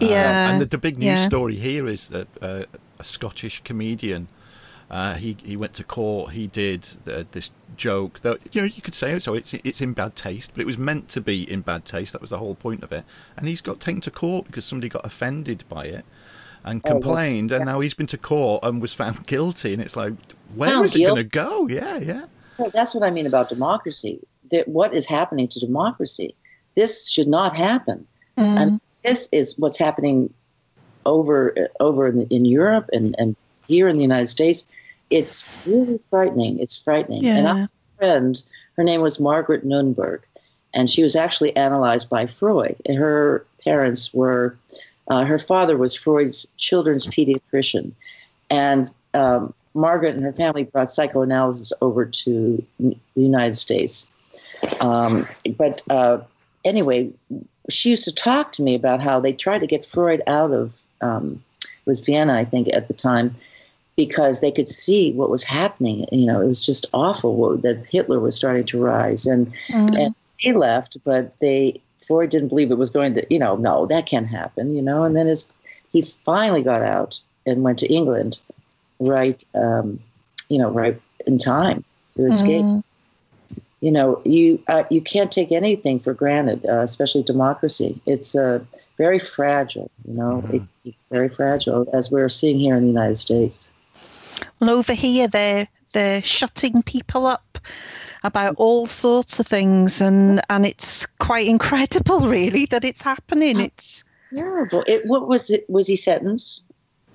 Uh, 0.00 0.06
Yeah, 0.06 0.50
and 0.50 0.60
the, 0.60 0.64
the 0.66 0.78
big 0.78 0.96
news 0.98 1.20
yeah. 1.20 1.26
story 1.26 1.56
here 1.56 1.86
is 1.86 2.08
that 2.08 2.28
uh, 2.40 2.64
a 2.98 3.04
Scottish 3.04 3.62
comedian. 3.64 4.28
Uh, 4.90 5.14
he 5.14 5.36
he 5.44 5.56
went 5.56 5.74
to 5.74 5.84
court. 5.84 6.32
He 6.32 6.46
did 6.48 6.88
uh, 7.06 7.24
this 7.30 7.50
joke 7.76 8.20
that 8.20 8.38
you 8.52 8.60
know 8.60 8.66
you 8.66 8.82
could 8.82 8.94
say 8.96 9.16
so 9.20 9.34
it's 9.34 9.54
it's 9.54 9.80
in 9.80 9.92
bad 9.92 10.16
taste, 10.16 10.50
but 10.52 10.60
it 10.62 10.66
was 10.66 10.78
meant 10.78 11.08
to 11.10 11.20
be 11.20 11.48
in 11.48 11.60
bad 11.60 11.84
taste. 11.84 12.12
That 12.12 12.20
was 12.20 12.30
the 12.30 12.38
whole 12.38 12.56
point 12.56 12.82
of 12.82 12.90
it. 12.92 13.04
And 13.36 13.46
he's 13.46 13.60
got 13.60 13.78
taken 13.78 14.00
to 14.00 14.10
court 14.10 14.46
because 14.46 14.64
somebody 14.64 14.88
got 14.88 15.06
offended 15.06 15.62
by 15.68 15.84
it 15.84 16.04
and 16.64 16.80
Oh, 16.84 16.90
well, 16.92 17.00
complained, 17.00 17.52
and 17.52 17.64
now 17.64 17.80
he's 17.80 17.94
been 17.94 18.06
to 18.08 18.18
court 18.18 18.62
and 18.64 18.80
was 18.80 18.92
found 18.92 19.26
guilty. 19.26 19.72
And 19.72 19.82
it's 19.82 19.96
like, 19.96 20.14
where 20.54 20.70
Found 20.70 20.86
is 20.86 20.94
it 20.96 21.00
going 21.02 21.16
to 21.16 21.24
go? 21.24 21.66
Yeah, 21.68 21.98
yeah. 21.98 22.24
Well, 22.58 22.70
that's 22.70 22.94
what 22.94 23.02
I 23.04 23.10
mean 23.10 23.26
about 23.26 23.48
democracy. 23.48 24.20
That 24.50 24.68
what 24.68 24.92
is 24.94 25.06
happening 25.06 25.48
to 25.48 25.60
democracy? 25.60 26.34
This 26.74 27.08
should 27.08 27.28
not 27.28 27.56
happen. 27.56 28.06
mm, 28.36 28.42
And 28.44 28.80
this 29.04 29.28
is 29.32 29.54
what's 29.58 29.78
happening 29.78 30.32
over 31.06 31.54
over 31.78 32.08
in, 32.08 32.26
in 32.28 32.44
Europe 32.44 32.90
and, 32.92 33.14
and 33.18 33.36
here 33.68 33.88
in 33.88 33.96
the 33.96 34.02
United 34.02 34.28
States. 34.28 34.66
It's 35.08 35.50
really 35.66 35.98
frightening. 36.10 36.58
It's 36.58 36.76
frightening. 36.76 37.24
And 37.26 37.48
I 37.48 37.58
have 37.60 37.68
a 37.68 37.98
friend, 37.98 38.42
her 38.76 38.84
name 38.84 39.00
was 39.00 39.18
Margaret 39.18 39.66
Nunberg, 39.66 40.20
and 40.74 40.88
she 40.88 41.02
was 41.02 41.16
actually 41.16 41.56
analyzed 41.56 42.08
by 42.08 42.26
Freud. 42.26 42.76
And 42.86 42.96
her 42.96 43.44
parents 43.64 44.12
were, 44.14 44.56
uh, 45.10 45.24
her 45.24 45.38
father 45.38 45.76
was 45.76 45.94
Freud's 45.94 46.46
children's 46.56 47.04
pediatrician. 47.04 47.92
And 48.48 48.90
um, 49.12 49.52
Margaret 49.74 50.14
and 50.14 50.24
her 50.24 50.32
family 50.32 50.64
brought 50.64 50.92
psychoanalysis 50.92 51.72
over 51.82 52.06
to 52.06 52.64
the 52.78 52.96
United 53.14 53.58
States. 53.58 54.08
Um, 54.80 55.26
but 55.58 55.82
uh, 55.90 56.18
anyway, 56.64 57.10
she 57.68 57.90
used 57.90 58.04
to 58.04 58.12
talk 58.12 58.52
to 58.52 58.62
me 58.62 58.74
about 58.74 59.02
how 59.02 59.20
they 59.20 59.32
tried 59.32 59.58
to 59.60 59.66
get 59.66 59.84
Freud 59.84 60.22
out 60.26 60.52
of 60.52 60.80
um, 61.00 61.42
it 61.62 61.86
was 61.86 62.00
Vienna, 62.00 62.34
I 62.34 62.44
think, 62.44 62.68
at 62.72 62.88
the 62.88 62.94
time, 62.94 63.34
because 63.96 64.40
they 64.40 64.52
could 64.52 64.68
see 64.68 65.12
what 65.12 65.30
was 65.30 65.42
happening. 65.42 66.06
You 66.12 66.26
know, 66.26 66.40
it 66.40 66.46
was 66.46 66.64
just 66.64 66.86
awful 66.92 67.36
what, 67.36 67.62
that 67.62 67.86
Hitler 67.86 68.20
was 68.20 68.36
starting 68.36 68.66
to 68.66 68.80
rise, 68.80 69.26
and 69.26 69.52
Mm, 69.68 69.98
and 69.98 70.14
they 70.42 70.52
left, 70.52 70.98
but 71.04 71.38
they 71.40 71.80
Freud 72.06 72.30
didn't 72.30 72.48
believe 72.48 72.70
it 72.70 72.78
was 72.78 72.90
going 72.90 73.14
to. 73.14 73.26
You 73.30 73.38
know, 73.38 73.56
no, 73.56 73.86
that 73.86 74.06
can't 74.06 74.26
happen. 74.28 74.74
You 74.74 74.82
know, 74.82 75.04
and 75.04 75.16
then 75.16 75.26
it's 75.26 75.48
he 75.92 76.02
finally 76.02 76.62
got 76.62 76.82
out 76.82 77.20
and 77.46 77.62
went 77.62 77.78
to 77.80 77.92
England, 77.92 78.38
right? 78.98 79.42
Um, 79.54 80.00
you 80.48 80.58
know, 80.58 80.70
right 80.70 81.00
in 81.26 81.38
time 81.38 81.84
to 82.16 82.26
escape 82.26 82.64
mm, 82.64 82.82
you 83.80 83.92
know 83.92 84.20
you 84.24 84.62
uh, 84.68 84.84
you 84.90 85.00
can't 85.00 85.30
take 85.32 85.52
anything 85.52 85.98
for 85.98 86.14
granted 86.14 86.64
uh, 86.66 86.80
especially 86.80 87.22
democracy 87.22 88.00
it's 88.06 88.34
uh, 88.36 88.58
very 88.96 89.18
fragile 89.18 89.90
you 90.06 90.14
know 90.14 90.42
Mhm. 90.46 90.66
it, 90.84 90.94
very 91.10 91.28
fragile 91.28 91.86
as 91.92 92.10
we're 92.10 92.28
seeing 92.28 92.58
here 92.58 92.74
in 92.76 92.82
the 92.82 92.88
united 92.88 93.16
states 93.16 93.70
Well, 94.60 94.70
over 94.70 94.92
here 94.94 95.28
they're 95.28 95.68
they're 95.92 96.22
shutting 96.22 96.82
people 96.82 97.26
up 97.26 97.58
about 98.22 98.56
all 98.56 98.86
sorts 98.86 99.40
of 99.40 99.46
things, 99.46 100.00
and 100.00 100.40
and 100.48 100.66
it's 100.66 101.06
quite 101.18 101.46
incredible, 101.46 102.20
really, 102.28 102.66
that 102.66 102.84
it's 102.84 103.02
happening. 103.02 103.60
It's 103.60 104.04
terrible 104.34 104.84
it 104.86 105.04
what 105.06 105.26
was 105.26 105.50
it 105.50 105.68
was 105.68 105.88
he 105.88 105.96
sentenced 105.96 106.62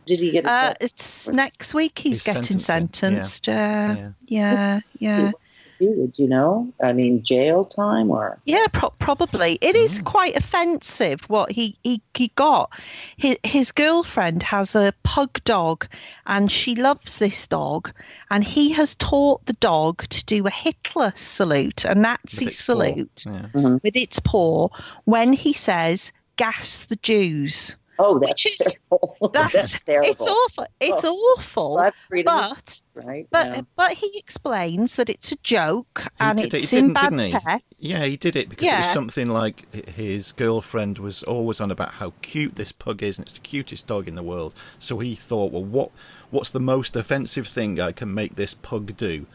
did 0.06 0.20
he 0.20 0.32
get 0.32 0.46
a 0.46 0.52
uh, 0.52 0.74
it's 0.82 1.30
next 1.30 1.74
week 1.74 1.98
he's, 1.98 2.24
He's 2.24 2.34
getting 2.34 2.60
sentencing, 2.60 3.14
yeah. 3.16 3.22
sentenced. 3.22 3.48
Yeah, 3.48 4.12
yeah. 4.28 4.82
yeah, 5.00 5.22
yeah. 5.24 5.32
Do 5.80 6.12
you 6.16 6.28
know 6.28 6.74
i 6.82 6.94
mean 6.94 7.24
jail 7.24 7.66
time 7.66 8.10
or 8.10 8.40
Yeah, 8.46 8.68
pro- 8.72 8.94
probably. 9.00 9.58
It 9.62 9.76
is 9.76 10.00
Mm. 10.00 10.06
quite 10.06 10.36
offensive 10.36 11.22
what 11.30 11.52
he, 11.52 11.76
he, 11.84 12.02
he 12.14 12.32
got. 12.36 12.72
His, 13.18 13.38
his 13.44 13.72
girlfriend 13.72 14.44
has 14.44 14.76
a 14.76 14.94
pug 15.04 15.44
dog 15.44 15.88
and 16.26 16.52
she 16.52 16.76
loves 16.76 17.18
this 17.18 17.48
dog. 17.48 17.92
And 18.30 18.44
he 18.44 18.72
has 18.74 18.96
taught 18.96 19.46
the 19.46 19.54
dog 19.54 20.04
to 20.10 20.26
do 20.26 20.46
a 20.48 20.50
Hitler 20.50 21.12
salute, 21.16 21.86
a 21.86 21.96
Nazi 21.96 22.46
With 22.46 22.54
its 22.54 22.66
paw. 22.66 22.74
salute 22.74 23.82
with 23.84 23.96
its 23.96 24.20
paw 24.20 24.70
when 25.06 25.34
he 25.34 25.54
says, 25.54 26.12
gas 26.38 26.86
the 26.86 26.98
Jews. 26.98 27.76
Oh 28.00 28.20
that's 28.20 28.44
Which 28.46 28.46
is- 28.48 28.58
terrible 28.90 29.18
That's, 29.34 29.54
that's 29.54 29.84
terrible 29.84 30.10
It's 30.10 30.28
awful. 30.28 30.68
It's 30.80 31.04
oh, 31.06 31.16
awful. 31.38 31.74
Blood 31.76 31.94
freedom 32.08 32.34
But 32.36 32.82
right 32.96 33.28
but 33.32 33.48
yeah. 33.48 33.62
but 33.76 33.92
he 33.94 34.12
explains 34.18 34.96
that 34.98 35.10
it's 35.10 35.32
a 35.32 35.36
joke 35.38 36.04
and 36.20 36.38
did 36.38 36.54
it- 36.54 36.62
it's 36.62 36.72
he 36.72 36.78
in 36.78 36.84
didn't, 36.86 36.94
bad 36.94 37.10
didn't 37.12 37.28
he? 37.28 37.32
taste. 37.34 37.64
Yeah, 37.84 38.04
he 38.06 38.18
did 38.18 38.36
it 38.36 38.50
because 38.50 38.66
it 38.68 38.76
was 38.76 38.86
something 38.94 39.28
like 39.30 39.74
his 39.90 40.32
girlfriend 40.34 41.00
was 41.00 41.24
always 41.24 41.60
on 41.62 41.72
about 41.72 41.92
how 41.94 42.14
cute 42.22 42.56
this 42.56 42.72
pug 42.72 43.02
is, 43.04 43.18
and 43.18 43.26
it's 43.28 43.36
the 43.36 43.42
cutest 43.42 43.88
dog 43.88 44.08
in 44.08 44.16
the 44.16 44.24
world. 44.24 44.54
So 44.80 45.00
he 45.00 45.16
thought, 45.16 45.52
well, 45.52 45.64
what 45.64 45.92
what's 46.32 46.50
the 46.52 46.60
most 46.60 46.96
offensive 46.96 47.48
thing 47.48 47.80
I 47.80 47.92
can 47.92 48.14
make 48.14 48.36
this 48.36 48.54
pug 48.54 48.96
do? 48.98 49.26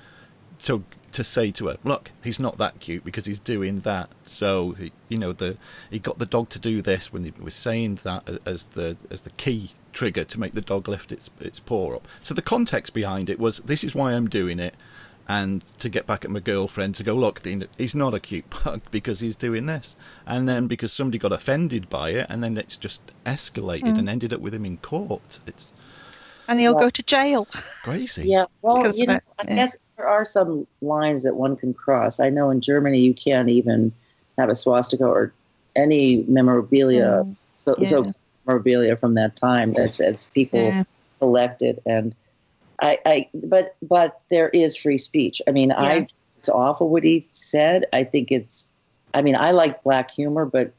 So 0.58 0.82
to 1.12 1.24
say 1.24 1.50
to 1.52 1.66
her, 1.68 1.76
look, 1.84 2.10
he's 2.22 2.38
not 2.38 2.56
that 2.58 2.78
cute 2.80 3.04
because 3.04 3.26
he's 3.26 3.38
doing 3.40 3.80
that. 3.80 4.10
So 4.24 4.72
he, 4.72 4.92
you 5.08 5.18
know, 5.18 5.32
the 5.32 5.56
he 5.90 5.98
got 5.98 6.18
the 6.18 6.26
dog 6.26 6.48
to 6.50 6.58
do 6.58 6.82
this 6.82 7.12
when 7.12 7.24
he 7.24 7.32
was 7.40 7.54
saying 7.54 8.00
that 8.04 8.28
as 8.46 8.68
the 8.68 8.96
as 9.10 9.22
the 9.22 9.30
key 9.30 9.70
trigger 9.92 10.22
to 10.24 10.38
make 10.38 10.54
the 10.54 10.60
dog 10.60 10.88
lift 10.88 11.10
its 11.12 11.30
its 11.40 11.58
paw 11.60 11.96
up. 11.96 12.06
So 12.22 12.34
the 12.34 12.42
context 12.42 12.94
behind 12.94 13.28
it 13.28 13.38
was 13.40 13.58
this 13.58 13.82
is 13.84 13.94
why 13.94 14.12
I'm 14.12 14.28
doing 14.28 14.58
it 14.60 14.74
and 15.28 15.64
to 15.78 15.88
get 15.88 16.06
back 16.06 16.24
at 16.24 16.30
my 16.30 16.40
girlfriend 16.40 16.94
to 16.96 17.04
go 17.04 17.14
look 17.14 17.42
the- 17.42 17.68
he's 17.78 17.94
not 17.94 18.14
a 18.14 18.18
cute 18.20 18.50
pug 18.50 18.80
because 18.90 19.20
he's 19.20 19.36
doing 19.36 19.66
this 19.66 19.94
and 20.26 20.48
then 20.48 20.66
because 20.66 20.92
somebody 20.92 21.18
got 21.18 21.32
offended 21.32 21.88
by 21.88 22.10
it 22.10 22.26
and 22.28 22.42
then 22.42 22.56
it's 22.56 22.76
just 22.76 23.00
escalated 23.24 23.92
hmm. 23.92 23.98
and 24.00 24.08
ended 24.08 24.32
up 24.32 24.40
with 24.40 24.52
him 24.54 24.64
in 24.64 24.76
court 24.78 25.38
it's 25.46 25.72
And 26.48 26.58
he'll 26.58 26.72
Yeah. 26.74 26.80
go 26.80 26.90
to 26.90 27.02
jail. 27.02 27.46
crazy 27.84 28.28
Yeah, 28.28 28.46
well, 28.62 28.78
Because 28.78 28.98
you 28.98 29.06
know, 29.06 29.20
I 29.38 29.44
guess 29.44 29.76
there 30.00 30.08
are 30.08 30.24
some 30.24 30.66
lines 30.80 31.24
that 31.24 31.36
one 31.36 31.56
can 31.56 31.74
cross. 31.74 32.20
I 32.20 32.30
know 32.30 32.48
in 32.50 32.62
Germany 32.62 33.00
you 33.00 33.12
can't 33.12 33.50
even 33.50 33.92
have 34.38 34.48
a 34.48 34.54
swastika 34.54 35.04
or 35.04 35.34
any 35.76 36.24
memorabilia, 36.26 37.26
so, 37.58 37.74
yeah. 37.78 37.88
so 37.88 38.12
memorabilia 38.46 38.96
from 38.96 39.14
that 39.14 39.36
time 39.36 39.74
that's 39.74 39.98
that's 39.98 40.30
people 40.30 40.60
Yeah. 40.60 40.84
collected. 41.18 41.82
And 41.84 42.16
I, 42.80 42.98
I, 43.04 43.28
but 43.34 43.76
but 43.82 44.22
there 44.30 44.48
is 44.48 44.74
free 44.74 44.96
speech. 44.96 45.42
I 45.46 45.50
mean, 45.50 45.68
Yeah. 45.68 45.80
I 45.82 46.06
it's 46.38 46.48
awful 46.48 46.88
what 46.88 47.04
he 47.04 47.26
said. 47.28 47.84
I 47.92 48.04
think 48.04 48.32
it's. 48.32 48.70
I 49.12 49.20
mean, 49.20 49.36
I 49.36 49.50
like 49.50 49.82
black 49.82 50.10
humor, 50.10 50.46
but 50.46 50.72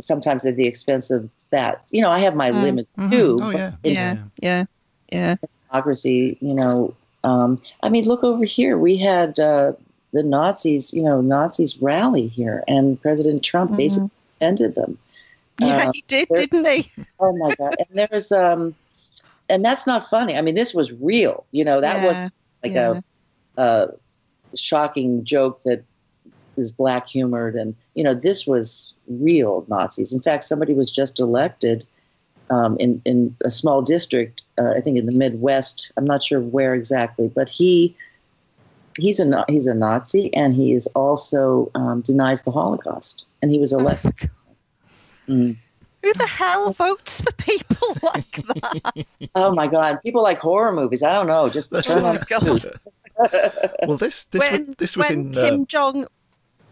sometimes 0.00 0.44
at 0.44 0.56
the 0.56 0.66
expense 0.66 1.12
of 1.12 1.30
that. 1.50 1.84
You 1.92 2.02
know, 2.02 2.10
I 2.10 2.18
have 2.18 2.34
my 2.34 2.50
Mm. 2.50 2.62
limits 2.62 2.92
Mhm. 2.98 3.10
too. 3.12 3.38
oh 3.40 3.52
but 3.52 3.56
yeah 3.58 3.72
Yeah, 3.84 4.24
yeah, 4.42 4.64
yeah. 5.12 5.36
democracy, 5.70 6.38
you 6.40 6.54
know. 6.54 6.96
Um, 7.24 7.58
I 7.82 7.88
mean, 7.88 8.04
look 8.04 8.24
over 8.24 8.44
here. 8.44 8.76
We 8.78 8.96
had 8.96 9.38
uh, 9.38 9.72
the 10.12 10.22
Nazis, 10.22 10.92
you 10.92 11.02
know, 11.02 11.20
Nazis 11.20 11.80
rally 11.80 12.28
here, 12.28 12.64
and 12.66 13.00
President 13.00 13.42
Trump 13.42 13.72
Mhm. 13.72 13.76
basically 13.76 14.10
defended 14.34 14.74
them. 14.74 14.98
Yeah, 15.60 15.88
Uh, 15.88 15.92
he 15.92 16.04
did, 16.08 16.28
there- 16.28 16.46
didn't 16.46 16.66
he? 16.66 16.90
Oh 17.20 17.32
my 17.36 17.54
God! 17.54 17.76
and 17.78 17.88
there's, 18.10 18.32
um, 18.32 18.74
and 19.48 19.64
that's 19.64 19.86
not 19.86 20.08
funny. 20.08 20.36
I 20.36 20.40
mean, 20.40 20.54
this 20.54 20.74
was 20.74 20.92
real. 20.92 21.44
You 21.52 21.64
know, 21.64 21.80
that 21.80 22.04
was 22.04 22.16
like 22.62 22.72
yeah. 22.72 23.00
a, 23.56 23.62
a 23.62 24.56
shocking 24.56 25.24
joke 25.24 25.62
that 25.62 25.84
is 26.56 26.72
black 26.72 27.06
humored, 27.06 27.54
and 27.54 27.74
you 27.94 28.02
know, 28.04 28.14
this 28.14 28.46
was 28.46 28.94
real 29.08 29.64
Nazis. 29.68 30.12
In 30.12 30.20
fact, 30.20 30.44
somebody 30.44 30.74
was 30.74 30.90
just 30.90 31.20
elected 31.20 31.84
um, 32.50 32.76
in 32.78 33.00
in 33.04 33.36
a 33.44 33.50
small 33.50 33.82
district, 33.82 34.41
uh, 34.58 34.70
I 34.76 34.80
think 34.80 34.98
in 34.98 35.06
the 35.06 35.12
Midwest. 35.12 35.92
I'm 35.96 36.04
not 36.04 36.22
sure 36.22 36.40
where 36.40 36.74
exactly, 36.74 37.28
but 37.28 37.48
he 37.48 37.96
he's 38.98 39.20
a 39.20 39.44
he's 39.48 39.66
a 39.66 39.74
Nazi, 39.74 40.32
and 40.34 40.54
he 40.54 40.72
is 40.72 40.86
also 40.88 41.70
um, 41.74 42.00
denies 42.02 42.42
the 42.42 42.50
Holocaust, 42.50 43.26
and 43.40 43.50
he 43.50 43.58
was 43.58 43.72
elected. 43.72 44.30
Mm. 45.28 45.56
Who 46.02 46.12
the 46.14 46.26
hell 46.26 46.72
votes 46.72 47.20
for 47.20 47.32
people 47.32 47.96
like 48.02 48.32
that? 48.32 49.06
Oh 49.34 49.54
my 49.54 49.68
God, 49.68 50.00
people 50.02 50.22
like 50.22 50.40
horror 50.40 50.72
movies. 50.72 51.02
I 51.02 51.12
don't 51.12 51.28
know. 51.28 51.48
Just 51.48 51.70
That's 51.70 51.86
turn 51.86 52.02
Oh 52.04 52.08
on 52.08 52.14
the 52.16 52.26
God. 52.28 52.42
news. 52.42 52.66
well, 53.86 53.96
this 53.96 54.24
this 54.24 54.40
when 54.40 54.66
was, 54.66 54.76
this 54.78 54.96
was 54.96 55.08
when 55.08 55.18
in 55.18 55.32
Kim 55.32 55.62
uh, 55.62 55.64
Jong 55.66 56.06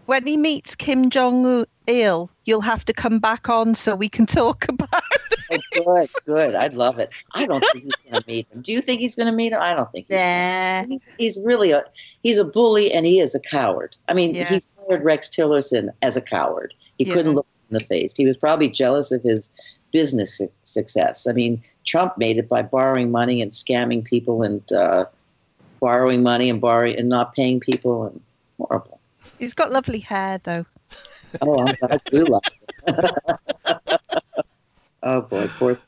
when 0.06 0.26
he 0.26 0.36
meets 0.36 0.74
Kim 0.74 1.08
Jong 1.08 1.64
Il, 1.86 2.30
you'll 2.44 2.60
have 2.60 2.84
to 2.86 2.92
come 2.92 3.20
back 3.20 3.48
on 3.48 3.76
so 3.76 3.94
we 3.94 4.08
can 4.08 4.26
talk 4.26 4.66
about 4.68 5.02
it. 5.30 5.39
Oh, 5.50 5.58
good, 5.72 6.08
good. 6.26 6.54
I'd 6.54 6.74
love 6.74 6.98
it. 6.98 7.12
I 7.32 7.46
don't 7.46 7.64
think 7.72 7.84
he's 7.84 7.96
going 8.10 8.22
to 8.22 8.28
meet 8.28 8.48
him. 8.52 8.62
Do 8.62 8.72
you 8.72 8.80
think 8.82 9.00
he's 9.00 9.16
going 9.16 9.26
to 9.26 9.32
meet 9.32 9.52
him? 9.52 9.60
I 9.60 9.74
don't 9.74 9.90
think. 9.90 10.06
He's, 10.08 10.14
Yeah. 10.14 10.86
he's 11.18 11.38
really 11.42 11.72
a 11.72 11.84
he's 12.22 12.38
a 12.38 12.44
bully 12.44 12.92
and 12.92 13.04
he 13.06 13.20
is 13.20 13.34
a 13.34 13.40
coward. 13.40 13.96
I 14.08 14.14
mean, 14.14 14.34
Yeah. 14.34 14.44
he 14.48 14.60
fired 14.86 15.02
Rex 15.04 15.28
Tillerson 15.28 15.90
as 16.02 16.16
a 16.16 16.20
coward. 16.20 16.74
He 16.98 17.04
Yeah. 17.04 17.14
couldn't 17.14 17.34
look 17.34 17.46
him 17.46 17.76
in 17.76 17.82
the 17.82 17.84
face. 17.84 18.14
He 18.16 18.26
was 18.26 18.36
probably 18.36 18.68
jealous 18.68 19.10
of 19.12 19.22
his 19.22 19.50
business 19.92 20.38
su- 20.38 20.52
success. 20.64 21.26
I 21.26 21.32
mean, 21.32 21.62
Trump 21.84 22.16
made 22.18 22.38
it 22.38 22.48
by 22.48 22.62
borrowing 22.62 23.10
money 23.10 23.42
and 23.42 23.50
scamming 23.50 24.04
people 24.04 24.42
and 24.42 24.70
uh, 24.72 25.06
borrowing 25.80 26.22
money 26.22 26.48
and 26.50 26.60
borrowing 26.60 26.96
and 26.98 27.08
not 27.08 27.34
paying 27.34 27.58
people 27.58 28.04
and 28.06 28.20
horrible. 28.58 29.00
He's 29.38 29.54
got 29.54 29.72
lovely 29.72 29.98
hair 30.00 30.38
though. 30.44 30.64
Oh, 31.42 31.60
I, 31.66 31.74
I 31.82 31.98
do 32.06 32.24
love 32.24 32.42
it. 32.86 34.00
oh 35.02 35.22
boy, 35.22 35.48
poor. 35.58 35.78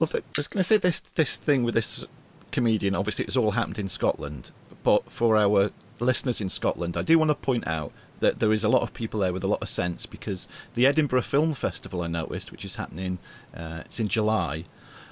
Well, 0.00 0.08
th- 0.08 0.24
I 0.24 0.38
was 0.38 0.48
going 0.48 0.60
to 0.60 0.64
say 0.64 0.78
this 0.78 1.00
this 1.00 1.36
thing 1.36 1.62
with 1.62 1.74
this 1.74 2.06
comedian. 2.52 2.94
Obviously, 2.94 3.26
it's 3.26 3.36
all 3.36 3.50
happened 3.52 3.78
in 3.78 3.88
Scotland, 3.88 4.50
but 4.82 5.10
for 5.10 5.36
our 5.36 5.70
listeners 6.00 6.40
in 6.40 6.48
Scotland, 6.48 6.96
I 6.96 7.02
do 7.02 7.18
want 7.18 7.30
to 7.30 7.34
point 7.34 7.68
out 7.68 7.92
that 8.20 8.38
there 8.38 8.52
is 8.52 8.64
a 8.64 8.68
lot 8.68 8.82
of 8.82 8.94
people 8.94 9.20
there 9.20 9.32
with 9.32 9.44
a 9.44 9.46
lot 9.46 9.60
of 9.62 9.68
sense 9.68 10.06
because 10.06 10.48
the 10.74 10.86
Edinburgh 10.86 11.22
Film 11.22 11.52
Festival 11.52 12.02
I 12.02 12.06
noticed, 12.06 12.50
which 12.50 12.64
is 12.64 12.76
happening, 12.76 13.18
uh, 13.54 13.82
it's 13.84 14.00
in 14.00 14.08
July, 14.08 14.64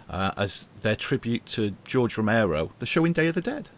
uh, 0.09 0.33
as 0.37 0.68
their 0.81 0.97
tribute 0.97 1.45
to 1.47 1.74
George 1.87 2.16
Romero. 2.16 2.72
They're 2.79 2.87
showing 2.87 3.12
Day 3.12 3.29
of 3.29 3.35
the 3.35 3.43
Dead. 3.43 3.70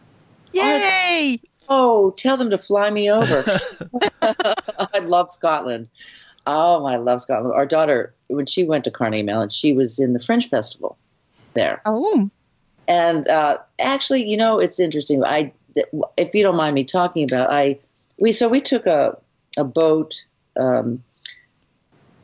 Yay! 0.53 1.41
Oh, 1.69 2.11
tell 2.13 2.37
them 2.37 2.51
to 2.51 2.59
fly 2.59 2.91
me 2.91 3.11
over. 3.11 3.61
I 4.23 4.99
love 5.01 5.31
Scotland. 5.31 5.89
Oh, 6.51 6.85
I 6.85 6.97
love 6.97 7.21
Scotland. 7.21 7.55
Our 7.55 7.67
daughter, 7.67 8.15
when 8.29 8.47
she 8.47 8.65
went 8.65 8.85
to 8.85 8.91
Carnegie 8.91 9.23
Mellon, 9.23 9.49
she 9.49 9.73
was 9.73 9.99
in 9.99 10.13
the 10.13 10.21
Fringe 10.21 10.49
Festival 10.49 10.97
there. 11.55 11.81
Oh, 11.87 12.31
And 12.89 13.27
uh, 13.29 13.59
actually, 13.79 14.29
you 14.29 14.37
know, 14.37 14.59
it's 14.59 14.81
interesting. 14.81 15.25
I, 15.25 15.53
if 16.17 16.35
you 16.35 16.43
don't 16.43 16.57
mind 16.57 16.75
me 16.75 16.85
talking 16.85 17.25
about, 17.25 17.51
I, 17.51 17.79
we 18.19 18.33
so 18.33 18.49
we 18.49 18.61
took 18.61 18.87
a 18.87 19.17
a 19.57 19.65
boat. 19.65 20.23
Um, 20.59 21.03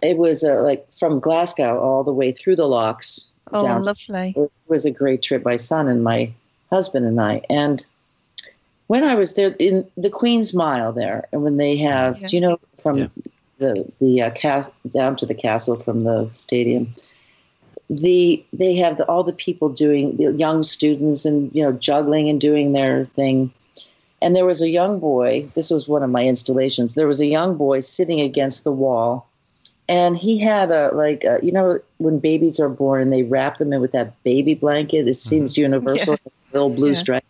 it 0.02 0.16
was 0.16 0.44
uh, 0.44 0.62
like 0.62 0.92
from 0.92 1.20
Glasgow 1.20 1.80
all 1.80 2.04
the 2.04 2.12
way 2.12 2.32
through 2.32 2.56
the 2.56 2.66
locks 2.66 3.28
oh, 3.52 3.62
down 3.62 3.82
lovely. 3.82 4.34
it 4.36 4.52
was 4.68 4.84
a 4.84 4.90
great 4.90 5.22
trip. 5.22 5.44
My 5.44 5.56
son 5.56 5.88
and 5.88 6.04
my 6.04 6.32
husband 6.70 7.06
and 7.06 7.20
I. 7.20 7.42
And 7.48 7.84
when 8.88 9.04
I 9.04 9.14
was 9.14 9.34
there 9.34 9.54
in 9.58 9.88
the 9.96 10.10
Queen's 10.10 10.54
Mile 10.54 10.92
there, 10.92 11.28
and 11.32 11.42
when 11.42 11.56
they 11.56 11.76
have, 11.78 12.20
Yeah. 12.20 12.28
do 12.28 12.36
you 12.36 12.40
know, 12.40 12.58
from 12.78 12.98
Yeah. 12.98 13.08
The 13.58 13.90
the 14.00 14.22
uh, 14.22 14.30
cast 14.30 14.70
down 14.90 15.16
to 15.16 15.26
the 15.26 15.34
castle 15.34 15.76
from 15.76 16.04
the 16.04 16.28
stadium, 16.28 16.94
the 17.88 18.44
they 18.52 18.74
have 18.76 18.98
the, 18.98 19.06
all 19.06 19.24
the 19.24 19.32
people 19.32 19.68
doing 19.68 20.16
the 20.16 20.32
young 20.32 20.62
students 20.62 21.24
and 21.24 21.54
you 21.54 21.62
know 21.62 21.72
juggling 21.72 22.28
and 22.28 22.40
doing 22.40 22.72
their 22.72 23.04
thing. 23.04 23.52
And 24.22 24.34
there 24.34 24.46
was 24.46 24.62
a 24.62 24.70
young 24.70 24.98
boy. 24.98 25.50
This 25.54 25.70
was 25.70 25.86
one 25.86 26.02
of 26.02 26.10
my 26.10 26.24
installations. 26.24 26.94
There 26.94 27.06
was 27.06 27.20
a 27.20 27.26
young 27.26 27.56
boy 27.56 27.80
sitting 27.80 28.20
against 28.20 28.64
the 28.64 28.72
wall, 28.72 29.28
and 29.88 30.16
he 30.16 30.38
had 30.38 30.70
a 30.70 30.90
like 30.94 31.24
a, 31.24 31.38
you 31.42 31.52
know 31.52 31.80
when 31.98 32.18
babies 32.18 32.58
are 32.58 32.68
born 32.68 33.02
and 33.02 33.12
they 33.12 33.22
wrap 33.22 33.58
them 33.58 33.72
in 33.72 33.80
with 33.80 33.92
that 33.92 34.22
baby 34.22 34.54
blanket. 34.54 35.08
It 35.08 35.14
seems 35.14 35.56
universal, 35.56 36.16
little 36.52 36.70
blue 36.70 36.94
Yeah. 36.94 36.94
stripe. 36.94 37.24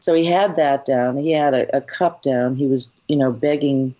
So 0.00 0.14
he 0.14 0.24
had 0.24 0.54
that 0.56 0.84
down. 0.84 1.16
He 1.16 1.32
had 1.32 1.54
a, 1.54 1.76
a 1.78 1.80
cup 1.80 2.22
down. 2.22 2.56
He 2.56 2.66
was 2.66 2.90
you 3.08 3.16
know 3.16 3.32
begging 3.32 3.94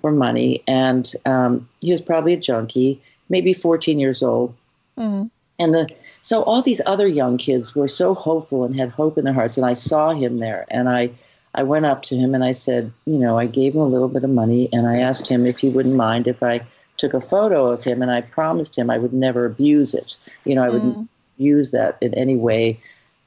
for 0.00 0.12
money, 0.12 0.62
and 0.66 1.10
um, 1.24 1.68
he 1.80 1.90
was 1.90 2.00
probably 2.00 2.34
a 2.34 2.36
junkie, 2.38 3.00
maybe 3.28 3.52
14 3.52 3.98
years 3.98 4.22
old. 4.22 4.54
Mm. 4.98 5.30
And 5.58 5.74
the 5.74 5.88
so 6.22 6.42
all 6.42 6.62
these 6.62 6.80
other 6.84 7.06
young 7.06 7.36
kids 7.38 7.74
were 7.74 7.88
so 7.88 8.14
hopeful 8.14 8.64
and 8.64 8.74
had 8.74 8.90
hope 8.90 9.18
in 9.18 9.24
their 9.24 9.34
hearts. 9.34 9.56
And 9.58 9.66
I 9.66 9.74
saw 9.74 10.12
him 10.12 10.38
there, 10.38 10.66
and 10.70 10.88
I 10.88 11.10
I 11.54 11.64
went 11.64 11.84
up 11.84 12.02
to 12.04 12.16
him 12.16 12.34
and 12.34 12.44
I 12.44 12.52
said, 12.52 12.92
you 13.04 13.18
know, 13.18 13.36
I 13.36 13.46
gave 13.46 13.74
him 13.74 13.80
a 13.80 13.86
little 13.86 14.08
bit 14.08 14.24
of 14.24 14.30
money, 14.30 14.68
and 14.72 14.86
I 14.86 14.98
asked 14.98 15.28
him 15.28 15.46
if 15.46 15.58
he 15.58 15.68
wouldn't 15.68 15.96
mind 15.96 16.28
if 16.28 16.42
I 16.42 16.66
took 16.96 17.14
a 17.14 17.20
photo 17.20 17.70
of 17.70 17.82
him, 17.82 18.02
and 18.02 18.10
I 18.10 18.20
promised 18.20 18.76
him 18.76 18.90
I 18.90 18.98
would 18.98 19.12
never 19.12 19.46
abuse 19.46 19.94
it. 19.94 20.16
You 20.44 20.54
know, 20.54 20.62
I 20.62 20.68
wouldn't 20.68 20.98
Mm. 20.98 21.08
use 21.38 21.70
that 21.72 21.96
in 22.00 22.14
any 22.14 22.36
way 22.36 22.78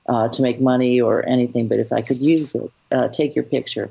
uh, 0.08 0.28
to 0.30 0.42
make 0.42 0.62
money 0.62 1.02
or 1.02 1.28
anything, 1.28 1.68
but 1.68 1.80
if 1.80 1.92
I 1.92 2.02
could 2.02 2.22
use 2.22 2.56
it, 2.56 2.72
uh, 2.92 3.08
take 3.08 3.36
your 3.36 3.46
picture. 3.46 3.90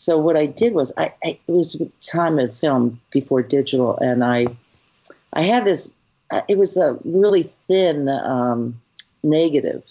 So 0.00 0.16
what 0.16 0.34
I 0.34 0.46
did 0.46 0.72
was 0.72 0.94
I, 0.96 1.12
I 1.22 1.38
it 1.46 1.52
was 1.52 1.78
a 1.78 1.84
time 2.00 2.38
of 2.38 2.54
film 2.54 3.02
before 3.10 3.42
digital, 3.42 3.98
and 3.98 4.24
I 4.24 4.46
I 5.34 5.42
had 5.42 5.66
this. 5.66 5.94
uh, 6.30 6.40
It 6.48 6.56
was 6.56 6.78
a 6.78 6.96
really 7.04 7.52
thin 7.68 8.08
um, 8.08 8.80
negative, 9.22 9.84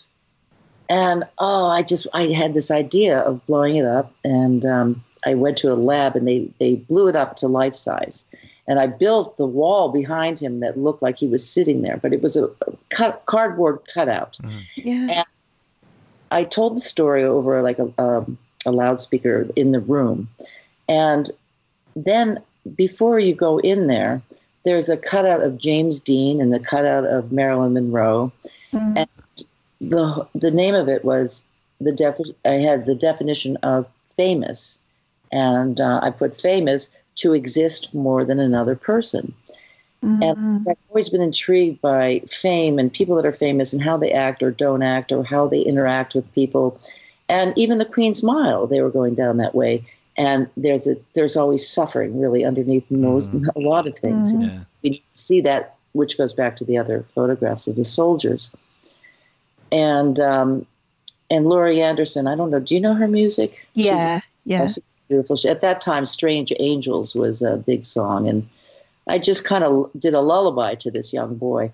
and 0.90 1.26
oh, 1.38 1.68
I 1.68 1.84
just 1.84 2.08
I 2.12 2.24
had 2.24 2.56
this 2.56 2.72
idea 2.72 3.20
of 3.20 3.46
blowing 3.46 3.76
it 3.76 3.86
up, 3.86 4.12
and 4.24 4.66
um, 4.66 5.04
I 5.28 5.36
went 5.36 5.58
to 5.58 5.72
a 5.72 5.76
lab, 5.76 6.16
and 6.16 6.28
they 6.28 6.50
they 6.60 6.74
blew 6.74 7.08
it 7.08 7.16
up 7.16 7.36
to 7.36 7.48
life 7.48 7.76
size, 7.76 8.26
and 8.68 8.80
I 8.80 8.88
built 8.88 9.38
the 9.38 9.46
wall 9.46 9.90
behind 9.92 10.40
him 10.40 10.62
that 10.62 10.76
looked 10.76 11.04
like 11.04 11.20
he 11.20 11.28
was 11.28 11.48
sitting 11.48 11.84
there, 11.84 11.98
but 11.98 12.14
it 12.14 12.24
was 12.24 12.36
a 12.36 12.46
a 12.46 12.74
cut, 12.90 13.28
cardboard 13.28 13.82
cutout. 13.94 14.40
Yeah. 14.76 15.24
I 16.32 16.46
told 16.46 16.78
the 16.78 16.82
story 16.82 17.24
over 17.24 17.62
like 17.62 17.78
a, 17.78 17.94
um, 18.02 18.38
a 18.66 18.72
loudspeaker 18.72 19.48
in 19.56 19.72
the 19.72 19.80
room. 19.80 20.30
And 20.88 21.30
then 21.96 22.42
before 22.76 23.20
you 23.20 23.34
go 23.34 23.60
in 23.60 23.88
there, 23.88 24.22
there's 24.64 24.90
a 24.90 24.98
cutout 24.98 25.42
of 25.42 25.58
James 25.58 26.00
Dean 26.00 26.42
and 26.42 26.54
the 26.54 26.60
cutout 26.60 27.06
of 27.06 27.32
Marilyn 27.32 27.74
Monroe. 27.74 28.32
Mm. 28.74 29.08
The, 29.82 30.28
the 30.36 30.52
name 30.52 30.76
of 30.76 30.90
it 30.90 31.06
was 31.06 31.46
the 31.80 31.94
def- 31.94 32.36
I 32.46 32.56
had 32.56 32.86
the 32.86 32.96
definition 32.96 33.56
of 33.58 33.88
famous. 34.16 34.78
And 35.32 35.80
uh, 35.80 36.02
I 36.04 36.10
put 36.12 36.42
famous 36.42 36.90
to 37.16 37.34
exist 37.34 37.94
more 37.94 38.26
than 38.26 38.40
another 38.40 38.76
person. 38.76 39.34
Mm. 40.04 40.24
And 40.24 40.68
I've 40.68 40.78
always 40.90 41.10
been 41.10 41.22
intrigued 41.22 41.82
by 41.82 42.22
fame 42.28 42.80
and 42.80 42.92
people 42.92 43.16
that 43.16 43.26
are 43.26 43.34
famous 43.34 43.74
and 43.74 43.82
how 43.82 43.98
they 43.98 44.12
act 44.12 44.42
or 44.44 44.52
don't 44.52 44.82
act 44.82 45.12
or 45.12 45.24
how 45.24 45.48
they 45.48 45.62
interact 45.62 46.16
with 46.16 46.34
people. 46.34 46.80
And 47.30 47.56
even 47.58 47.78
the 47.78 47.86
Queen's 47.86 48.24
Mile, 48.24 48.66
they 48.68 48.82
were 48.82 48.90
going 48.90 49.16
down 49.16 49.38
that 49.38 49.54
way. 49.56 49.86
And 50.18 50.50
there's 50.58 50.88
a, 50.88 50.98
there's 51.14 51.38
always 51.38 51.66
suffering 51.68 52.20
really 52.20 52.44
underneath 52.44 52.90
most 52.92 53.30
a 53.56 53.60
lot 53.60 53.88
of 53.88 53.98
things. 53.98 54.34
Mm. 54.36 54.42
Yeah. 54.42 54.60
You 54.92 55.00
see 55.14 55.40
that, 55.42 55.76
which 55.94 56.18
goes 56.18 56.34
back 56.34 56.56
to 56.58 56.66
the 56.66 56.78
other 56.78 57.06
photographs 57.16 57.68
of 57.68 57.76
the 57.78 57.86
soldiers. 57.86 58.52
And 59.72 60.20
um, 60.20 60.66
and 61.30 61.46
Laurie 61.46 61.82
Anderson, 61.82 62.28
I 62.28 62.36
don't 62.36 62.50
know. 62.50 62.60
Do 62.60 62.74
you 62.76 62.82
know 62.82 62.96
her 62.96 63.08
music? 63.08 63.66
yeah. 63.76 64.22
Yeah. 64.46 64.68
Beautiful. 65.08 65.36
She- 65.36 65.50
At 65.50 65.62
that 65.62 65.80
time, 65.82 66.06
"Strange 66.06 66.52
Angels" 66.60 67.14
was 67.16 67.42
a 67.42 67.58
big 67.58 67.86
song, 67.86 68.28
and 68.28 68.48
I 69.08 69.20
just 69.20 69.44
kind 69.46 69.64
of 69.64 69.90
did 69.98 70.14
a 70.16 70.22
lullaby 70.22 70.76
to 70.76 70.92
this 70.92 71.14
young 71.14 71.36
boy. 71.36 71.72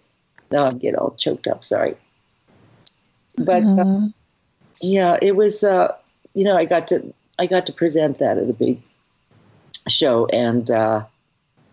Now 0.52 0.66
I'm 0.66 0.78
getting 0.78 0.98
all 1.00 1.12
choked 1.18 1.48
up. 1.48 1.64
Sorry, 1.64 1.96
but 3.38 3.64
uh, 3.64 3.66
Mm. 3.66 4.14
Yeah, 4.82 5.18
it 5.22 5.36
was. 5.36 5.64
Uh, 5.64 5.94
you 6.34 6.44
know, 6.44 6.56
I 6.58 6.66
got 6.66 6.88
to 6.90 7.14
I 7.40 7.46
got 7.48 7.66
to 7.68 7.74
present 7.74 8.20
that 8.20 8.38
at 8.38 8.50
a 8.50 8.54
big 8.54 8.82
show, 9.88 10.26
and 10.28 10.70
uh, 10.70 11.06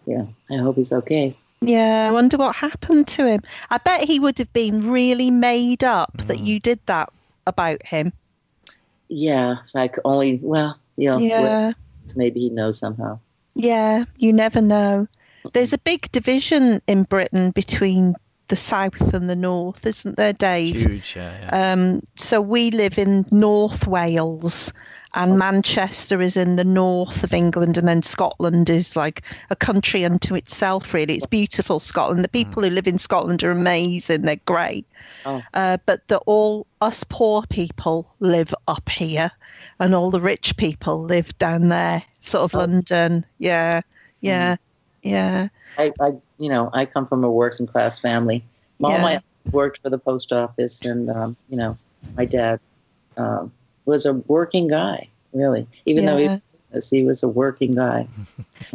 yeah, 0.06 0.24
I 0.50 0.56
hope 0.56 0.76
he's 0.76 0.92
okay. 0.92 1.36
Yeah, 1.60 2.08
I 2.08 2.12
wonder 2.12 2.36
what 2.38 2.56
happened 2.56 3.06
to 3.08 3.26
him. 3.26 3.42
I 3.70 3.78
bet 3.78 4.02
he 4.02 4.18
would 4.18 4.38
have 4.38 4.52
been 4.52 4.90
really 4.90 5.30
made 5.30 5.84
up 5.84 6.10
that 6.26 6.40
you 6.40 6.58
did 6.58 6.80
that 6.86 7.12
about 7.46 7.84
him. 7.86 8.12
Yeah, 9.08 9.56
like 9.74 9.96
only. 10.04 10.40
Well, 10.42 10.78
you 10.96 11.10
know, 11.10 11.18
Yeah, 11.18 11.72
maybe 12.16 12.40
he 12.40 12.50
knows 12.50 12.78
somehow. 12.78 13.18
yeah, 13.54 14.04
you 14.18 14.32
never 14.32 14.60
know. 14.60 15.06
There's 15.52 15.72
a 15.72 15.78
big 15.78 16.10
division 16.12 16.80
in 16.86 17.02
Britain 17.04 17.50
between 17.50 18.14
the 18.52 18.56
south 18.56 19.14
and 19.14 19.30
the 19.30 19.34
north, 19.34 19.86
isn't 19.86 20.18
there, 20.18 20.34
Dave? 20.34 20.76
Huge, 20.76 21.16
yeah, 21.16 21.38
yeah. 21.40 21.72
Um, 21.72 22.02
so 22.16 22.38
we 22.42 22.70
live 22.70 22.98
in 22.98 23.24
North 23.30 23.86
Wales, 23.86 24.74
and 25.14 25.38
Manchester 25.38 26.20
is 26.20 26.36
in 26.36 26.56
the 26.56 26.64
north 26.64 27.24
of 27.24 27.32
England, 27.32 27.78
and 27.78 27.88
then 27.88 28.02
Scotland 28.02 28.68
is 28.68 28.94
like 28.94 29.22
a 29.48 29.56
country 29.56 30.04
unto 30.04 30.34
itself. 30.34 30.92
Really, 30.92 31.14
it's 31.14 31.24
beautiful 31.24 31.80
Scotland. 31.80 32.22
The 32.22 32.28
people 32.28 32.62
who 32.62 32.68
live 32.68 32.86
in 32.86 32.98
Scotland 32.98 33.42
are 33.42 33.50
amazing. 33.50 34.20
They're 34.20 34.36
great, 34.44 34.84
Oh. 35.24 35.40
uh, 35.54 35.78
but 35.86 36.06
the 36.08 36.18
all 36.18 36.66
us 36.82 37.04
poor 37.04 37.44
people 37.48 38.06
live 38.20 38.54
up 38.68 38.86
here, 38.90 39.30
and 39.80 39.94
all 39.94 40.10
the 40.10 40.20
rich 40.20 40.58
people 40.58 41.02
live 41.04 41.38
down 41.38 41.68
there, 41.68 42.02
sort 42.20 42.44
of 42.44 42.54
Oh. 42.54 42.58
London. 42.58 43.24
Yeah, 43.38 43.80
yeah, 44.20 44.56
yeah. 45.02 45.48
I, 45.78 45.90
I 46.02 46.12
you 46.42 46.48
know, 46.48 46.70
I 46.72 46.86
come 46.86 47.06
from 47.06 47.24
a 47.24 47.30
working 47.30 47.66
class 47.66 48.00
family. 48.00 48.44
All 48.82 48.90
Yeah. 48.90 49.02
my 49.02 49.22
worked 49.50 49.78
for 49.78 49.90
the 49.90 49.98
post 49.98 50.32
office, 50.32 50.84
and 50.84 51.08
um, 51.10 51.36
you 51.48 51.56
know, 51.56 51.78
my 52.16 52.24
dad 52.24 52.60
um, 53.16 53.52
was 53.84 54.06
a 54.06 54.12
working 54.12 54.68
guy, 54.68 55.08
really. 55.32 55.66
Even 55.86 56.06
though 56.06 56.16
Yeah. 56.16 56.38
he, 56.72 56.80
he 56.90 57.04
was 57.04 57.22
a 57.22 57.28
working 57.28 57.70
guy. 57.72 58.08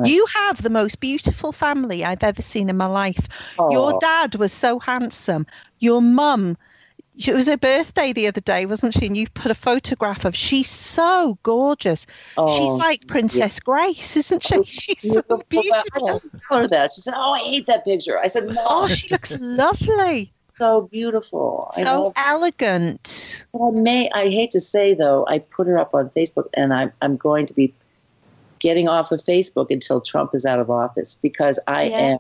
You 0.03 0.25
have 0.33 0.61
the 0.61 0.69
most 0.69 0.99
beautiful 0.99 1.51
family 1.51 2.03
I've 2.05 2.23
ever 2.23 2.41
seen 2.41 2.69
in 2.69 2.77
my 2.77 2.85
life. 2.85 3.27
Your 3.71 3.97
dad 3.99 4.35
was 4.35 4.53
so 4.53 4.79
handsome. 4.79 5.47
Your 5.79 6.01
mum, 6.01 6.57
it 7.17 7.33
was 7.33 7.47
her 7.47 7.57
birthday 7.57 8.13
the 8.13 8.27
other 8.27 8.41
day, 8.41 8.65
wasn't 8.65 8.93
she? 8.93 9.05
And 9.07 9.17
you 9.17 9.27
put 9.29 9.51
a 9.51 9.55
photograph 9.55 10.25
of. 10.25 10.35
She's 10.35 10.69
so 10.69 11.37
gorgeous. 11.43 12.05
Oh, 12.37 12.57
She's 12.57 12.75
like 12.75 13.07
Princess 13.07 13.59
Grace, 13.59 14.17
isn't 14.17 14.43
she? 14.43 14.63
She's 14.65 15.13
so 15.13 15.41
Beautiful. 15.49 16.07
I 16.07 16.49
tell 16.49 16.59
her 16.61 16.67
that. 16.67 16.91
She 16.93 17.01
said, 17.01 17.13
"Oh, 17.15 17.33
I 17.33 17.39
hate 17.39 17.65
that 17.67 17.85
picture." 17.85 18.19
I 18.19 18.27
said, 18.27 18.47
"No, 18.47 18.65
Oh, 18.69 18.87
she 18.87 19.09
looks 19.09 19.31
lovely. 19.39 20.31
so 20.57 20.81
beautiful." 20.91 21.71
So 21.73 22.13
elegant. 22.15 23.45
Well, 23.53 23.75
I 23.77 23.81
may. 23.81 24.09
I 24.11 24.29
hate 24.29 24.51
to 24.51 24.61
say 24.61 24.93
though, 24.93 25.25
I 25.27 25.39
put 25.39 25.67
her 25.67 25.77
up 25.77 25.93
on 25.93 26.09
Facebook, 26.09 26.49
and 26.53 26.73
I'm 26.73 26.91
I'm 27.01 27.17
going 27.17 27.45
to 27.47 27.53
be 27.53 27.73
getting 28.59 28.87
off 28.87 29.11
of 29.11 29.19
Facebook 29.19 29.69
until 29.71 30.01
Trump 30.01 30.33
is 30.33 30.45
out 30.45 30.59
of 30.59 30.69
office 30.69 31.15
because 31.21 31.59
I 31.67 31.83
Yeah. 31.85 31.97
am. 32.13 32.17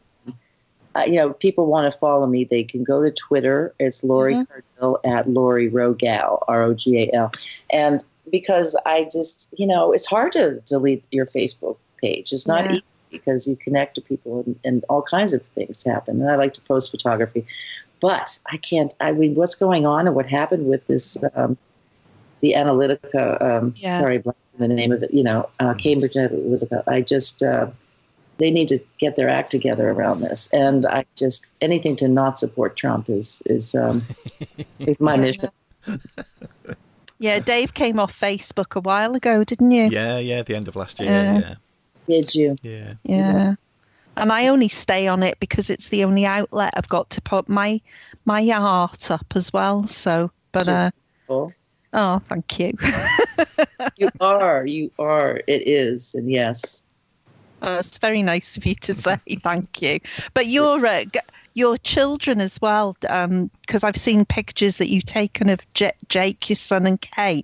Uh, 0.97 1.03
you 1.05 1.19
know, 1.19 1.33
people 1.33 1.67
want 1.67 1.91
to 1.91 1.97
follow 1.97 2.25
me. 2.25 2.43
They 2.43 2.63
can 2.63 2.83
go 2.83 3.03
to 3.03 3.11
Twitter. 3.11 3.73
It's 3.79 4.03
Lori. 4.03 4.33
Cardille 4.35 4.99
at 5.05 5.29
Lori 5.29 5.69
Rogal, 5.69 6.43
R 6.47 6.63
O 6.63 6.73
G 6.73 7.03
A 7.03 7.15
L, 7.15 7.31
and 7.69 8.03
because 8.31 8.75
I 8.85 9.03
just, 9.11 9.49
you 9.57 9.67
know, 9.67 9.93
it's 9.93 10.05
hard 10.05 10.31
to 10.33 10.61
delete 10.65 11.03
your 11.11 11.25
Facebook 11.25 11.77
page. 12.01 12.33
It's 12.33 12.47
not 12.47 12.65
Yeah. 12.65 12.71
easy 12.73 12.83
because 13.11 13.47
you 13.47 13.55
connect 13.55 13.95
to 13.95 14.01
people 14.01 14.43
and, 14.45 14.59
and 14.65 14.85
all 14.89 15.01
kinds 15.01 15.33
of 15.33 15.41
things 15.55 15.83
happen. 15.83 16.21
And 16.21 16.29
I 16.29 16.35
like 16.35 16.53
to 16.53 16.61
post 16.61 16.91
photography, 16.91 17.45
but 18.01 18.39
I 18.51 18.57
can't. 18.57 18.93
I 18.99 19.11
mean, 19.11 19.35
what's 19.35 19.55
going 19.55 19.85
on 19.85 20.07
and 20.07 20.15
what 20.15 20.25
happened 20.25 20.67
with 20.67 20.85
this, 20.87 21.17
um, 21.35 21.57
the 22.41 22.53
Analytica? 22.57 23.41
Um, 23.41 23.73
Yeah. 23.77 23.99
Sorry, 23.99 24.23
the 24.57 24.67
name 24.67 24.91
of 24.91 25.03
it. 25.03 25.13
You 25.13 25.23
know, 25.23 25.49
uh, 25.59 25.73
Cambridge 25.75 26.13
Analytica. 26.13 26.83
I 26.87 27.01
just. 27.01 27.43
Uh, 27.43 27.67
they 28.37 28.51
need 28.51 28.69
to 28.69 28.79
get 28.99 29.15
their 29.15 29.29
act 29.29 29.51
together 29.51 29.89
around 29.89 30.21
this, 30.21 30.49
and 30.53 30.85
I 30.85 31.05
just 31.15 31.45
anything 31.61 31.95
to 31.97 32.07
not 32.07 32.39
support 32.39 32.75
Trump 32.75 33.09
is 33.09 33.41
is 33.45 33.75
um, 33.75 34.01
is 34.79 34.99
my 34.99 35.17
mission. 35.17 35.49
Yeah, 37.19 37.39
Dave 37.39 37.73
came 37.73 37.99
off 37.99 38.17
Facebook 38.17 38.75
a 38.75 38.81
while 38.81 39.15
ago, 39.15 39.43
didn't 39.43 39.71
you? 39.71 39.87
Yeah, 39.87 40.19
yeah, 40.19 40.43
the 40.43 40.55
end 40.55 40.67
of 40.67 40.75
last 40.75 40.99
year. 40.99 41.09
Yeah. 41.09 41.39
Yeah, 41.39 41.55
Did 42.07 42.35
you? 42.35 42.55
yeah. 42.61 42.93
Yeah. 43.03 43.55
And 44.15 44.31
I 44.31 44.47
only 44.47 44.67
stay 44.67 45.07
on 45.07 45.23
it 45.23 45.39
because 45.39 45.69
it's 45.69 45.89
the 45.89 46.03
only 46.03 46.25
outlet 46.25 46.73
I've 46.75 46.87
got 46.87 47.11
to 47.11 47.21
put 47.21 47.49
my 47.49 47.81
my 48.25 48.47
art 48.49 49.11
up 49.11 49.33
as 49.35 49.51
well. 49.53 49.85
So, 49.87 50.31
but 50.51 50.67
uh, 50.67 50.91
Oh, 51.29 51.51
oh, 51.93 52.19
thank 52.19 52.59
you. 52.59 52.73
you 53.97 54.09
are, 54.19 54.65
you 54.65 54.91
are. 54.97 55.41
It 55.45 55.67
is, 55.67 56.15
and 56.15 56.29
yes. 56.29 56.83
Oh, 57.61 57.77
it's 57.77 57.97
very 57.97 58.23
nice 58.23 58.57
of 58.57 58.65
you 58.65 58.75
to 58.75 58.93
say 58.93 59.17
thank 59.41 59.81
you. 59.81 59.99
But 60.33 60.47
your 60.47 60.85
uh, 60.85 61.05
your 61.53 61.77
children 61.77 62.39
as 62.39 62.61
well, 62.61 62.95
because 63.01 63.83
I've 63.83 63.97
seen 63.97 64.25
pictures 64.25 64.77
that 64.77 64.89
you've 64.89 65.05
taken 65.05 65.49
of 65.49 65.59
J- 65.73 65.93
Jake, 66.07 66.49
your 66.49 66.55
son, 66.55 66.85
and 66.85 67.01
Kay. 67.01 67.43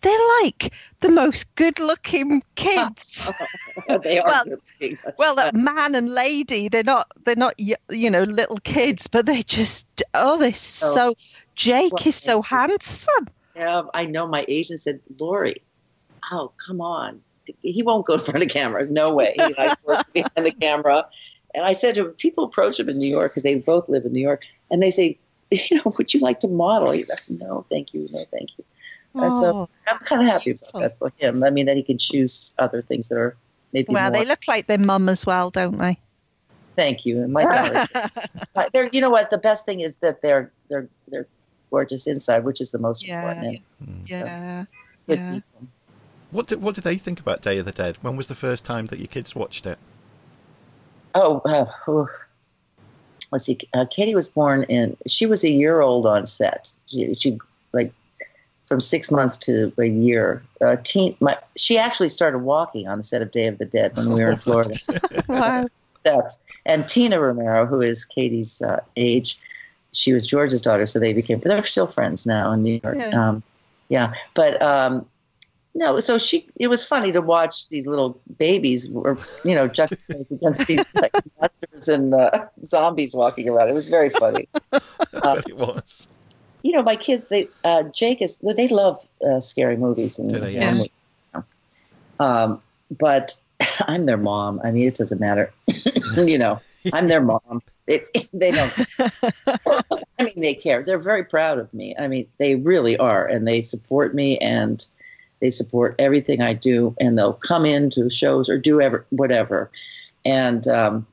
They're 0.00 0.28
like 0.42 0.72
the 0.98 1.10
most 1.10 1.54
good-looking 1.54 2.42
kids. 2.56 3.30
they 4.02 4.18
are. 4.18 4.26
Well, 4.26 4.44
good 4.44 4.60
looking. 4.80 4.98
well, 5.16 5.36
that 5.36 5.54
man 5.54 5.94
and 5.94 6.12
lady, 6.12 6.68
they're 6.68 6.82
not 6.82 7.06
they're 7.24 7.36
not 7.36 7.54
you 7.58 8.10
know 8.10 8.24
little 8.24 8.58
kids, 8.58 9.06
but 9.06 9.26
they're 9.26 9.42
just 9.44 9.86
oh, 10.14 10.38
they're 10.38 10.52
so. 10.52 11.14
Jake 11.54 11.92
Well, 11.92 12.02
is 12.06 12.16
so 12.16 12.40
handsome. 12.40 13.28
Yeah, 13.54 13.82
I 13.92 14.06
know. 14.06 14.26
My 14.26 14.44
agent 14.48 14.80
said, 14.80 15.00
"Lori, 15.18 15.62
oh 16.30 16.52
come 16.56 16.80
on, 16.80 17.20
he 17.62 17.82
won't 17.82 18.06
go 18.06 18.14
in 18.14 18.20
front 18.20 18.42
of 18.42 18.48
cameras. 18.48 18.90
No 18.90 19.12
way. 19.12 19.32
He 19.34 19.54
likes 19.54 19.82
working 19.84 20.04
behind 20.12 20.46
the 20.46 20.52
camera." 20.52 21.06
And 21.54 21.64
I 21.64 21.72
said 21.72 21.94
to 21.96 22.06
him, 22.06 22.12
people 22.12 22.44
approach 22.44 22.80
him 22.80 22.88
in 22.88 22.98
New 22.98 23.08
York 23.10 23.32
because 23.32 23.42
they 23.42 23.56
both 23.56 23.88
live 23.88 24.06
in 24.06 24.12
New 24.12 24.22
York, 24.22 24.42
and 24.70 24.82
they 24.82 24.90
say, 24.90 25.18
"You 25.50 25.76
know, 25.76 25.92
would 25.98 26.14
you 26.14 26.20
like 26.20 26.40
to 26.40 26.48
model?" 26.48 26.92
He's 26.92 27.08
like, 27.08 27.22
"No, 27.28 27.64
thank 27.70 27.92
you. 27.94 28.06
No, 28.10 28.20
thank 28.30 28.50
you." 28.58 28.64
And 29.14 29.32
so 29.32 29.46
Oh, 29.46 29.68
I'm 29.86 29.98
kind 29.98 30.22
of 30.22 30.28
happy 30.28 30.52
about 30.52 30.80
that 30.80 30.98
for 30.98 31.12
him. 31.18 31.44
I 31.44 31.50
mean, 31.50 31.66
that 31.66 31.76
he 31.76 31.82
can 31.82 31.98
choose 31.98 32.54
other 32.58 32.80
things 32.80 33.08
that 33.08 33.18
are 33.18 33.36
maybe 33.72 33.92
well, 33.92 34.10
more. 34.10 34.20
they 34.20 34.24
look 34.24 34.40
like 34.48 34.66
their 34.66 34.78
mum 34.78 35.08
as 35.10 35.26
well, 35.26 35.50
don't 35.50 35.76
they? 35.76 35.98
Thank 36.76 37.04
you. 37.04 37.22
And 37.22 37.32
my 37.32 37.42
daughter, 37.44 37.86
they're, 38.72 38.88
you 38.92 39.02
know 39.02 39.10
what? 39.10 39.28
The 39.28 39.36
best 39.36 39.66
thing 39.66 39.80
is 39.80 39.96
that 39.98 40.22
they're 40.22 40.50
they're 40.70 40.88
they're 41.08 41.26
gorgeous 41.70 42.06
inside, 42.06 42.44
which 42.44 42.60
is 42.62 42.70
the 42.70 42.78
most 42.78 43.06
Yeah. 43.06 43.16
important. 43.20 43.62
Yeah. 44.06 44.64
Good 45.06 45.18
Yeah. 45.18 45.38
People. 46.32 46.38
What 46.38 46.46
did 46.48 46.62
what 46.62 46.74
did 46.74 46.84
they 46.84 46.96
think 46.96 47.20
about 47.20 47.42
Day 47.42 47.58
of 47.58 47.64
the 47.64 47.72
Dead? 47.72 47.98
When 48.00 48.16
was 48.16 48.26
the 48.26 48.34
first 48.34 48.64
time 48.64 48.86
that 48.86 48.98
your 48.98 49.08
kids 49.08 49.34
watched 49.34 49.66
it? 49.66 49.78
Oh, 51.14 51.42
uh, 51.44 52.06
let's 53.30 53.44
see. 53.44 53.58
Uh, 53.74 53.86
Katie 53.90 54.14
was 54.14 54.28
born 54.28 54.64
in. 54.64 54.96
She 55.06 55.26
was 55.26 55.44
a 55.44 55.50
year 55.50 55.80
old 55.80 56.06
on 56.06 56.26
set. 56.26 56.72
She, 56.86 57.14
she 57.14 57.38
like 57.72 57.92
from 58.66 58.80
six 58.80 59.10
months 59.10 59.36
to 59.38 59.72
a 59.78 59.84
year. 59.84 60.42
Uh, 60.60 60.76
teen. 60.82 61.16
My, 61.20 61.38
she 61.56 61.76
actually 61.76 62.08
started 62.08 62.38
walking 62.38 62.88
on 62.88 62.98
the 62.98 63.04
set 63.04 63.20
of 63.20 63.30
Day 63.30 63.46
of 63.46 63.58
the 63.58 63.66
Dead 63.66 63.96
when 63.96 64.12
we 64.12 64.24
were 64.24 64.30
in 64.30 64.36
Florida. 64.38 64.78
Wow. 65.28 65.66
That's 66.02 66.38
and 66.64 66.88
Tina 66.88 67.20
Romero, 67.20 67.66
who 67.66 67.80
is 67.80 68.04
Katie's 68.04 68.60
uh, 68.62 68.80
age, 68.96 69.38
she 69.92 70.12
was 70.12 70.26
George's 70.26 70.62
daughter, 70.62 70.86
so 70.86 70.98
they 70.98 71.12
became. 71.12 71.40
They're 71.40 71.62
still 71.62 71.86
friends 71.86 72.26
now 72.26 72.52
in 72.52 72.62
New 72.62 72.80
York. 72.82 72.96
Yeah. 72.96 73.28
Um, 73.28 73.42
yeah, 73.88 74.14
but 74.34 74.60
um, 74.62 75.06
no. 75.74 76.00
So 76.00 76.18
she. 76.18 76.46
It 76.56 76.68
was 76.68 76.84
funny 76.84 77.12
to 77.12 77.20
watch 77.20 77.68
these 77.68 77.86
little 77.86 78.20
babies, 78.38 78.90
or 78.90 79.16
you 79.44 79.54
know, 79.54 79.68
juxtaposed 79.68 80.32
against 80.32 80.66
these 80.66 80.84
like 80.94 81.12
monsters 81.40 81.88
and 81.88 82.14
uh, 82.14 82.46
zombies 82.64 83.14
walking 83.14 83.48
around. 83.48 83.68
It 83.68 83.74
was 83.74 83.88
very 83.88 84.10
funny. 84.10 84.48
It 85.14 85.56
was. 85.56 86.08
you 86.62 86.72
know, 86.72 86.82
my 86.82 86.96
kids. 86.96 87.28
They 87.28 87.48
uh, 87.64 87.84
Jake 87.84 88.22
is. 88.22 88.38
They 88.38 88.68
love 88.68 88.98
uh, 89.26 89.40
scary 89.40 89.76
movies 89.76 90.18
and. 90.18 90.30
They? 90.30 90.52
Yeah. 90.52 91.42
um, 92.20 92.60
but 92.90 93.36
I'm 93.86 94.04
their 94.04 94.16
mom. 94.16 94.60
I 94.64 94.70
mean, 94.70 94.86
it 94.86 94.96
doesn't 94.96 95.20
matter. 95.20 95.52
you 96.16 96.38
know, 96.38 96.60
I'm 96.92 97.08
their 97.08 97.20
mom. 97.20 97.62
It, 97.86 98.08
they 98.32 98.50
don't. 98.50 98.72
I 100.18 100.24
mean, 100.24 100.40
they 100.40 100.54
care. 100.54 100.82
They're 100.82 100.98
very 100.98 101.24
proud 101.24 101.58
of 101.58 101.72
me. 101.74 101.94
I 101.98 102.08
mean, 102.08 102.26
they 102.38 102.56
really 102.56 102.96
are, 102.96 103.26
and 103.26 103.46
they 103.46 103.62
support 103.62 104.14
me, 104.14 104.38
and 104.38 104.86
they 105.42 105.50
support 105.50 105.96
everything 105.98 106.40
I 106.40 106.54
do, 106.54 106.94
and 106.98 107.18
they'll 107.18 107.34
come 107.34 107.66
into 107.66 108.08
shows 108.08 108.48
or 108.48 108.56
do 108.56 108.80
ever 108.80 109.04
whatever, 109.10 109.70
and 110.24 110.66
um, 110.68 111.06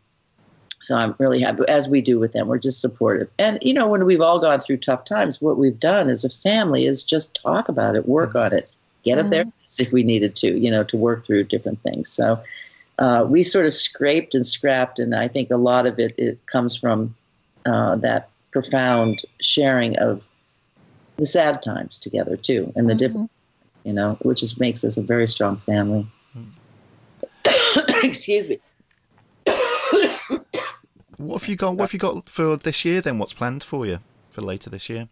so 0.81 0.95
I'm 0.95 1.15
really 1.17 1.41
happy. 1.41 1.63
As 1.67 1.89
we 1.89 2.01
do 2.01 2.19
with 2.19 2.31
them, 2.31 2.47
we're 2.47 2.59
just 2.59 2.79
supportive. 2.79 3.29
And 3.37 3.57
you 3.61 3.73
know, 3.73 3.87
when 3.87 4.05
we've 4.05 4.21
all 4.21 4.39
gone 4.39 4.61
through 4.61 4.77
tough 4.77 5.03
times, 5.03 5.41
what 5.41 5.57
we've 5.57 5.79
done 5.79 6.09
as 6.09 6.23
a 6.23 6.29
family 6.29 6.85
is 6.85 7.03
just 7.03 7.35
talk 7.41 7.69
about 7.69 7.95
it, 7.95 8.07
work 8.07 8.35
on 8.35 8.53
it, 8.53 8.75
get 9.03 9.17
up 9.17 9.29
there 9.29 9.45
if 9.79 9.91
we 9.91 10.03
needed 10.03 10.35
to, 10.37 10.57
you 10.57 10.71
know, 10.71 10.83
to 10.85 10.97
work 10.97 11.25
through 11.25 11.45
different 11.45 11.81
things. 11.81 12.09
So 12.09 12.43
uh, 12.99 13.25
we 13.27 13.43
sort 13.43 13.65
of 13.65 13.73
scraped 13.73 14.35
and 14.35 14.45
scrapped, 14.45 14.99
and 14.99 15.15
I 15.15 15.27
think 15.27 15.49
a 15.49 15.57
lot 15.57 15.87
of 15.87 15.99
it, 15.99 16.13
it 16.17 16.45
comes 16.45 16.75
from 16.75 17.15
uh, 17.65 17.95
that 17.97 18.29
profound 18.51 19.19
sharing 19.41 19.97
of 19.97 20.27
the 21.17 21.25
sad 21.25 21.61
times 21.61 21.99
together 21.99 22.37
too, 22.37 22.71
and 22.75 22.89
the 22.89 22.95
different, 22.95 23.31
you 23.89 23.95
know, 23.95 24.19
which 24.21 24.43
is 24.43 24.59
makes 24.59 24.83
us 24.83 24.97
a 24.97 25.01
very 25.01 25.27
strong 25.27 25.57
family. 25.57 26.05
Excuse 28.03 28.47
me. 28.49 28.59
What 31.17 31.41
have 31.41 31.49
you 31.49 31.57
got? 31.57 31.71
What 31.71 31.81
have 31.81 31.93
you 31.93 31.99
got 31.99 32.29
for 32.29 32.55
this 32.55 32.85
year? 32.85 33.01
Then 33.01 33.17
what's 33.19 33.33
planned 33.33 33.61
for 33.61 33.85
you 33.85 33.99
for 34.29 34.39
later 34.39 34.69
this 34.69 34.87
year? 34.87 35.09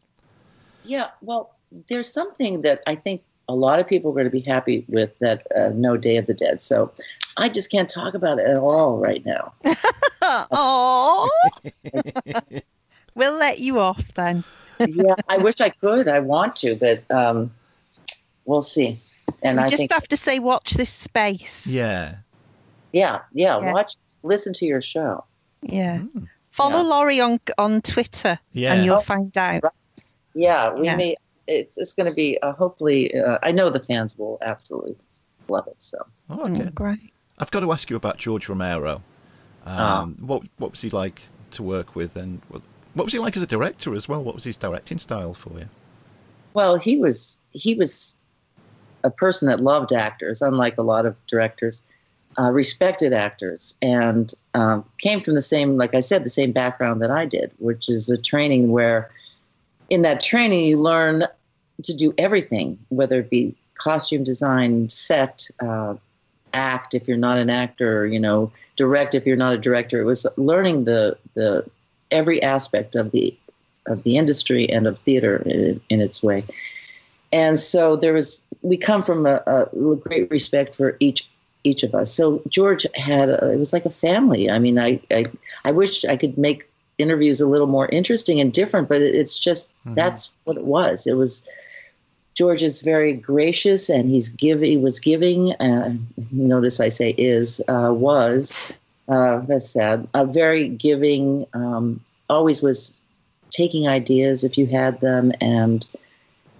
Yeah, 0.85 1.09
well, 1.21 1.53
there's 1.89 2.09
something 2.09 2.61
that 2.61 2.81
I 2.87 2.95
think 2.95 3.23
a 3.49 3.53
lot 3.53 3.79
of 3.81 3.87
people 3.87 4.11
are 4.11 4.13
going 4.13 4.23
to 4.23 4.29
be 4.29 4.39
happy 4.39 4.85
with 4.87 5.19
that 5.19 5.45
uh, 5.53 5.71
No 5.73 5.97
Day 5.97 6.15
of 6.15 6.25
the 6.25 6.33
Dead. 6.33 6.61
So 6.61 6.93
I 7.35 7.49
just 7.49 7.69
can't 7.69 7.89
talk 7.89 8.13
about 8.13 8.39
it 8.39 8.47
at 8.47 8.57
all 8.57 8.99
right 8.99 9.25
now. 9.25 9.53
Oh. 10.51 11.29
we'll 13.15 13.37
let 13.37 13.59
you 13.59 13.79
off 13.79 14.13
then. 14.15 14.43
yeah, 14.79 15.15
I 15.29 15.37
wish 15.37 15.61
I 15.61 15.69
could. 15.69 16.09
I 16.09 16.19
want 16.19 16.57
to, 16.57 16.75
but 16.75 17.09
um, 17.09 17.51
we'll 18.47 18.63
see. 18.63 18.99
And 19.43 19.57
You 19.59 19.65
I 19.65 19.69
just 19.69 19.77
think, 19.81 19.91
have 19.93 20.07
to 20.07 20.17
say, 20.17 20.39
watch 20.39 20.71
this 20.73 20.89
space. 20.89 21.67
Yeah. 21.67 22.15
yeah, 22.91 23.19
yeah, 23.33 23.59
Yeah. 23.59 23.73
watch, 23.73 23.95
listen 24.23 24.53
to 24.53 24.65
your 24.65 24.81
show. 24.81 25.23
Yeah. 25.61 25.99
Mm. 25.99 26.27
Follow 26.49 26.81
Yeah. 26.81 26.87
Lori 26.89 27.19
on 27.21 27.39
on 27.59 27.81
Twitter, 27.81 28.39
Yeah. 28.53 28.73
and 28.73 28.83
you'll 28.85 28.95
Oh. 28.97 29.01
find 29.01 29.37
out. 29.37 29.63
Yeah, 30.33 30.73
we 30.73 30.85
Yeah. 30.85 30.95
may. 30.95 31.15
It's 31.45 31.77
it's 31.77 31.93
going 31.93 32.09
to 32.09 32.15
be 32.15 32.41
uh, 32.41 32.53
hopefully. 32.53 33.13
Uh, 33.15 33.37
I 33.43 33.51
know 33.51 33.69
the 33.69 33.79
fans 33.79 34.17
will 34.17 34.37
absolutely 34.41 34.95
love 35.47 35.67
it. 35.67 35.75
So 35.81 35.97
Oh, 36.29 36.37
Mm, 36.37 36.59
okay. 36.61 36.69
great. 36.71 37.13
I've 37.37 37.51
got 37.51 37.59
to 37.61 37.71
ask 37.71 37.89
you 37.89 37.95
about 37.95 38.17
George 38.17 38.49
Romero. 38.49 39.03
Um, 39.65 40.15
What 40.21 40.43
what 40.57 40.71
was 40.71 40.81
he 40.81 40.89
like 40.89 41.21
to 41.51 41.63
work 41.63 41.95
with, 41.95 42.15
and 42.15 42.41
what, 42.49 42.61
what 42.95 43.03
was 43.05 43.13
he 43.13 43.19
like 43.19 43.37
as 43.37 43.43
a 43.43 43.47
director 43.47 43.93
as 43.93 44.07
well? 44.09 44.23
What 44.23 44.33
was 44.35 44.43
his 44.45 44.57
directing 44.57 44.97
style 44.97 45.33
for 45.33 45.59
you? 45.59 45.69
Well, 46.53 46.77
he 46.77 46.97
was 46.97 47.37
he 47.51 47.75
was 47.75 48.17
a 49.03 49.09
person 49.09 49.47
that 49.47 49.59
loved 49.59 49.93
actors, 49.93 50.41
unlike 50.41 50.77
a 50.77 50.81
lot 50.83 51.05
of 51.05 51.15
directors, 51.27 51.83
uh, 52.39 52.51
respected 52.51 53.13
actors, 53.13 53.75
and 53.81 54.33
um, 54.53 54.85
came 54.97 55.19
from 55.19 55.35
the 55.35 55.41
same, 55.41 55.77
like 55.77 55.95
I 55.95 56.01
said, 56.01 56.23
the 56.23 56.29
same 56.29 56.51
background 56.51 57.01
that 57.01 57.11
I 57.11 57.25
did, 57.25 57.51
which 57.57 57.89
is 57.89 58.09
a 58.09 58.17
training 58.17 58.69
where, 58.71 59.09
in 59.89 60.03
that 60.03 60.21
training, 60.21 60.65
you 60.65 60.79
learn 60.79 61.23
to 61.83 61.93
do 61.93 62.13
everything, 62.17 62.79
whether 62.89 63.19
it 63.19 63.29
be 63.29 63.55
costume 63.75 64.23
design, 64.23 64.89
set, 64.89 65.47
uh, 65.59 65.95
act 66.53 66.93
if 66.93 67.07
you're 67.07 67.17
not 67.17 67.37
an 67.37 67.49
actor, 67.49 68.05
you 68.05 68.19
know, 68.19 68.51
direct 68.75 69.15
if 69.15 69.25
you're 69.25 69.37
not 69.37 69.53
a 69.53 69.57
director. 69.57 70.01
It 70.01 70.05
was 70.05 70.25
learning 70.37 70.85
the 70.85 71.17
the 71.33 71.69
every 72.11 72.41
aspect 72.41 72.95
of 72.95 73.11
the 73.11 73.37
of 73.85 74.03
the 74.03 74.17
industry 74.17 74.69
and 74.69 74.87
of 74.87 74.99
theater 74.99 75.37
in, 75.45 75.81
in 75.89 76.01
its 76.01 76.21
way. 76.21 76.43
And 77.31 77.59
so 77.59 77.95
there 77.95 78.13
was 78.13 78.41
we 78.61 78.77
come 78.77 79.01
from 79.01 79.25
a, 79.25 79.41
a, 79.45 79.95
great 79.97 80.31
respect 80.31 80.75
for 80.75 80.97
each 80.99 81.29
each 81.63 81.83
of 81.83 81.93
us. 81.93 82.13
So 82.13 82.41
George 82.47 82.85
had 82.95 83.29
a, 83.29 83.51
it 83.51 83.57
was 83.57 83.73
like 83.73 83.85
a 83.85 83.89
family. 83.89 84.49
I 84.49 84.59
mean, 84.59 84.79
I, 84.79 85.01
I 85.11 85.25
I 85.63 85.71
wish 85.71 86.05
I 86.05 86.17
could 86.17 86.37
make 86.37 86.69
interviews 86.97 87.41
a 87.41 87.47
little 87.47 87.67
more 87.67 87.87
interesting 87.87 88.39
and 88.39 88.51
different, 88.51 88.89
but 88.89 89.01
it's 89.01 89.37
just 89.37 89.71
mm-hmm. 89.79 89.95
that's 89.95 90.31
what 90.45 90.57
it 90.57 90.63
was. 90.63 91.07
It 91.07 91.13
was 91.13 91.43
George 92.33 92.63
is 92.63 92.81
very 92.81 93.13
gracious 93.13 93.89
and 93.89 94.09
he's 94.09 94.29
give 94.29 94.61
he 94.61 94.77
was 94.77 94.99
giving. 94.99 95.53
Uh, 95.53 95.95
notice 96.31 96.79
I 96.79 96.89
say 96.89 97.09
is 97.09 97.61
uh, 97.67 97.91
was 97.93 98.55
uh, 99.07 99.39
that's 99.39 99.69
sad. 99.69 100.07
A 100.13 100.25
very 100.25 100.69
giving. 100.69 101.47
Um, 101.53 102.01
always 102.29 102.61
was 102.61 102.99
taking 103.49 103.87
ideas 103.87 104.43
if 104.43 104.57
you 104.57 104.67
had 104.67 104.99
them, 104.99 105.31
and 105.39 105.85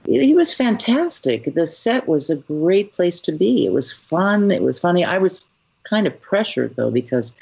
he 0.07 0.33
was 0.33 0.53
fantastic. 0.53 1.53
The 1.53 1.67
set 1.67 2.07
was 2.07 2.29
a 2.29 2.37
great 2.37 2.93
place 2.93 3.19
to 3.21 3.33
be. 3.33 3.65
It 3.65 3.73
was 3.73 3.91
fun. 3.91 4.51
It 4.51 4.61
was 4.61 4.79
funny. 4.79 5.03
I 5.03 5.17
was 5.17 5.47
kind 5.83 6.07
of 6.07 6.19
pressured 6.21 6.75
though 6.75 6.91
because, 6.91 7.35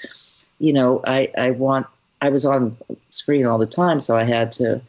you 0.59 0.73
know, 0.73 1.01
I 1.05 1.31
I 1.37 1.51
want 1.51 1.85
I 2.21 2.29
was 2.29 2.45
on 2.45 2.75
screen 3.11 3.45
all 3.45 3.59
the 3.59 3.67
time, 3.67 4.01
so 4.01 4.17
I 4.17 4.23
had 4.23 4.51
to 4.53 4.81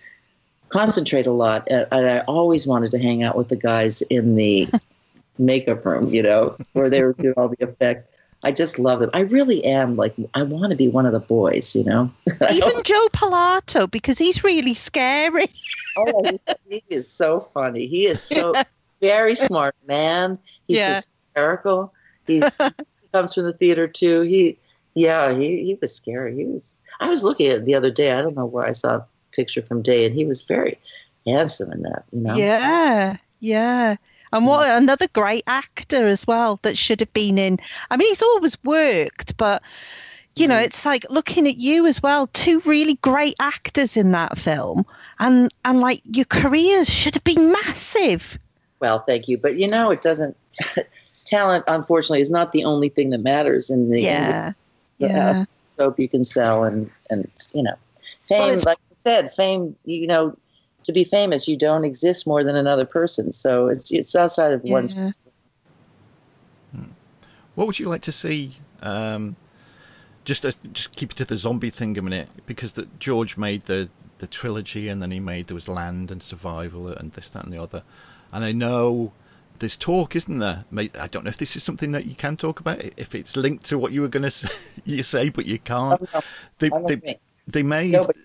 concentrate 0.71 1.27
a 1.27 1.33
lot. 1.33 1.69
And 1.69 1.87
I 1.93 2.21
always 2.21 2.67
wanted 2.67 2.93
to 2.93 2.99
hang 2.99 3.23
out 3.23 3.37
with 3.37 3.49
the 3.49 3.57
guys 3.57 4.01
in 4.03 4.37
the 4.37 4.69
makeup 5.39 5.85
room, 5.85 6.13
you 6.13 6.23
know, 6.23 6.57
where 6.73 6.89
they 6.89 7.03
were 7.03 7.13
doing 7.13 7.35
all 7.37 7.49
the 7.49 7.63
effects. 7.63 8.05
I 8.47 8.53
just 8.53 8.79
love 8.79 9.01
them. 9.01 9.11
I 9.13 9.23
really 9.23 9.65
am 9.65 9.97
like 9.97 10.15
I 10.33 10.45
want 10.45 10.71
to 10.71 10.77
be 10.77 10.87
one 10.87 11.05
of 11.05 11.11
the 11.11 11.19
boys, 11.19 11.75
you 11.75 11.83
know. 11.83 12.13
Even 12.53 12.85
Joe 12.85 13.09
Pilato 13.13 13.91
because 13.91 14.19
he's 14.19 14.45
really 14.45 14.73
scary. 14.73 15.51
oh, 15.97 16.23
he, 16.69 16.85
he, 16.89 16.95
is 16.95 17.11
so 17.11 17.41
funny. 17.41 17.89
He 17.89 18.07
is 18.07 18.23
so 18.23 18.55
very 19.01 19.35
smart 19.35 19.75
man. 19.85 20.39
He's 20.69 20.77
yeah. 20.77 21.01
hysterical. 21.35 21.93
He's 22.29 22.57
he 22.57 23.09
comes 23.13 23.35
from 23.35 23.47
the 23.47 23.53
theater 23.53 23.89
too. 23.89 24.21
He 24.21 24.59
yeah, 24.95 25.33
he 25.33 25.65
he 25.65 25.77
was 25.81 25.93
scary. 25.93 26.37
He 26.37 26.45
was 26.45 26.79
I 27.01 27.09
was 27.09 27.25
looking 27.25 27.49
at 27.49 27.57
it 27.57 27.65
the 27.65 27.75
other 27.75 27.91
day. 27.91 28.13
I 28.13 28.23
don't 28.23 28.37
know 28.37 28.47
where 28.47 28.65
I 28.65 28.73
saw 28.73 28.99
a 28.99 29.07
picture 29.33 29.61
from 29.61 29.83
Day, 29.83 30.07
and 30.07 30.15
he 30.15 30.25
was 30.25 30.45
very 30.45 30.79
handsome 31.27 31.73
in 31.73 31.83
that. 31.83 32.05
You 32.13 32.21
know. 32.21 32.37
Yeah, 32.37 33.17
yeah. 33.41 33.97
And 34.33 34.47
what 34.47 34.67
mm. 34.67 34.77
another 34.77 35.09
great 35.09 35.45
actor 35.47 36.07
as 36.07 36.27
well 36.27 36.59
that 36.63 36.79
should 36.79 37.01
have 37.01 37.13
been 37.13 37.39
in. 37.39 37.59
I 37.91 37.97
mean, 37.97 38.09
he's 38.09 38.23
always 38.23 38.63
worked, 38.65 39.37
but 39.37 39.63
you 40.35 40.49
know, 40.49 40.57
mm. 40.57 40.65
it's 40.65 40.85
like 40.85 41.07
looking 41.11 41.47
at 41.47 41.57
you 41.57 41.87
as 41.87 42.03
well. 42.03 42.27
Two 42.29 42.61
really 42.61 42.95
great 42.95 43.37
actors 43.39 43.97
in 43.97 44.13
that 44.13 44.39
film, 44.39 44.85
and 45.19 45.53
and 45.65 45.81
like 45.81 46.03
your 46.05 46.27
careers 46.27 46.91
should 46.91 47.15
have 47.15 47.25
been 47.25 47.53
massive. 47.53 48.39
Well, 48.81 49.01
thank 49.01 49.29
you, 49.29 49.39
but 49.39 49.57
you 49.57 49.69
know, 49.69 49.91
it 49.91 50.03
doesn't. 50.03 50.37
talent, 51.27 51.65
unfortunately, 51.67 52.21
is 52.21 52.31
not 52.31 52.53
the 52.53 52.65
only 52.65 52.89
thing 52.89 53.11
that 53.11 53.19
matters 53.19 53.69
in 53.69 53.91
the 53.91 54.01
yeah, 54.01 54.53
the, 54.99 55.09
yeah. 55.09 55.31
Uh, 55.31 55.45
soap 55.67 56.01
you 56.01 56.09
can 56.09 56.25
sell 56.25 56.65
and 56.65 56.91
and 57.11 57.29
you 57.53 57.63
know, 57.63 57.75
fame. 58.25 58.55
Well, 58.55 58.63
like 58.65 58.79
I 58.79 58.95
said, 59.03 59.33
fame, 59.33 59.77
you 59.85 60.07
know, 60.07 60.37
to 60.87 60.93
be 60.93 61.05
famous, 61.05 61.47
you 61.47 61.57
don't 61.57 61.85
exist 61.85 62.27
more 62.27 62.43
than 62.43 62.57
another 62.57 62.85
person. 62.85 63.33
So 63.33 63.69
it's 63.69 63.91
it's 63.91 64.17
outside 64.17 64.53
of 64.53 64.65
yeah. 64.65 64.73
one's. 64.73 64.95
Hmm. 64.95 65.11
What 67.55 67.67
would 67.67 67.79
you 67.79 67.89
like 67.89 68.03
to 68.03 68.13
see? 68.13 68.57
Um, 68.83 69.37
just 70.25 70.45
uh, 70.45 70.53
just 70.73 70.95
keep 70.97 71.13
it 71.13 71.17
to 71.19 71.25
the 71.25 71.37
zombie 71.37 71.71
thing 71.71 71.97
a 71.97 72.03
minute, 72.03 72.29
because 72.47 72.73
the, 72.73 72.89
George 72.99 73.37
made 73.37 73.63
the 73.63 73.89
the 74.19 74.27
trilogy, 74.27 74.89
and 74.89 75.01
then 75.01 75.11
he 75.11 75.21
made 75.21 75.47
there 75.47 75.55
was 75.55 75.69
Land 75.69 76.11
and 76.11 76.23
Survival 76.23 76.89
and 76.89 77.13
this, 77.13 77.31
that, 77.31 77.45
and 77.45 77.53
the 77.53 77.63
other. 77.63 77.83
And 78.33 78.45
I 78.45 78.53
know 78.53 79.13
there's 79.59 79.77
talk, 79.77 80.17
isn't 80.17 80.39
there? 80.39 80.65
I 80.75 81.07
don't 81.07 81.25
know 81.25 81.31
if 81.31 81.39
this 81.39 81.57
is 81.57 81.63
something 81.63 81.93
that 81.93 82.05
you 82.05 82.15
can 82.15 82.37
talk 82.37 82.61
about, 82.61 82.83
if 82.97 83.15
it's 83.15 83.37
linked 83.37 83.65
to 83.67 83.79
what 83.79 83.93
you 83.93 84.03
were 84.03 84.09
going 84.09 84.25
to 84.25 84.31
say, 84.31 84.49
you 84.85 85.03
say, 85.03 85.31
but 85.31 85.47
you 85.47 85.59
can't. 85.59 86.03
Oh, 86.03 86.09
no. 86.13 86.21
They, 86.59 86.97
they, 86.97 87.19
they 87.47 87.63
made 87.63 87.93
no, 87.93 88.05
but 88.05 88.17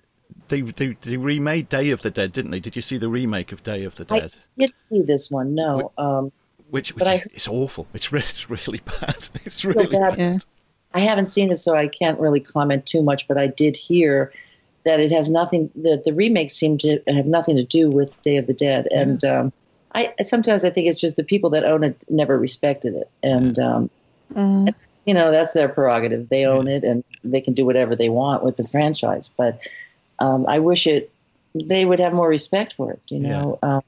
they, 0.51 0.61
they, 0.61 0.97
they 1.01 1.17
remade 1.17 1.69
Day 1.69 1.89
of 1.89 2.01
the 2.01 2.11
Dead, 2.11 2.31
didn't 2.31 2.51
they? 2.51 2.59
Did 2.59 2.75
you 2.75 2.81
see 2.81 2.97
the 2.97 3.09
remake 3.09 3.51
of 3.51 3.63
Day 3.63 3.83
of 3.85 3.95
the 3.95 4.05
Dead? 4.05 4.33
I 4.57 4.65
did 4.65 4.73
see 4.83 5.01
this 5.01 5.31
one. 5.31 5.55
No. 5.55 5.91
Um, 5.97 6.31
which, 6.69 6.93
which 6.93 7.01
is, 7.03 7.07
I, 7.07 7.13
it's 7.33 7.47
awful. 7.47 7.87
It's 7.93 8.11
really, 8.11 8.23
it's 8.23 8.49
really 8.49 8.81
bad. 9.01 9.29
It's 9.45 9.65
really 9.65 9.85
so 9.85 9.99
bad. 9.99 10.17
bad. 10.17 10.45
I 10.93 10.99
haven't 10.99 11.27
seen 11.27 11.51
it, 11.51 11.57
so 11.57 11.75
I 11.75 11.87
can't 11.87 12.19
really 12.19 12.41
comment 12.41 12.85
too 12.85 13.01
much. 13.01 13.27
But 13.27 13.37
I 13.37 13.47
did 13.47 13.77
hear 13.77 14.31
that 14.85 14.99
it 14.99 15.11
has 15.11 15.31
nothing. 15.31 15.71
That 15.75 16.03
the 16.05 16.13
remakes 16.13 16.53
seem 16.53 16.77
to 16.79 17.01
have 17.07 17.25
nothing 17.25 17.55
to 17.55 17.63
do 17.63 17.89
with 17.89 18.21
Day 18.21 18.37
of 18.37 18.47
the 18.47 18.53
Dead, 18.53 18.87
and 18.91 19.23
um, 19.23 19.53
I 19.95 20.13
sometimes 20.21 20.65
I 20.65 20.69
think 20.69 20.87
it's 20.87 20.99
just 20.99 21.15
the 21.15 21.23
people 21.23 21.51
that 21.51 21.63
own 21.63 21.83
it 21.83 22.03
never 22.09 22.37
respected 22.37 22.95
it, 22.95 23.09
and 23.23 23.57
um, 23.59 23.89
mm. 24.33 24.73
you 25.05 25.13
know 25.13 25.31
that's 25.31 25.53
their 25.53 25.69
prerogative. 25.69 26.27
They 26.27 26.45
own 26.45 26.67
yeah. 26.67 26.75
it, 26.75 26.83
and 26.83 27.03
they 27.23 27.41
can 27.41 27.53
do 27.53 27.65
whatever 27.65 27.95
they 27.95 28.09
want 28.09 28.43
with 28.43 28.57
the 28.57 28.67
franchise. 28.67 29.29
But 29.29 29.61
um, 30.21 30.45
I 30.47 30.59
wish 30.59 30.87
it 30.87 31.11
they 31.53 31.85
would 31.85 31.99
have 31.99 32.13
more 32.13 32.29
respect 32.29 32.73
for 32.73 32.91
it, 32.91 33.01
you 33.07 33.19
know, 33.19 33.59
yeah. 33.61 33.77
um, 33.77 33.83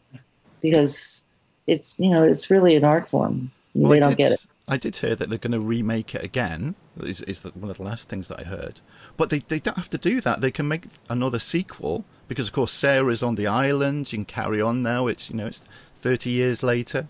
because 0.61 1.25
it's 1.67 1.99
you 1.99 2.09
know 2.09 2.23
it's 2.23 2.49
really 2.49 2.75
an 2.75 2.83
art 2.83 3.07
form. 3.07 3.51
Well, 3.73 3.91
they 3.91 3.97
I 3.97 3.99
don't 3.99 4.09
did, 4.11 4.17
get 4.17 4.31
it. 4.33 4.45
I 4.67 4.77
did 4.77 4.95
hear 4.97 5.15
that 5.15 5.29
they're 5.29 5.37
going 5.37 5.51
to 5.51 5.59
remake 5.59 6.15
it 6.15 6.23
again. 6.23 6.75
Is 6.99 7.21
is 7.21 7.43
one 7.43 7.69
of 7.69 7.77
the 7.77 7.83
last 7.83 8.09
things 8.09 8.27
that 8.27 8.39
I 8.39 8.43
heard? 8.43 8.81
But 9.15 9.29
they 9.29 9.39
they 9.39 9.59
don't 9.59 9.77
have 9.77 9.89
to 9.91 9.97
do 9.97 10.19
that. 10.21 10.41
They 10.41 10.51
can 10.51 10.67
make 10.67 10.85
another 11.09 11.39
sequel 11.39 12.05
because 12.27 12.47
of 12.47 12.53
course 12.53 12.71
Sarah 12.71 13.11
is 13.11 13.23
on 13.23 13.35
the 13.35 13.47
island. 13.47 14.11
You 14.11 14.17
can 14.19 14.25
carry 14.25 14.61
on 14.61 14.81
now. 14.81 15.07
It's 15.07 15.29
you 15.29 15.35
know 15.35 15.47
it's 15.47 15.63
thirty 15.95 16.31
years 16.31 16.63
later, 16.63 17.07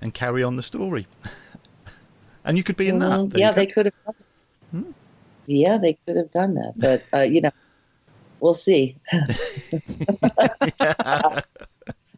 and 0.00 0.14
carry 0.14 0.42
on 0.42 0.56
the 0.56 0.62
story. 0.62 1.06
and 2.44 2.56
you 2.56 2.62
could 2.62 2.76
be 2.76 2.88
in 2.88 2.98
that. 3.00 3.20
Mm, 3.20 3.38
yeah, 3.38 3.52
they 3.52 3.66
could 3.66 3.86
have. 3.86 4.14
Hmm? 4.70 4.90
Yeah, 5.46 5.78
they 5.78 5.96
could 6.06 6.16
have 6.16 6.32
done 6.32 6.54
that, 6.54 6.74
but 6.76 7.08
uh, 7.16 7.22
you 7.22 7.40
know 7.40 7.52
we'll 8.40 8.54
see. 8.54 8.96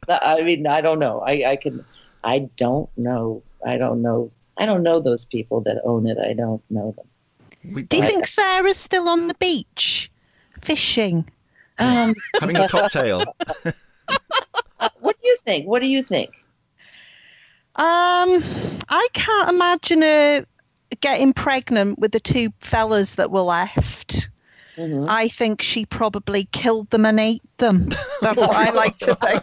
I 0.09 0.43
mean, 0.43 0.67
I 0.67 0.81
don't 0.81 0.99
know. 0.99 1.21
I, 1.21 1.45
I 1.47 1.57
can, 1.57 1.85
I 2.25 2.49
don't 2.57 2.91
know. 2.97 3.43
I 3.65 3.77
don't 3.77 4.03
know. 4.03 4.31
I 4.57 4.67
don't 4.67 4.83
know 4.83 5.01
those 5.01 5.25
people 5.25 5.61
that 5.63 5.81
own 5.85 6.07
it. 6.07 6.19
I 6.19 6.33
don't 6.33 6.63
know 6.71 6.95
them. 6.97 7.07
Do 7.87 7.97
you 7.97 8.07
think 8.07 8.27
Sarah's 8.27 8.77
still 8.77 9.09
on 9.09 9.29
the 9.29 9.35
beach 9.35 10.11
fishing? 10.63 11.29
Um, 11.79 12.15
Having 12.41 12.57
a 12.57 12.69
cocktail. 12.69 13.19
what 15.01 15.21
do 15.21 15.29
you 15.29 15.37
think? 15.45 15.67
What 15.67 15.81
do 15.81 15.89
you 15.89 16.03
think? 16.03 16.31
Um, 17.77 18.43
I 18.89 19.09
can't 19.13 19.51
imagine 19.51 20.03
her 20.03 20.47
getting 21.01 21.33
pregnant 21.33 21.99
with 21.99 22.11
the 22.13 22.21
two 22.21 22.51
fellas 22.61 23.15
that 23.17 23.31
were 23.31 23.43
left. 23.43 24.31
Mm-hmm. 24.79 25.07
I 25.09 25.29
think 25.29 25.61
she 25.61 25.85
probably 25.85 26.45
killed 26.53 26.89
them 26.91 27.05
and 27.05 27.19
ate 27.19 27.43
them. 27.59 27.89
That's 28.21 28.41
what 28.41 28.55
I 28.55 28.71
like 28.71 28.97
to 28.99 29.17
think. 29.17 29.43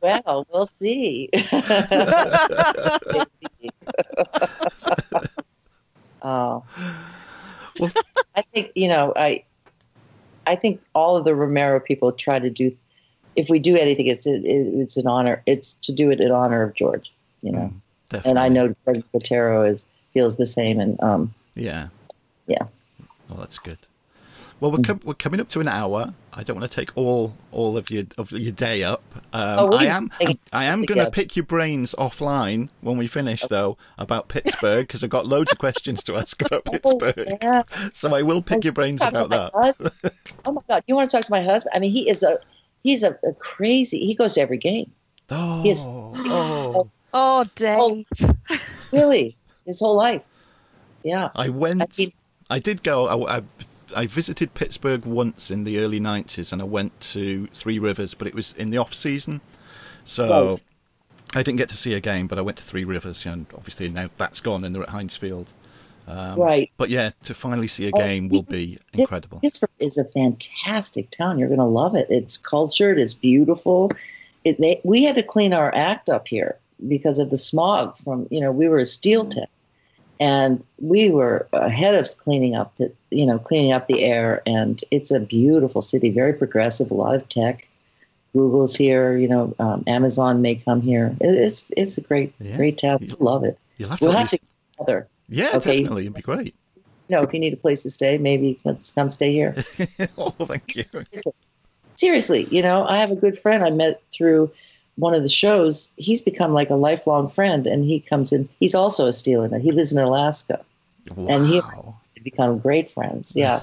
well, 0.00 0.46
we'll 0.52 0.66
see. 0.66 1.28
oh. 6.22 6.62
Well, 7.80 7.90
I 8.36 8.42
think 8.54 8.70
you 8.74 8.86
know 8.88 9.12
I. 9.16 9.42
I 10.44 10.56
think 10.56 10.80
all 10.94 11.16
of 11.16 11.24
the 11.24 11.36
Romero 11.36 11.78
people 11.80 12.12
try 12.12 12.38
to 12.38 12.50
do. 12.50 12.76
If 13.36 13.48
we 13.48 13.58
do 13.58 13.76
anything, 13.76 14.06
it's 14.06 14.26
it, 14.26 14.42
it's 14.44 14.96
an 14.96 15.06
honor. 15.06 15.42
It's 15.46 15.74
to 15.74 15.92
do 15.92 16.10
it 16.10 16.20
in 16.20 16.30
honor 16.30 16.62
of 16.62 16.74
George. 16.74 17.12
You 17.42 17.52
know, 17.52 17.72
mm, 18.10 18.22
and 18.24 18.38
I 18.38 18.48
know 18.48 18.72
Greg 18.84 19.02
Nicotero 19.12 19.68
is 19.68 19.86
feels 20.12 20.36
the 20.36 20.46
same, 20.46 20.78
and 20.78 21.00
um, 21.02 21.34
yeah, 21.54 21.88
yeah. 22.46 22.58
Well, 23.28 23.38
that's 23.40 23.58
good. 23.58 23.78
Well, 24.60 24.70
we're, 24.70 24.78
com- 24.78 25.00
we're 25.02 25.14
coming 25.14 25.40
up 25.40 25.48
to 25.50 25.60
an 25.60 25.66
hour. 25.66 26.14
I 26.32 26.44
don't 26.44 26.56
want 26.56 26.70
to 26.70 26.74
take 26.80 26.96
all 26.96 27.34
all 27.50 27.76
of 27.76 27.90
your 27.90 28.04
of 28.16 28.30
your 28.30 28.52
day 28.52 28.84
up. 28.84 29.02
Um, 29.32 29.58
Oh, 29.58 29.72
I 29.76 29.86
am 29.86 30.08
I 30.52 30.64
am 30.66 30.82
going 30.82 31.00
to 31.00 31.10
pick 31.10 31.34
your 31.34 31.44
brains 31.44 31.96
offline 31.98 32.68
when 32.80 32.96
we 32.96 33.08
finish, 33.08 33.42
though, 33.42 33.76
about 33.98 34.28
Pittsburgh 34.28 34.86
because 34.86 35.02
I've 35.02 35.10
got 35.10 35.26
loads 35.26 35.50
of 35.50 35.58
questions 35.58 36.04
to 36.04 36.16
ask 36.16 36.40
about 36.46 36.64
Pittsburgh. 36.64 37.14
Oh, 37.18 37.36
yeah. 37.42 37.62
So 37.92 38.14
I 38.14 38.22
will 38.22 38.40
pick 38.40 38.62
your 38.62 38.72
brains 38.72 39.02
about 39.02 39.30
that. 39.30 40.12
Oh 40.44 40.52
my 40.52 40.60
God! 40.68 40.84
You 40.86 40.94
want 40.96 41.10
to 41.10 41.16
talk 41.16 41.24
to 41.24 41.30
my 41.32 41.42
husband? 41.42 41.72
I 41.74 41.78
mean, 41.80 41.90
he 41.92 42.08
is 42.08 42.22
a 42.22 42.38
he's 42.84 43.02
a, 43.02 43.18
a 43.24 43.32
crazy. 43.38 44.06
He 44.06 44.14
goes 44.14 44.34
to 44.34 44.40
every 44.42 44.58
game. 44.58 44.90
Oh, 45.30 45.62
Yes. 45.64 45.86
oh. 45.88 46.88
Oh, 47.14 47.44
Dave. 47.56 48.06
Really, 48.92 49.36
his 49.66 49.80
whole 49.80 49.96
life. 49.96 50.22
Yeah. 51.02 51.30
I 51.34 51.48
went. 51.48 51.82
I 51.82 51.86
mean- 51.98 52.12
I 52.52 52.58
did 52.58 52.82
go. 52.82 53.06
I, 53.06 53.38
I, 53.38 53.42
I 53.96 54.06
visited 54.06 54.54
Pittsburgh 54.54 55.04
once 55.04 55.50
in 55.50 55.64
the 55.64 55.78
early 55.80 56.00
'90s, 56.00 56.52
and 56.52 56.60
I 56.62 56.64
went 56.64 56.98
to 57.12 57.46
Three 57.48 57.78
Rivers, 57.78 58.14
but 58.14 58.26
it 58.28 58.34
was 58.34 58.52
in 58.56 58.70
the 58.70 58.78
off 58.78 58.92
season, 58.94 59.40
so 60.04 60.50
Right. 60.50 60.60
I 61.34 61.42
didn't 61.42 61.58
get 61.58 61.68
to 61.70 61.76
see 61.76 61.94
a 61.94 62.00
game. 62.00 62.26
But 62.26 62.38
I 62.38 62.42
went 62.42 62.58
to 62.58 62.64
Three 62.64 62.84
Rivers, 62.84 63.24
and 63.26 63.46
obviously 63.54 63.88
now 63.88 64.10
that's 64.16 64.40
gone, 64.40 64.64
and 64.64 64.74
they're 64.74 64.82
at 64.82 64.90
Heinz 64.90 65.16
Field. 65.16 65.52
Um, 66.06 66.38
right. 66.40 66.70
But 66.76 66.90
yeah, 66.90 67.10
to 67.24 67.34
finally 67.34 67.68
see 67.68 67.86
a 67.86 67.92
Oh, 67.94 67.98
game 67.98 68.28
will 68.28 68.42
be 68.42 68.76
incredible. 68.92 69.38
Pittsburgh 69.40 69.70
is 69.78 69.98
a 69.98 70.04
fantastic 70.04 71.10
town. 71.10 71.38
You're 71.38 71.48
going 71.48 71.60
to 71.60 71.64
love 71.64 71.94
it. 71.94 72.08
It's 72.10 72.36
cultured. 72.36 72.98
It's 72.98 73.14
beautiful. 73.14 73.90
It, 74.44 74.60
they, 74.60 74.80
we 74.82 75.04
had 75.04 75.14
to 75.14 75.22
clean 75.22 75.52
our 75.52 75.72
act 75.72 76.08
up 76.08 76.26
here 76.26 76.56
because 76.88 77.20
of 77.20 77.30
the 77.30 77.38
smog. 77.38 77.98
From 78.00 78.26
you 78.30 78.40
know, 78.40 78.50
we 78.50 78.68
were 78.68 78.80
a 78.80 78.84
steel 78.86 79.26
tech, 79.26 79.48
and 80.22 80.62
we 80.78 81.10
were 81.10 81.48
ahead 81.52 81.96
of 81.96 82.16
cleaning 82.18 82.54
up. 82.54 82.72
The, 82.76 82.92
you 83.10 83.26
know, 83.26 83.40
cleaning 83.40 83.72
up 83.72 83.88
the 83.88 84.04
air. 84.04 84.40
And 84.46 84.80
it's 84.92 85.10
a 85.10 85.18
beautiful 85.18 85.82
city. 85.82 86.10
Very 86.10 86.32
progressive. 86.32 86.92
A 86.92 86.94
lot 86.94 87.16
of 87.16 87.28
tech. 87.28 87.66
Google's 88.32 88.76
here. 88.76 89.16
You 89.16 89.26
know, 89.26 89.54
um, 89.58 89.82
Amazon 89.88 90.40
may 90.40 90.54
come 90.54 90.80
here. 90.80 91.16
It's 91.20 91.64
it's 91.76 91.98
a 91.98 92.02
great 92.02 92.34
Yeah. 92.38 92.56
great 92.56 92.78
town. 92.78 92.98
We 93.00 93.08
love 93.18 93.42
it. 93.42 93.58
You'll 93.78 93.88
have 93.88 93.98
to. 93.98 94.04
We'll 94.04 94.16
have 94.16 94.30
to 94.30 94.38
get 94.38 94.48
together. 94.78 95.08
yeah, 95.28 95.56
okay. 95.56 95.80
definitely, 95.82 96.02
it'd 96.04 96.14
be 96.14 96.22
great. 96.22 96.54
You 97.08 97.16
know, 97.16 97.22
if 97.22 97.34
you 97.34 97.40
need 97.40 97.52
a 97.52 97.56
place 97.56 97.82
to 97.82 97.90
stay, 97.90 98.16
maybe 98.16 98.60
let's 98.64 98.92
come 98.92 99.10
stay 99.10 99.32
here. 99.32 99.56
oh, 100.16 100.30
thank 100.30 100.76
you. 100.76 100.84
seriously, 101.96 102.44
you 102.44 102.62
know, 102.62 102.86
I 102.86 102.98
have 102.98 103.10
a 103.10 103.16
good 103.16 103.40
friend 103.40 103.64
I 103.64 103.70
met 103.70 104.04
through 104.12 104.52
one 104.96 105.14
of 105.14 105.22
the 105.22 105.28
shows. 105.28 105.90
He's 105.96 106.20
become 106.20 106.52
like 106.52 106.70
a 106.70 106.74
lifelong 106.74 107.28
friend, 107.28 107.66
and 107.66 107.84
he 107.84 108.00
comes 108.00 108.32
in. 108.32 108.48
He's 108.60 108.74
also 108.74 109.06
a 109.06 109.10
Steeler. 109.10 109.50
now. 109.50 109.58
He 109.58 109.72
lives 109.72 109.92
in 109.92 109.98
Alaska. 109.98 110.64
Wow. 111.14 111.26
And 111.28 111.46
he- 111.46 111.62
They 112.14 112.22
become 112.22 112.58
great 112.58 112.90
friends. 112.90 113.34
Yeah, 113.36 113.60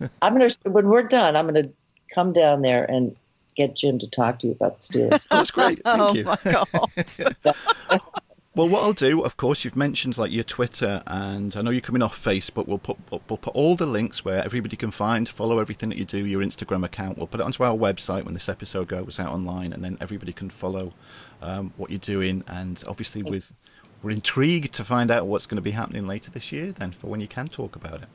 I'm 0.22 0.32
gonna 0.32 0.50
when 0.64 0.88
we're 0.88 1.02
done, 1.02 1.36
I'm 1.36 1.46
gonna 1.46 1.68
come 2.14 2.32
down 2.32 2.62
there 2.62 2.84
and 2.84 3.16
get 3.56 3.74
Jim 3.74 3.98
to 3.98 4.06
talk 4.06 4.38
to 4.40 4.46
you 4.48 4.52
about 4.52 4.80
the 4.80 4.98
Steelers. 4.98 5.26
That's 5.28 5.50
great. 5.50 5.80
Thank 5.82 6.00
oh 6.00 6.14
you. 6.14 6.24
my 6.24 6.38
God. 6.44 7.52
Well, 8.56 8.70
what 8.70 8.84
I'll 8.84 8.94
do, 8.94 9.22
of 9.22 9.36
course, 9.36 9.66
you've 9.66 9.76
mentioned 9.76 10.16
like 10.16 10.32
your 10.32 10.42
Twitter, 10.42 11.02
and 11.06 11.54
I 11.54 11.60
know 11.60 11.68
you're 11.68 11.82
coming 11.82 12.00
off 12.00 12.18
Facebook. 12.18 12.66
We'll 12.66 12.78
put 12.78 12.96
we'll 13.10 13.36
put 13.36 13.54
all 13.54 13.76
the 13.76 13.84
links 13.84 14.24
where 14.24 14.42
everybody 14.42 14.76
can 14.76 14.90
find, 14.90 15.28
follow 15.28 15.58
everything 15.58 15.90
that 15.90 15.98
you 15.98 16.06
do. 16.06 16.24
Your 16.24 16.40
Instagram 16.40 16.82
account. 16.82 17.18
We'll 17.18 17.26
put 17.26 17.40
it 17.40 17.42
onto 17.44 17.62
our 17.64 17.76
website 17.76 18.24
when 18.24 18.32
this 18.32 18.48
episode 18.48 18.88
goes 18.88 19.20
out 19.20 19.30
online, 19.30 19.74
and 19.74 19.84
then 19.84 19.98
everybody 20.00 20.32
can 20.32 20.48
follow 20.48 20.94
um, 21.42 21.74
what 21.76 21.90
you're 21.90 21.98
doing. 21.98 22.44
And 22.48 22.82
obviously, 22.88 23.22
with 23.22 23.52
we're 24.02 24.12
intrigued 24.12 24.72
to 24.72 24.84
find 24.84 25.10
out 25.10 25.26
what's 25.26 25.44
going 25.44 25.56
to 25.56 25.62
be 25.62 25.72
happening 25.72 26.06
later 26.06 26.30
this 26.30 26.50
year. 26.50 26.72
Then, 26.72 26.92
for 26.92 27.08
when 27.08 27.20
you 27.20 27.28
can 27.28 27.48
talk 27.48 27.76
about 27.76 28.04
it. 28.04 28.08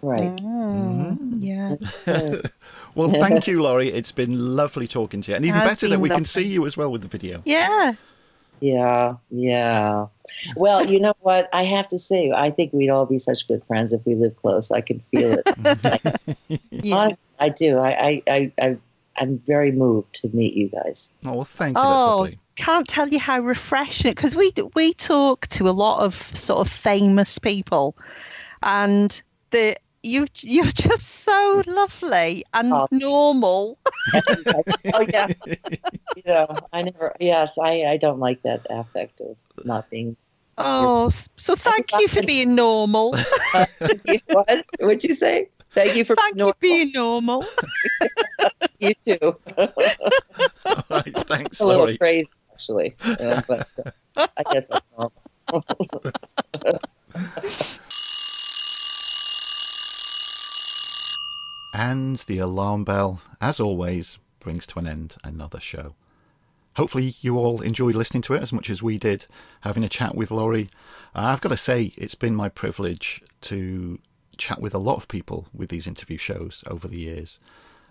right. 0.00 0.18
Mm, 0.18 1.34
yeah. 1.40 1.76
Well, 2.94 3.10
thank 3.10 3.46
you, 3.46 3.62
Lori. 3.62 3.90
It's 3.92 4.12
been 4.12 4.56
lovely 4.56 4.88
talking 4.88 5.20
to 5.20 5.32
you, 5.32 5.36
and 5.36 5.44
even 5.44 5.60
better 5.60 5.88
that 5.88 5.96
been 5.96 6.00
we 6.00 6.08
can 6.08 6.24
see 6.24 6.46
you 6.46 6.64
as 6.64 6.74
well 6.74 6.90
with 6.90 7.02
the 7.02 7.08
video. 7.08 7.42
Yeah. 7.44 7.96
Yeah, 8.64 9.16
yeah. 9.28 10.06
Well, 10.56 10.86
you 10.86 10.98
know 10.98 11.12
what? 11.20 11.50
I 11.52 11.64
have 11.64 11.88
to 11.88 11.98
say, 11.98 12.32
I 12.34 12.50
think 12.50 12.72
we'd 12.72 12.88
all 12.88 13.04
be 13.04 13.18
such 13.18 13.46
good 13.46 13.62
friends 13.64 13.92
if 13.92 14.06
we 14.06 14.14
lived 14.14 14.36
close. 14.36 14.70
I 14.70 14.80
can 14.80 15.00
feel 15.00 15.38
it. 15.38 16.38
yeah. 16.70 16.96
Honestly, 16.96 17.24
I 17.38 17.48
do. 17.50 17.76
I, 17.78 17.90
I, 17.90 18.22
I, 18.26 18.52
I, 18.58 18.78
I'm 19.18 19.36
very 19.36 19.70
moved 19.70 20.14
to 20.22 20.30
meet 20.34 20.54
you 20.54 20.70
guys. 20.70 21.12
Oh, 21.26 21.34
well, 21.34 21.44
thank 21.44 21.76
you. 21.76 21.82
Oh, 21.84 22.16
lovely. 22.20 22.38
can't 22.56 22.88
tell 22.88 23.06
you 23.06 23.18
how 23.18 23.38
refreshing 23.40 24.12
because 24.12 24.34
we 24.34 24.50
we 24.74 24.94
talk 24.94 25.46
to 25.48 25.68
a 25.68 25.76
lot 25.76 26.02
of 26.02 26.14
sort 26.14 26.66
of 26.66 26.72
famous 26.72 27.38
people, 27.38 27.94
and 28.62 29.22
the 29.50 29.76
you 30.04 30.26
you're 30.40 30.64
just 30.66 31.06
so 31.24 31.62
lovely 31.66 32.44
and 32.52 32.72
Oh. 32.72 32.86
normal. 32.90 33.78
oh 34.14 35.06
yeah. 35.08 35.28
you 36.14 36.22
know, 36.26 36.46
I 36.72 36.82
never. 36.82 37.14
Yes, 37.18 37.58
I. 37.58 37.84
I 37.84 37.96
don't 37.96 38.20
like 38.20 38.42
that 38.42 38.66
affect 38.70 39.20
of 39.20 39.36
not 39.64 39.90
being. 39.90 40.16
Oh, 40.56 41.08
so 41.08 41.56
thank 41.56 41.90
you 41.98 42.06
for 42.06 42.22
being 42.22 42.54
normal. 42.54 43.12
what? 44.28 44.64
What'd 44.78 45.02
you 45.02 45.16
say? 45.16 45.48
Thank 45.72 45.96
you 45.96 46.04
for 46.04 46.14
Thank 46.14 46.38
you 46.38 46.52
being 46.60 46.92
normal. 46.94 47.44
you 48.78 48.94
too. 49.04 49.18
All 49.58 49.66
right, 50.88 51.26
thanks, 51.26 51.58
a 51.58 51.66
little 51.66 51.86
Lori. 51.90 51.98
crazy, 51.98 52.28
actually. 52.52 52.94
Yeah, 53.18 53.42
but 53.48 53.66
uh, 54.14 54.28
I 54.36 54.42
guess 54.52 54.66
that's 54.68 54.86
normal. 54.96 55.12
And 61.74 62.18
the 62.18 62.38
alarm 62.38 62.84
bell, 62.84 63.20
as 63.40 63.58
always, 63.58 64.18
brings 64.38 64.64
to 64.68 64.78
an 64.78 64.86
end 64.86 65.16
another 65.24 65.58
show. 65.58 65.96
Hopefully, 66.76 67.16
you 67.20 67.36
all 67.36 67.60
enjoyed 67.62 67.96
listening 67.96 68.22
to 68.22 68.34
it 68.34 68.42
as 68.42 68.52
much 68.52 68.70
as 68.70 68.80
we 68.80 68.96
did 68.96 69.26
having 69.62 69.82
a 69.82 69.88
chat 69.88 70.14
with 70.14 70.30
Lori. 70.30 70.70
Uh, 71.16 71.22
I've 71.22 71.40
got 71.40 71.48
to 71.48 71.56
say, 71.56 71.92
it's 71.96 72.14
been 72.14 72.36
my 72.36 72.48
privilege 72.48 73.24
to 73.42 73.98
chat 74.36 74.60
with 74.60 74.72
a 74.72 74.78
lot 74.78 74.96
of 74.96 75.08
people 75.08 75.48
with 75.52 75.68
these 75.68 75.88
interview 75.88 76.16
shows 76.16 76.62
over 76.68 76.86
the 76.86 76.98
years. 76.98 77.40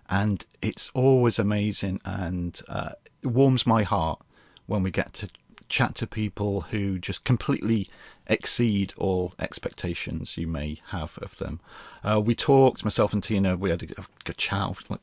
And 0.09 0.45
it's 0.61 0.89
always 0.93 1.37
amazing 1.37 1.99
and 2.05 2.61
uh, 2.69 2.91
warms 3.21 3.67
my 3.67 3.83
heart 3.83 4.21
when 4.65 4.81
we 4.81 4.91
get 4.91 5.11
to 5.15 5.29
chat 5.73 5.95
to 5.95 6.05
people 6.05 6.61
who 6.61 6.99
just 6.99 7.23
completely 7.23 7.89
exceed 8.27 8.93
all 8.95 9.33
expectations 9.39 10.37
you 10.37 10.45
may 10.45 10.79
have 10.89 11.17
of 11.17 11.35
them. 11.39 11.59
Uh, 12.03 12.21
we 12.23 12.35
talked, 12.35 12.85
myself 12.85 13.11
and 13.11 13.23
Tina, 13.23 13.57
we 13.57 13.71
had 13.71 13.81
a, 13.81 14.05
a 14.27 14.33
chat. 14.33 14.87
Like 14.87 15.01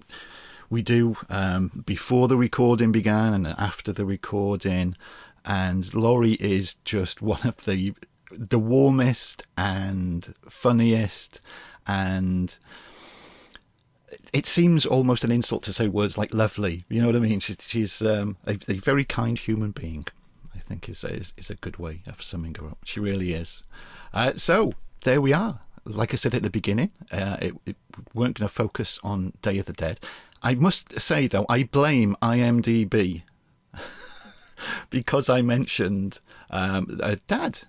we 0.70 0.80
do 0.80 1.16
um, 1.28 1.82
before 1.84 2.28
the 2.28 2.36
recording 2.36 2.92
began 2.92 3.34
and 3.34 3.48
after 3.48 3.92
the 3.92 4.04
recording. 4.04 4.96
And 5.44 5.92
Lori 5.92 6.34
is 6.34 6.74
just 6.84 7.20
one 7.32 7.44
of 7.44 7.64
the 7.64 7.92
the 8.30 8.60
warmest 8.60 9.44
and 9.58 10.34
funniest 10.48 11.40
and 11.84 12.56
it 14.32 14.46
seems 14.46 14.86
almost 14.86 15.24
an 15.24 15.32
insult 15.32 15.64
to 15.64 15.72
say 15.72 15.88
words 15.88 16.16
like 16.16 16.32
lovely. 16.32 16.84
You 16.88 17.00
know 17.00 17.08
what 17.08 17.16
I 17.16 17.18
mean? 17.18 17.40
She, 17.40 17.56
she's 17.58 18.00
um, 18.02 18.36
a, 18.46 18.56
a 18.68 18.74
very 18.74 19.04
kind 19.04 19.36
human 19.36 19.72
being. 19.72 20.06
Think 20.70 20.88
is, 20.88 21.02
is 21.02 21.34
is 21.36 21.50
a 21.50 21.56
good 21.56 21.78
way 21.78 22.00
of 22.06 22.22
summing 22.22 22.54
her 22.54 22.66
up. 22.68 22.78
She 22.84 23.00
really 23.00 23.32
is. 23.32 23.64
Uh, 24.14 24.34
so 24.34 24.72
there 25.02 25.20
we 25.20 25.32
are. 25.32 25.58
Like 25.84 26.12
I 26.12 26.16
said 26.16 26.32
at 26.32 26.44
the 26.44 26.48
beginning, 26.48 26.92
uh, 27.10 27.38
it, 27.42 27.54
it 27.66 27.76
weren't 28.14 28.38
going 28.38 28.46
to 28.46 28.54
focus 28.54 29.00
on 29.02 29.32
Day 29.42 29.58
of 29.58 29.66
the 29.66 29.72
Dead. 29.72 29.98
I 30.44 30.54
must 30.54 31.00
say 31.00 31.26
though, 31.26 31.44
I 31.48 31.64
blame 31.64 32.14
IMDb 32.22 33.22
because 34.90 35.28
I 35.28 35.42
mentioned 35.42 36.20
um, 36.50 37.00
a 37.02 37.16
dad 37.16 37.62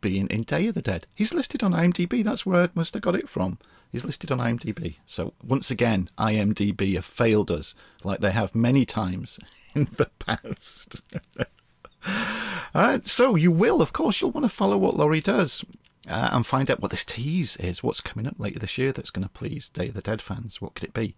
being 0.00 0.28
in 0.28 0.42
Day 0.42 0.68
of 0.68 0.74
the 0.74 0.82
Dead. 0.82 1.08
He's 1.16 1.34
listed 1.34 1.64
on 1.64 1.72
IMDb. 1.72 2.22
That's 2.22 2.46
where 2.46 2.62
I 2.62 2.68
must 2.76 2.94
have 2.94 3.02
got 3.02 3.16
it 3.16 3.28
from. 3.28 3.58
He's 3.90 4.04
listed 4.04 4.30
on 4.30 4.38
IMDb. 4.38 4.98
So 5.04 5.32
once 5.42 5.68
again, 5.68 6.10
IMDb 6.16 6.94
have 6.94 7.04
failed 7.04 7.50
us, 7.50 7.74
like 8.04 8.20
they 8.20 8.30
have 8.30 8.54
many 8.54 8.84
times 8.84 9.40
in 9.74 9.88
the 9.96 10.10
past. 10.20 11.02
uh, 12.74 12.98
so 13.04 13.34
you 13.34 13.50
will, 13.50 13.82
of 13.82 13.92
course, 13.92 14.20
you'll 14.20 14.30
want 14.30 14.44
to 14.44 14.48
follow 14.48 14.78
what 14.78 14.96
Lori 14.96 15.20
does. 15.20 15.64
Uh, 16.08 16.30
and 16.32 16.46
find 16.46 16.70
out 16.70 16.78
what 16.78 16.92
this 16.92 17.04
tease 17.04 17.56
is, 17.56 17.82
what's 17.82 18.00
coming 18.00 18.28
up 18.28 18.38
later 18.38 18.60
this 18.60 18.78
year 18.78 18.92
that's 18.92 19.10
going 19.10 19.24
to 19.24 19.32
please 19.32 19.68
Day 19.70 19.88
of 19.88 19.94
the 19.94 20.00
Dead 20.00 20.22
fans. 20.22 20.62
What 20.62 20.74
could 20.74 20.84
it 20.84 20.94
be? 20.94 21.16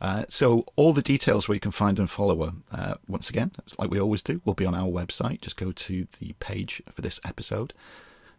Uh, 0.00 0.24
so 0.28 0.66
all 0.74 0.92
the 0.92 1.00
details 1.02 1.48
where 1.48 1.54
you 1.54 1.60
can 1.60 1.70
find 1.70 1.98
and 2.00 2.10
follow 2.10 2.44
her, 2.44 2.52
uh, 2.72 2.94
once 3.06 3.30
again, 3.30 3.52
like 3.78 3.90
we 3.90 4.00
always 4.00 4.22
do, 4.22 4.40
will 4.44 4.54
be 4.54 4.66
on 4.66 4.74
our 4.74 4.88
website. 4.88 5.42
Just 5.42 5.56
go 5.56 5.70
to 5.70 6.06
the 6.18 6.34
page 6.40 6.82
for 6.90 7.02
this 7.02 7.20
episode. 7.24 7.72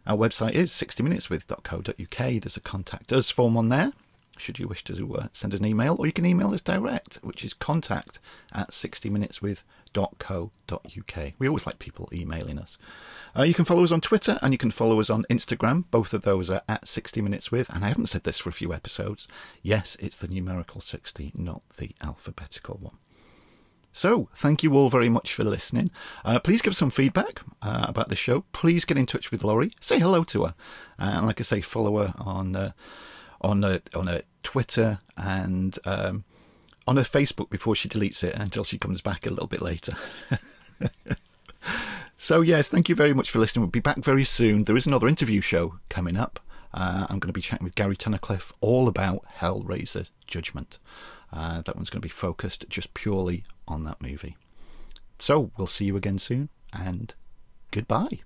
Our 0.06 0.16
website 0.16 0.52
is 0.52 0.70
60minuteswith.co.uk. 0.72 2.42
There's 2.42 2.56
a 2.56 2.60
contact 2.60 3.12
us 3.12 3.30
form 3.30 3.56
on 3.56 3.68
there. 3.68 3.92
Should 4.38 4.58
you 4.58 4.68
wish 4.68 4.84
to 4.84 5.16
uh, 5.16 5.28
send 5.32 5.54
us 5.54 5.60
an 5.60 5.66
email, 5.66 5.96
or 5.98 6.06
you 6.06 6.12
can 6.12 6.26
email 6.26 6.54
us 6.54 6.60
direct, 6.60 7.16
which 7.22 7.44
is 7.44 7.54
contact 7.54 8.18
at 8.52 8.70
60minuteswith.co.uk. 8.70 11.32
We 11.38 11.48
always 11.48 11.66
like 11.66 11.78
people 11.78 12.08
emailing 12.12 12.58
us. 12.58 12.76
Uh, 13.36 13.42
you 13.42 13.54
can 13.54 13.64
follow 13.64 13.84
us 13.84 13.92
on 13.92 14.00
Twitter 14.00 14.38
and 14.42 14.52
you 14.52 14.58
can 14.58 14.70
follow 14.70 15.00
us 15.00 15.10
on 15.10 15.24
Instagram. 15.30 15.84
Both 15.90 16.14
of 16.14 16.22
those 16.22 16.50
are 16.50 16.62
at 16.68 16.88
60 16.88 17.20
Minutes 17.20 17.52
With. 17.52 17.68
And 17.70 17.84
I 17.84 17.88
haven't 17.88 18.06
said 18.06 18.24
this 18.24 18.38
for 18.38 18.48
a 18.48 18.52
few 18.52 18.72
episodes. 18.72 19.28
Yes, 19.62 19.96
it's 20.00 20.16
the 20.16 20.28
numerical 20.28 20.80
60, 20.80 21.32
not 21.34 21.62
the 21.76 21.90
alphabetical 22.02 22.78
one. 22.80 22.96
So, 23.92 24.28
thank 24.34 24.62
you 24.62 24.74
all 24.74 24.90
very 24.90 25.08
much 25.08 25.34
for 25.34 25.44
listening. 25.44 25.90
Uh, 26.24 26.38
please 26.38 26.62
give 26.62 26.76
some 26.76 26.90
feedback 26.90 27.40
uh, 27.62 27.86
about 27.88 28.10
the 28.10 28.16
show. 28.16 28.44
Please 28.52 28.84
get 28.84 28.98
in 28.98 29.06
touch 29.06 29.30
with 29.30 29.42
Lori. 29.42 29.72
Say 29.80 29.98
hello 29.98 30.24
to 30.24 30.44
her. 30.44 30.54
Uh, 30.98 31.14
and 31.16 31.26
like 31.26 31.40
I 31.40 31.42
say, 31.42 31.60
follow 31.60 31.98
her 31.98 32.14
on 32.18 32.54
uh, 32.54 32.72
on 33.40 33.64
a 33.64 33.80
on 33.94 34.08
uh, 34.08 34.20
Twitter 34.42 35.00
and 35.16 35.78
um, 35.84 36.24
on 36.88 36.96
her 36.96 37.02
Facebook 37.02 37.50
before 37.50 37.76
she 37.76 37.86
deletes 37.86 38.24
it 38.24 38.34
until 38.34 38.64
she 38.64 38.78
comes 38.78 39.02
back 39.02 39.26
a 39.26 39.30
little 39.30 39.46
bit 39.46 39.60
later. 39.60 39.94
so, 42.16 42.40
yes, 42.40 42.68
thank 42.68 42.88
you 42.88 42.94
very 42.94 43.12
much 43.12 43.30
for 43.30 43.38
listening. 43.38 43.60
We'll 43.60 43.70
be 43.70 43.80
back 43.80 43.98
very 43.98 44.24
soon. 44.24 44.64
There 44.64 44.76
is 44.76 44.86
another 44.86 45.06
interview 45.06 45.42
show 45.42 45.78
coming 45.90 46.16
up. 46.16 46.40
Uh, 46.72 47.06
I'm 47.10 47.18
going 47.18 47.28
to 47.28 47.34
be 47.34 47.42
chatting 47.42 47.64
with 47.64 47.74
Gary 47.74 47.94
Tunnicliffe 47.94 48.52
all 48.62 48.88
about 48.88 49.26
Hellraiser 49.38 50.08
Judgment. 50.26 50.78
Uh, 51.30 51.60
that 51.60 51.76
one's 51.76 51.90
going 51.90 52.00
to 52.00 52.06
be 52.06 52.08
focused 52.08 52.64
just 52.70 52.94
purely 52.94 53.44
on 53.66 53.84
that 53.84 54.00
movie. 54.00 54.38
So, 55.18 55.50
we'll 55.58 55.66
see 55.66 55.84
you 55.84 55.96
again 55.96 56.18
soon, 56.18 56.48
and 56.72 57.14
goodbye. 57.70 58.20